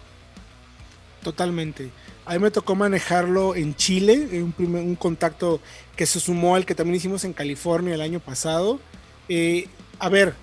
Totalmente. 1.23 1.91
A 2.25 2.35
mí 2.35 2.39
me 2.39 2.51
tocó 2.51 2.75
manejarlo 2.75 3.57
en 3.57 3.75
Chile, 3.75 4.29
un, 4.41 4.53
primer, 4.53 4.83
un 4.83 4.95
contacto 4.95 5.61
que 5.97 6.07
se 6.07 6.21
sumó 6.21 6.55
al 6.55 6.65
que 6.65 6.75
también 6.75 6.97
hicimos 6.97 7.25
en 7.25 7.33
California 7.33 7.95
el 7.95 8.01
año 8.01 8.21
pasado. 8.21 8.79
Eh, 9.29 9.67
a 9.99 10.09
ver, 10.09 10.35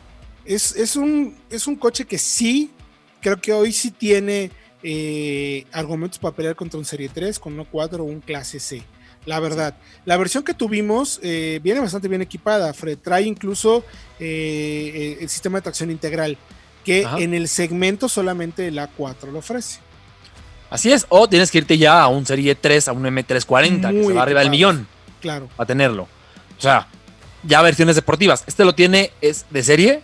es, 0.46 0.76
es, 0.76 0.96
un, 0.96 1.38
es 1.50 1.68
un 1.68 1.76
coche 1.76 2.06
que 2.06 2.18
sí, 2.18 2.72
creo 3.22 3.40
que 3.40 3.54
hoy 3.54 3.72
sí 3.72 3.92
tiene 3.92 4.52
eh, 4.84 5.66
argumentos 5.72 6.20
para 6.20 6.36
pelear 6.36 6.56
contra 6.56 6.80
un 6.80 6.86
Serie 6.86 7.10
3, 7.10 7.40
con 7.40 7.58
un 7.58 7.66
4 7.66 8.04
o 8.04 8.06
un 8.06 8.22
clase 8.22 8.60
C. 8.60 8.84
La 9.26 9.40
verdad, 9.40 9.78
la 10.06 10.18
versión 10.18 10.44
que 10.44 10.54
tuvimos 10.54 11.20
eh, 11.22 11.60
viene 11.62 11.82
bastante 11.82 12.08
bien 12.08 12.22
equipada. 12.22 12.74
Fred 12.74 12.98
trae 12.98 13.24
incluso 13.24 13.84
eh, 14.20 15.18
el 15.20 15.30
sistema 15.30 15.58
de 15.60 15.64
tracción 15.64 15.92
integral, 15.92 16.38
que 16.86 17.06
Ajá. 17.06 17.20
en 17.20 17.34
el 17.34 17.48
segmento 17.48 18.10
solamente 18.10 18.68
el 18.68 18.78
A4 18.78 19.32
lo 19.32 19.40
ofrece. 19.40 19.80
Así 20.70 20.92
es, 20.92 21.06
o 21.10 21.28
tienes 21.28 21.52
que 21.52 21.60
irte 21.60 21.78
ya 21.78 22.02
a 22.02 22.08
un 22.08 22.26
Serie 22.26 22.56
3, 22.56 22.90
a 22.90 22.92
un 22.92 23.04
M340, 23.04 23.82
Muy 23.82 24.02
que 24.02 24.06
se 24.06 24.14
va 24.14 24.24
arriba 24.24 24.42
del 24.42 24.50
millón. 24.50 24.88
Claro. 25.20 25.50
Para 25.56 25.68
tenerlo. 25.68 26.04
O 26.04 26.62
sea, 26.62 26.88
ya 27.44 27.62
versiones 27.62 27.96
deportivas. 27.96 28.44
Este 28.48 28.66
lo 28.66 28.74
tiene, 28.74 29.12
es 29.22 29.46
de 29.50 29.64
serie. 29.64 30.02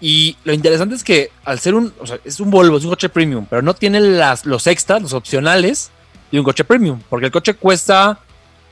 Y 0.00 0.36
lo 0.44 0.52
interesante 0.52 0.94
es 0.94 1.02
que 1.02 1.30
al 1.44 1.58
ser 1.58 1.74
un, 1.74 1.92
o 2.00 2.06
sea, 2.06 2.18
es 2.24 2.38
un 2.40 2.50
Volvo, 2.50 2.76
es 2.76 2.84
un 2.84 2.90
coche 2.90 3.08
premium, 3.08 3.46
pero 3.48 3.62
no 3.62 3.74
tiene 3.74 4.00
las, 4.00 4.44
los 4.44 4.66
extras, 4.66 5.00
los 5.00 5.14
opcionales 5.14 5.90
de 6.30 6.38
un 6.38 6.44
coche 6.44 6.64
premium, 6.64 7.00
porque 7.08 7.26
el 7.26 7.32
coche 7.32 7.54
cuesta 7.54 8.18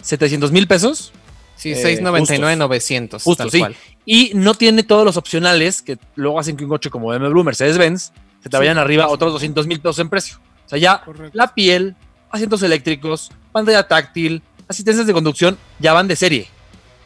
700 0.03 0.53
mil 0.53 0.67
pesos. 0.67 1.13
Sí, 1.57 1.73
eh, 1.73 1.77
699, 1.77 2.57
900. 2.57 3.23
Justo, 3.23 3.49
sí. 3.49 3.61
Cual. 3.61 3.77
Y 4.05 4.33
no 4.35 4.55
tiene 4.55 4.83
todos 4.83 5.05
los 5.05 5.17
opcionales 5.17 5.81
que 5.81 5.99
luego 6.15 6.39
hacen 6.39 6.57
que 6.57 6.65
un 6.65 6.71
coche 6.71 6.91
como 6.91 7.09
BMW, 7.09 7.43
Mercedes-Benz, 7.43 8.13
se 8.43 8.49
te 8.51 8.57
vayan 8.59 8.77
sí, 8.77 8.81
arriba 8.81 9.09
otros 9.09 9.33
200 9.33 9.67
mil 9.67 9.81
pesos 9.81 9.99
en 10.01 10.11
precio. 10.11 10.37
O 10.67 10.69
sea, 10.69 10.79
ya 10.79 11.03
Correcto. 11.05 11.31
la 11.37 11.55
piel, 11.55 11.95
asientos 12.31 12.62
eléctricos, 12.62 13.31
pantalla 13.53 13.87
táctil, 13.87 14.43
asistencias 14.69 15.07
de 15.07 15.12
conducción 15.12 15.59
ya 15.79 15.93
van 15.93 16.09
de 16.09 16.17
serie. 16.17 16.49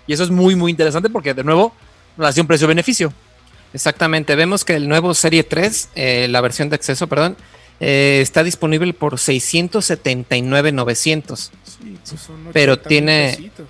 Y 0.06 0.12
eso 0.12 0.22
es 0.24 0.30
muy, 0.30 0.54
muy 0.56 0.70
interesante 0.70 1.10
porque, 1.10 1.34
de 1.34 1.44
nuevo, 1.44 1.74
relación 2.16 2.46
precio-beneficio. 2.46 3.12
Exactamente, 3.74 4.34
vemos 4.34 4.64
que 4.64 4.76
el 4.76 4.88
nuevo 4.88 5.12
Serie 5.14 5.44
3, 5.44 5.90
eh, 5.94 6.26
la 6.30 6.40
versión 6.40 6.70
de 6.70 6.76
acceso, 6.76 7.06
perdón, 7.06 7.36
eh, 7.80 8.20
está 8.22 8.42
disponible 8.42 8.94
por 8.94 9.16
679.900. 9.16 11.36
Sí, 11.36 11.50
pues 12.08 12.28
pero 12.52 12.78
tiene 12.78 13.34
pesitos. 13.36 13.66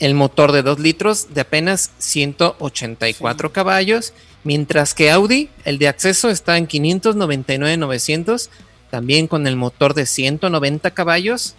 el 0.00 0.14
motor 0.14 0.50
de 0.52 0.62
2 0.62 0.80
litros 0.80 1.32
de 1.32 1.42
apenas 1.42 1.92
184 1.98 3.48
sí. 3.48 3.54
caballos, 3.54 4.12
mientras 4.42 4.94
que 4.94 5.12
Audi, 5.12 5.48
el 5.64 5.78
de 5.78 5.86
acceso, 5.88 6.28
está 6.28 6.58
en 6.58 6.66
599.900, 6.66 8.48
también 8.90 9.26
con 9.26 9.46
el 9.46 9.56
motor 9.56 9.94
de 9.94 10.06
190 10.06 10.90
caballos. 10.92 11.54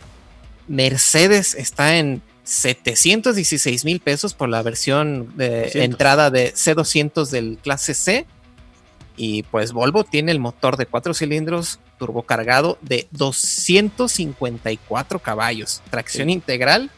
Mercedes 0.67 1.55
está 1.55 1.97
en 1.97 2.21
716 2.43 3.85
mil 3.85 3.99
pesos 3.99 4.33
por 4.33 4.49
la 4.49 4.61
versión 4.61 5.35
de 5.35 5.63
200. 5.63 5.75
entrada 5.75 6.31
de 6.31 6.53
C200 6.53 7.29
del 7.29 7.57
clase 7.61 7.93
C. 7.93 8.25
Y 9.17 9.43
pues 9.43 9.73
Volvo 9.73 10.03
tiene 10.03 10.31
el 10.31 10.39
motor 10.39 10.77
de 10.77 10.85
4 10.85 11.13
cilindros 11.13 11.79
turbocargado 11.97 12.77
de 12.81 13.07
254 13.11 15.19
caballos, 15.19 15.81
tracción 15.89 16.27
sí. 16.27 16.33
integral. 16.33 16.91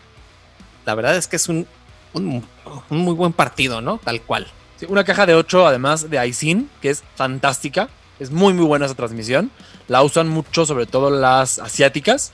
La 0.86 0.96
verdad 0.96 1.16
es 1.16 1.28
que 1.28 1.38
es 1.38 1.48
un, 1.50 1.66
un, 2.14 2.44
un, 2.90 2.98
muy 2.98 3.14
buen 3.14 3.34
partido, 3.34 3.82
¿no? 3.82 4.00
Tal 4.04 4.22
cual. 4.22 4.48
Sí, 4.78 4.86
una 4.90 5.04
caja 5.04 5.26
de 5.26 5.36
8 5.36 5.68
además 5.68 6.10
de 6.10 6.28
iSIN, 6.28 6.70
que 6.82 6.90
es 6.90 7.04
fantástica. 7.16 7.90
Es 8.20 8.32
muy 8.32 8.54
muy 8.54 8.66
buena 8.66 8.86
esa 8.86 8.96
transmisión. 8.96 9.52
La 9.88 10.04
usan 10.04 10.28
mucho, 10.28 10.66
sobre 10.66 10.86
todo 10.86 11.10
las 11.10 11.60
asiáticas 11.60 12.34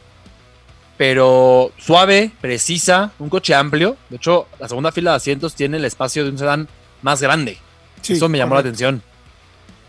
pero 0.98 1.72
suave, 1.78 2.32
precisa, 2.40 3.12
un 3.20 3.30
coche 3.30 3.54
amplio. 3.54 3.98
De 4.10 4.18
hecho, 4.18 4.48
la 4.60 4.68
segunda 4.68 4.92
fila 4.92 5.12
de 5.12 5.18
asientos 5.18 5.56
tiene 5.56 5.78
el 5.78 5.86
espacio 5.86 6.24
de 6.24 6.30
un 6.30 6.38
sedán 6.38 6.70
más 7.02 7.22
grande. 7.22 7.58
Sí, 8.02 8.14
Eso 8.14 8.30
me 8.30 8.38
llamó 8.38 8.52
correcto. 8.52 8.68
la 8.68 8.70
atención. 8.70 9.04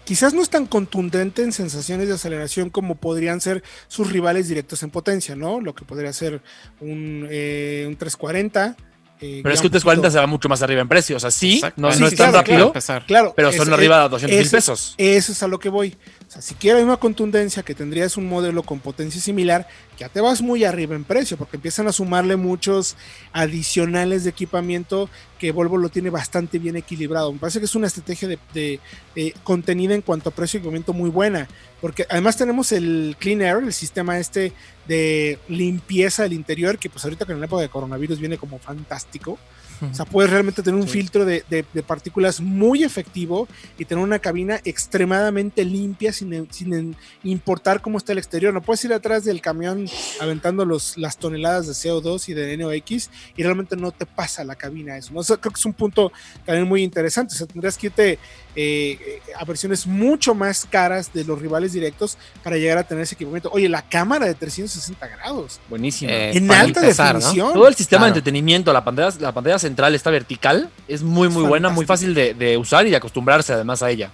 Quizás 0.04 0.34
no 0.34 0.42
es 0.42 0.50
tan 0.50 0.66
contundente 0.66 1.42
en 1.42 1.52
sensaciones 1.52 2.08
de 2.08 2.14
aceleración 2.14 2.70
como 2.70 2.94
podrían 2.94 3.40
ser 3.40 3.62
sus 3.88 4.10
rivales 4.10 4.48
directos 4.48 4.82
en 4.82 4.90
potencia, 4.90 5.34
¿no? 5.34 5.60
Lo 5.60 5.74
que 5.74 5.84
podría 5.84 6.12
ser 6.12 6.42
un, 6.80 7.26
eh, 7.30 7.84
un 7.88 7.96
340. 7.96 8.76
Eh, 9.20 9.40
pero 9.42 9.54
es 9.54 9.60
que 9.60 9.68
un 9.68 9.70
340 9.70 10.02
poquito... 10.02 10.12
se 10.12 10.18
va 10.18 10.26
mucho 10.26 10.48
más 10.48 10.62
arriba 10.62 10.82
en 10.82 10.88
precio. 10.88 11.16
O 11.16 11.20
sea, 11.20 11.30
sí, 11.30 11.60
no, 11.76 11.92
sí, 11.92 12.00
no 12.00 12.08
sí, 12.08 12.14
es 12.14 12.18
tan 12.18 12.30
claro, 12.30 12.38
rápido, 12.38 12.72
claro, 12.72 13.04
claro, 13.06 13.34
pero 13.36 13.52
son 13.52 13.68
es, 13.68 13.74
arriba 13.74 14.02
de 14.02 14.08
200 14.10 14.38
mil 14.38 14.50
pesos. 14.50 14.94
Eso 14.98 15.32
es 15.32 15.42
a 15.42 15.48
lo 15.48 15.58
que 15.58 15.68
voy. 15.68 15.96
O 16.28 16.30
sea, 16.30 16.42
si 16.42 16.56
quieres 16.56 16.82
una 16.82 16.96
contundencia 16.96 17.62
que 17.62 17.74
tendrías 17.74 18.16
un 18.16 18.28
modelo 18.28 18.64
con 18.64 18.80
potencia 18.80 19.20
similar, 19.20 19.68
ya 19.96 20.08
te 20.08 20.20
vas 20.20 20.42
muy 20.42 20.64
arriba 20.64 20.96
en 20.96 21.04
precio, 21.04 21.36
porque 21.36 21.56
empiezan 21.56 21.86
a 21.86 21.92
sumarle 21.92 22.34
muchos 22.34 22.96
adicionales 23.32 24.24
de 24.24 24.30
equipamiento 24.30 25.08
que 25.38 25.52
Volvo 25.52 25.76
lo 25.76 25.88
tiene 25.88 26.10
bastante 26.10 26.58
bien 26.58 26.74
equilibrado. 26.74 27.32
Me 27.32 27.38
parece 27.38 27.60
que 27.60 27.66
es 27.66 27.76
una 27.76 27.86
estrategia 27.86 28.26
de, 28.26 28.40
de, 28.52 28.80
en 29.14 30.02
cuanto 30.02 30.30
a 30.30 30.34
precio 30.34 30.58
y 30.58 30.60
equipamiento 30.60 30.92
muy 30.92 31.10
buena, 31.10 31.46
porque 31.80 32.06
además 32.10 32.36
tenemos 32.36 32.72
el 32.72 33.16
Clean 33.20 33.40
Air, 33.40 33.62
el 33.62 33.72
sistema 33.72 34.18
este 34.18 34.52
de 34.88 35.38
limpieza 35.48 36.24
del 36.24 36.32
interior, 36.32 36.76
que 36.76 36.90
pues 36.90 37.04
ahorita 37.04 37.24
en 37.28 37.38
la 37.38 37.46
época 37.46 37.62
de 37.62 37.68
coronavirus 37.68 38.18
viene 38.18 38.36
como 38.36 38.58
fantástico. 38.58 39.38
O 39.82 39.94
sea, 39.94 40.04
puedes 40.04 40.30
realmente 40.30 40.62
tener 40.62 40.78
un 40.78 40.86
sí. 40.86 40.94
filtro 40.94 41.24
de, 41.24 41.44
de, 41.50 41.64
de, 41.72 41.82
partículas 41.82 42.40
muy 42.40 42.84
efectivo 42.84 43.46
y 43.78 43.84
tener 43.84 44.02
una 44.02 44.18
cabina 44.18 44.60
extremadamente 44.64 45.64
limpia 45.64 46.12
sin, 46.12 46.50
sin, 46.52 46.96
importar 47.24 47.80
cómo 47.80 47.98
está 47.98 48.12
el 48.12 48.18
exterior. 48.18 48.54
No 48.54 48.62
puedes 48.62 48.84
ir 48.84 48.92
atrás 48.92 49.24
del 49.24 49.40
camión 49.40 49.86
aventando 50.20 50.64
los, 50.64 50.96
las 50.96 51.18
toneladas 51.18 51.66
de 51.66 51.72
CO2 51.72 52.28
y 52.28 52.34
de 52.34 52.56
NOx 52.56 53.10
y 53.36 53.42
realmente 53.42 53.76
no 53.76 53.90
te 53.92 54.06
pasa 54.06 54.44
la 54.44 54.54
cabina 54.54 54.96
eso. 54.96 55.12
¿no? 55.12 55.20
O 55.20 55.24
sea, 55.24 55.36
creo 55.36 55.52
que 55.52 55.58
es 55.58 55.66
un 55.66 55.74
punto 55.74 56.12
también 56.44 56.66
muy 56.66 56.82
interesante. 56.82 57.34
O 57.34 57.36
sea, 57.36 57.46
tendrías 57.46 57.76
que 57.76 57.88
irte 57.88 58.18
eh, 58.56 59.20
a 59.38 59.44
versiones 59.44 59.86
mucho 59.86 60.34
más 60.34 60.64
caras 60.64 61.12
de 61.12 61.24
los 61.24 61.40
rivales 61.40 61.74
directos 61.74 62.16
para 62.42 62.56
llegar 62.56 62.78
a 62.78 62.84
tener 62.84 63.04
ese 63.04 63.14
equipamiento. 63.14 63.50
Oye, 63.52 63.68
la 63.68 63.82
cámara 63.82 64.24
de 64.26 64.34
360 64.34 65.06
grados. 65.06 65.60
Buenísima. 65.68 66.10
Eh, 66.10 66.36
en 66.36 66.50
alta 66.50 66.80
empezar, 66.80 67.16
definición. 67.16 67.48
¿no? 67.48 67.52
Todo 67.52 67.68
el 67.68 67.74
sistema 67.74 68.00
claro. 68.00 68.14
de 68.14 68.18
entretenimiento, 68.18 68.72
la 68.72 68.82
pantalla, 68.82 69.14
la 69.20 69.32
pantalla 69.32 69.58
central 69.58 69.94
está 69.94 70.10
vertical, 70.10 70.70
es 70.88 71.02
muy, 71.02 71.28
muy 71.28 71.42
es 71.42 71.48
buena, 71.48 71.68
muy 71.68 71.84
fácil 71.84 72.14
de, 72.14 72.32
de, 72.32 72.56
usar 72.56 72.86
y 72.86 72.90
de 72.90 72.96
acostumbrarse 72.96 73.52
además 73.52 73.82
a 73.82 73.90
ella. 73.90 74.10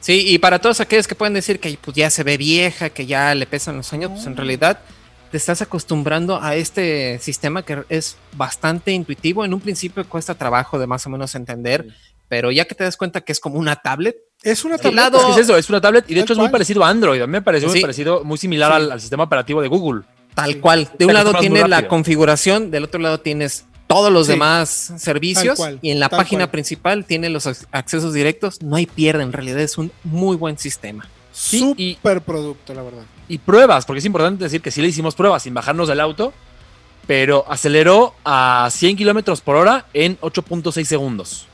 Sí, 0.00 0.24
y 0.28 0.38
para 0.38 0.58
todos 0.58 0.80
aquellos 0.80 1.08
que 1.08 1.14
pueden 1.14 1.34
decir 1.34 1.58
que 1.58 1.76
pues, 1.80 1.96
ya 1.96 2.10
se 2.10 2.22
ve 2.22 2.36
vieja, 2.36 2.90
que 2.90 3.06
ya 3.06 3.34
le 3.34 3.46
pesan 3.46 3.78
los 3.78 3.92
años, 3.92 4.10
pues 4.12 4.26
en 4.26 4.36
realidad 4.36 4.78
te 5.30 5.36
estás 5.36 5.62
acostumbrando 5.62 6.40
a 6.40 6.54
este 6.54 7.18
sistema 7.18 7.64
que 7.64 7.82
es 7.88 8.16
bastante 8.36 8.92
intuitivo. 8.92 9.44
En 9.44 9.54
un 9.54 9.60
principio 9.60 10.06
cuesta 10.08 10.34
trabajo 10.34 10.78
de 10.78 10.86
más 10.86 11.06
o 11.06 11.10
menos 11.10 11.34
entender, 11.34 11.86
sí. 11.88 12.15
Pero 12.28 12.50
ya 12.50 12.64
que 12.64 12.74
te 12.74 12.84
das 12.84 12.96
cuenta 12.96 13.20
que 13.20 13.32
es 13.32 13.40
como 13.40 13.58
una 13.58 13.76
tablet. 13.76 14.16
Es 14.42 14.64
una 14.64 14.78
tablet. 14.78 14.94
Lado... 14.94 15.30
Es, 15.30 15.36
es, 15.36 15.44
eso, 15.44 15.56
es 15.56 15.68
una 15.68 15.80
tablet 15.80 16.04
y 16.08 16.14
de 16.14 16.20
hecho 16.20 16.32
es 16.32 16.38
muy 16.38 16.48
parecido 16.48 16.84
a 16.84 16.88
Android. 16.88 17.20
A 17.20 17.26
mí 17.26 17.32
me 17.32 17.42
pareció 17.42 17.68
sí. 17.68 17.74
muy 17.74 17.82
parecido, 17.82 18.24
muy 18.24 18.38
similar 18.38 18.72
al, 18.72 18.92
al, 18.92 19.00
sistema 19.00 19.24
operativo 19.24 19.62
de 19.62 19.68
Google. 19.68 20.02
Tal 20.34 20.60
cual. 20.60 20.88
De 20.98 21.06
un 21.06 21.14
lado 21.14 21.32
tiene 21.34 21.66
la 21.66 21.88
configuración, 21.88 22.70
del 22.70 22.84
otro 22.84 23.00
lado 23.00 23.20
tienes 23.20 23.64
todos 23.86 24.12
los 24.12 24.26
demás 24.26 24.94
servicios 24.98 25.60
y 25.80 25.90
en 25.90 26.00
la 26.00 26.08
página 26.08 26.44
cual. 26.44 26.50
principal 26.50 27.04
tiene 27.04 27.30
los 27.30 27.46
accesos 27.46 28.12
directos. 28.12 28.62
No 28.62 28.76
hay 28.76 28.86
pierde, 28.86 29.22
en 29.22 29.32
realidad 29.32 29.60
es 29.60 29.78
un 29.78 29.92
muy 30.04 30.36
buen 30.36 30.58
sistema. 30.58 31.08
Y, 31.52 31.96
producto, 32.24 32.72
la 32.74 32.82
verdad. 32.82 33.02
Y 33.28 33.38
pruebas, 33.38 33.84
porque 33.84 33.98
es 33.98 34.04
importante 34.04 34.44
decir 34.44 34.62
que 34.62 34.70
sí 34.70 34.80
le 34.80 34.88
hicimos 34.88 35.14
pruebas 35.14 35.42
sin 35.42 35.54
bajarnos 35.54 35.88
del 35.88 36.00
auto, 36.00 36.32
pero 37.06 37.44
aceleró 37.48 38.14
a 38.24 38.68
100 38.70 38.96
kilómetros 38.96 39.40
por 39.42 39.56
hora 39.56 39.86
en 39.92 40.18
8.6 40.20 40.84
segundos. 40.84 41.46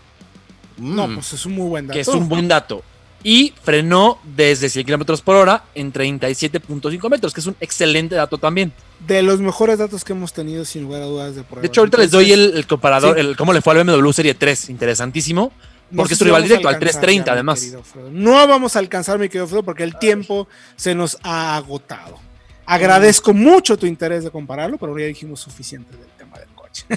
No, 0.79 1.09
mm. 1.09 1.15
pues 1.15 1.33
es 1.33 1.47
un 1.47 1.53
muy 1.55 1.69
buen 1.69 1.87
dato. 1.87 1.95
Que 1.95 2.01
es 2.01 2.09
un 2.09 2.29
buen 2.29 2.49
dato. 2.49 2.83
y 3.25 3.55
frenó 3.63 4.19
desde 4.25 4.69
100 4.69 4.85
kilómetros 4.85 5.23
por 5.23 5.37
hora 5.37 5.65
en 5.75 5.93
37.5 5.93 7.09
metros, 7.09 7.33
que 7.33 7.41
es 7.41 7.47
un 7.47 7.57
excelente 7.61 8.17
dato 8.17 8.37
también. 8.39 8.73
De 9.07 9.23
los 9.23 9.41
mejores 9.41 9.79
datos 9.79 10.05
que 10.05 10.13
hemos 10.13 10.33
tenido, 10.33 10.65
sin 10.65 10.83
lugar 10.83 11.03
a 11.03 11.07
dudas, 11.07 11.35
de. 11.37 11.45
De 11.61 11.67
hecho, 11.67 11.83
ahorita 11.83 11.99
les 11.99 12.11
doy 12.11 12.33
el, 12.33 12.67
comparador, 12.67 13.19
el 13.19 13.37
cómo 13.37 13.53
le 13.53 13.61
fue 13.61 13.79
al 13.79 13.85
BMW 13.85 14.11
Serie 14.11 14.35
3, 14.35 14.71
interesantísimo. 14.71 15.53
Porque 15.95 16.15
es 16.15 16.19
su 16.19 16.25
rival 16.25 16.43
directo, 16.43 16.69
al 16.69 16.79
330 16.79 17.33
además. 17.33 17.77
No 18.11 18.33
vamos 18.49 18.77
a 18.77 18.79
alcanzar, 18.79 19.19
mi 19.19 19.29
querido 19.29 19.47
Fredo, 19.47 19.63
porque 19.63 19.83
el 19.83 19.99
tiempo 19.99 20.49
se 20.77 20.95
nos 20.95 21.19
ha 21.23 21.57
agotado. 21.57 22.19
Agradezco 22.65 23.35
mucho 23.35 23.77
tu 23.77 23.87
interés 23.87 24.25
de 24.25 24.31
compararlo, 24.31 24.79
pero 24.79 24.99
ya 24.99 25.07
dijimos 25.07 25.41
suficiente 25.41 25.97
del 25.97 26.09
tema 26.17 26.39
del 26.39 26.49
coche. 26.55 26.87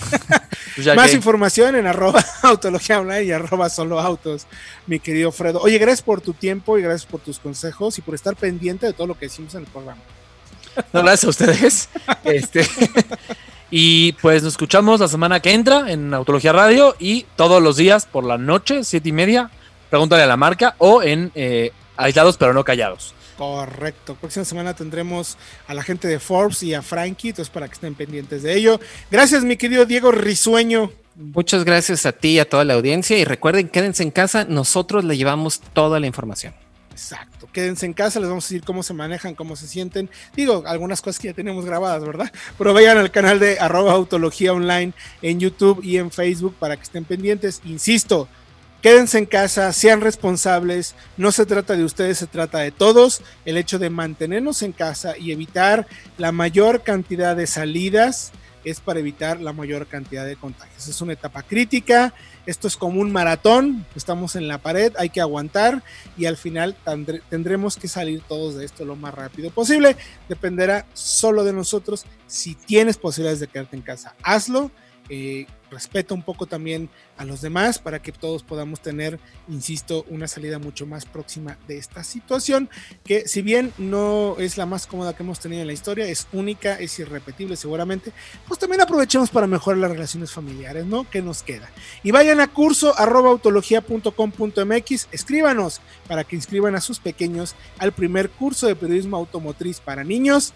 Pues 0.76 0.96
Más 0.96 1.14
información 1.14 1.76
en 1.76 1.88
arroba 1.88 2.24
autología 2.44 3.00
online 3.00 3.24
y 3.24 3.32
arroba 3.32 3.70
solo 3.70 4.00
autos, 4.00 4.46
mi 4.88 5.00
querido 5.00 5.32
Fredo. 5.32 5.62
Oye, 5.62 5.78
gracias 5.78 6.02
por 6.02 6.20
tu 6.20 6.34
tiempo 6.34 6.78
y 6.78 6.82
gracias 6.82 7.10
por 7.10 7.22
tus 7.22 7.40
consejos 7.40 7.98
y 7.98 8.02
por 8.02 8.14
estar 8.14 8.36
pendiente 8.36 8.86
de 8.86 8.94
todo 8.94 9.08
lo 9.08 9.18
que 9.18 9.28
decimos 9.28 9.56
en 9.56 9.62
el 9.62 9.68
programa. 9.68 10.02
No, 10.92 11.02
gracias 11.02 11.24
a 11.24 11.30
ustedes. 11.30 11.90
este, 12.26 12.68
y 13.72 14.12
pues 14.14 14.44
nos 14.44 14.54
escuchamos 14.54 15.00
la 15.00 15.08
semana 15.08 15.40
que 15.40 15.54
entra 15.54 15.90
en 15.92 16.14
Autología 16.14 16.52
Radio 16.52 16.96
y 17.00 17.26
todos 17.38 17.64
los 17.64 17.78
días 17.78 18.06
por 18.06 18.26
la 18.26 18.38
noche, 18.38 18.84
siete 18.84 19.10
y 19.10 19.14
media, 19.14 19.50
pregúntale 19.90 20.24
a 20.24 20.28
la 20.28 20.38
marca 20.38 20.76
o 20.80 21.02
en 21.02 21.32
eh, 21.36 21.72
Aislados 21.96 22.36
pero 22.38 22.54
no 22.54 22.66
callados. 22.66 23.16
Correcto. 23.38 24.16
Próxima 24.16 24.46
semana 24.46 24.74
tendremos 24.74 25.38
a 25.68 25.74
la 25.74 25.84
gente 25.84 26.08
de 26.08 26.20
Forbes 26.20 26.64
y 26.64 26.74
a 26.74 26.82
Frankie, 26.82 27.30
entonces 27.30 27.52
para 27.52 27.68
que 27.68 27.74
estén 27.74 27.96
pendientes 27.96 28.44
de 28.44 28.56
ello. 28.56 28.80
Gracias, 29.12 29.44
mi 29.44 29.58
querido 29.58 29.86
Diego 29.86 30.12
Risueño. 30.12 30.92
Muchas 31.16 31.64
gracias 31.64 32.06
a 32.06 32.12
ti 32.12 32.30
y 32.30 32.40
a 32.40 32.50
toda 32.50 32.64
la 32.64 32.74
audiencia. 32.74 33.18
Y 33.18 33.26
recuerden, 33.26 33.70
quédense 33.70 34.04
en 34.04 34.12
casa, 34.12 34.46
nosotros 34.46 35.04
le 35.04 35.18
llevamos 35.18 35.62
toda 35.74 36.00
la 36.00 36.08
información. 36.08 36.54
Exacto. 36.92 37.50
Quédense 37.52 37.86
en 37.86 37.94
casa, 37.94 38.22
les 38.22 38.30
vamos 38.30 38.46
a 38.46 38.48
decir 38.48 38.64
cómo 38.64 38.82
se 38.82 38.94
manejan, 38.94 39.36
cómo 39.36 39.58
se 39.58 39.68
sienten. 39.68 40.10
Digo, 40.34 40.64
algunas 40.66 41.02
cosas 41.02 41.20
que 41.20 41.28
ya 41.28 41.34
tenemos 41.34 41.66
grabadas, 41.66 42.06
¿verdad? 42.06 42.32
Pero 42.58 42.74
vayan 42.74 42.98
al 42.98 43.12
canal 43.12 43.38
de 43.40 43.60
arroba 43.60 43.92
autología 43.92 44.54
online 44.54 44.94
en 45.22 45.40
YouTube 45.42 45.84
y 45.84 45.98
en 45.98 46.10
Facebook 46.10 46.56
para 46.58 46.78
que 46.78 46.84
estén 46.84 47.04
pendientes. 47.04 47.62
Insisto, 47.66 48.30
Quédense 48.86 49.18
en 49.18 49.26
casa, 49.26 49.74
sean 49.74 50.00
responsables, 50.00 50.94
no 51.18 51.32
se 51.32 51.48
trata 51.48 51.76
de 51.76 51.84
ustedes, 51.84 52.20
se 52.20 52.28
trata 52.28 52.60
de 52.60 52.70
todos. 52.70 53.24
El 53.44 53.58
hecho 53.58 53.80
de 53.80 53.90
mantenernos 53.90 54.62
en 54.62 54.74
casa 54.74 55.18
y 55.18 55.32
evitar 55.32 55.88
la 56.20 56.32
mayor 56.32 56.84
cantidad 56.84 57.36
de 57.36 57.48
salidas 57.48 58.32
es 58.64 58.82
para 58.82 59.00
evitar 59.00 59.42
la 59.42 59.54
mayor 59.54 59.88
cantidad 59.88 60.24
de 60.24 60.36
contagios. 60.36 60.88
Es 60.88 61.02
una 61.02 61.14
etapa 61.14 61.42
crítica, 61.42 62.14
esto 62.46 62.68
es 62.68 62.78
como 62.78 63.02
un 63.02 63.12
maratón, 63.12 63.88
estamos 63.96 64.36
en 64.36 64.48
la 64.48 64.60
pared, 64.60 64.94
hay 65.00 65.10
que 65.10 65.20
aguantar 65.20 65.82
y 66.16 66.28
al 66.28 66.38
final 66.38 66.78
tendremos 67.32 67.78
que 67.78 67.88
salir 67.88 68.22
todos 68.22 68.54
de 68.54 68.66
esto 68.66 68.86
lo 68.86 68.96
más 68.96 69.16
rápido 69.16 69.50
posible. 69.50 69.98
Dependerá 70.30 70.86
solo 70.94 71.44
de 71.44 71.54
nosotros. 71.54 72.06
Si 72.28 72.54
tienes 72.54 72.98
posibilidades 72.98 73.40
de 73.40 73.48
quedarte 73.48 73.78
en 73.78 73.82
casa, 73.82 74.14
hazlo. 74.22 74.70
Eh, 75.10 75.45
respeta 75.72 76.14
un 76.14 76.24
poco 76.24 76.45
también 76.45 76.89
a 77.18 77.26
los 77.26 77.41
demás 77.41 77.80
para 77.80 78.01
que 78.01 78.12
todos 78.12 78.43
podamos 78.43 78.82
tener, 78.82 79.20
insisto, 79.47 80.06
una 80.10 80.28
salida 80.28 80.60
mucho 80.60 80.86
más 80.86 81.06
próxima 81.06 81.58
de 81.68 81.78
esta 81.78 82.03
situación, 82.03 82.70
que 83.03 83.28
si 83.28 83.41
bien 83.41 83.74
no 83.78 84.36
es 84.39 84.58
la 84.58 84.66
más 84.66 84.88
cómoda 84.88 85.16
que 85.16 85.24
hemos 85.24 85.39
tenido 85.39 85.62
en 85.62 85.68
la 85.68 85.74
historia, 85.74 86.06
es 86.08 86.28
única, 86.32 86.80
es 86.80 86.97
irrepetible 86.99 87.56
seguramente, 87.56 88.12
pues 88.47 88.60
también 88.60 88.82
aprovechemos 88.82 89.30
para 89.30 89.47
mejorar 89.47 89.80
las 89.80 89.91
relaciones 89.91 90.32
familiares, 90.32 90.86
¿no? 90.86 91.10
¿Qué 91.10 91.22
nos 91.22 91.43
queda? 91.43 91.70
Y 92.03 92.12
vayan 92.12 92.39
a 92.39 92.47
curso 92.47 92.97
arroba 92.97 93.30
autología.com.mx, 93.32 95.08
escríbanos 95.12 95.82
para 96.08 96.24
que 96.24 96.36
inscriban 96.36 96.76
a 96.76 96.82
sus 96.82 96.99
pequeños 96.99 97.56
al 97.80 97.91
primer 97.91 98.30
curso 98.30 98.68
de 98.68 98.76
periodismo 98.76 99.18
automotriz 99.18 99.80
para 99.80 100.03
niños 100.03 100.53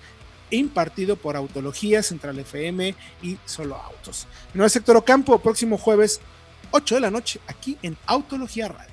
impartido 0.52 1.16
por 1.16 1.36
Autología, 1.36 2.04
Central 2.04 2.39
FM 2.39 2.95
y 3.22 3.38
Solo 3.45 3.76
Autos. 3.76 4.28
No 4.54 4.66
es 4.66 4.72
Sector 4.72 4.97
Ocampo, 4.97 5.39
próximo 5.39 5.78
jueves 5.78 6.22
8 6.72 6.95
de 6.95 7.02
la 7.02 7.12
noche, 7.12 7.39
aquí 7.47 7.78
en 7.82 7.97
Autología 8.06 8.68
Radio. 8.68 8.89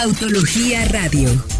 Autología 0.00 0.86
Radio. 0.86 1.59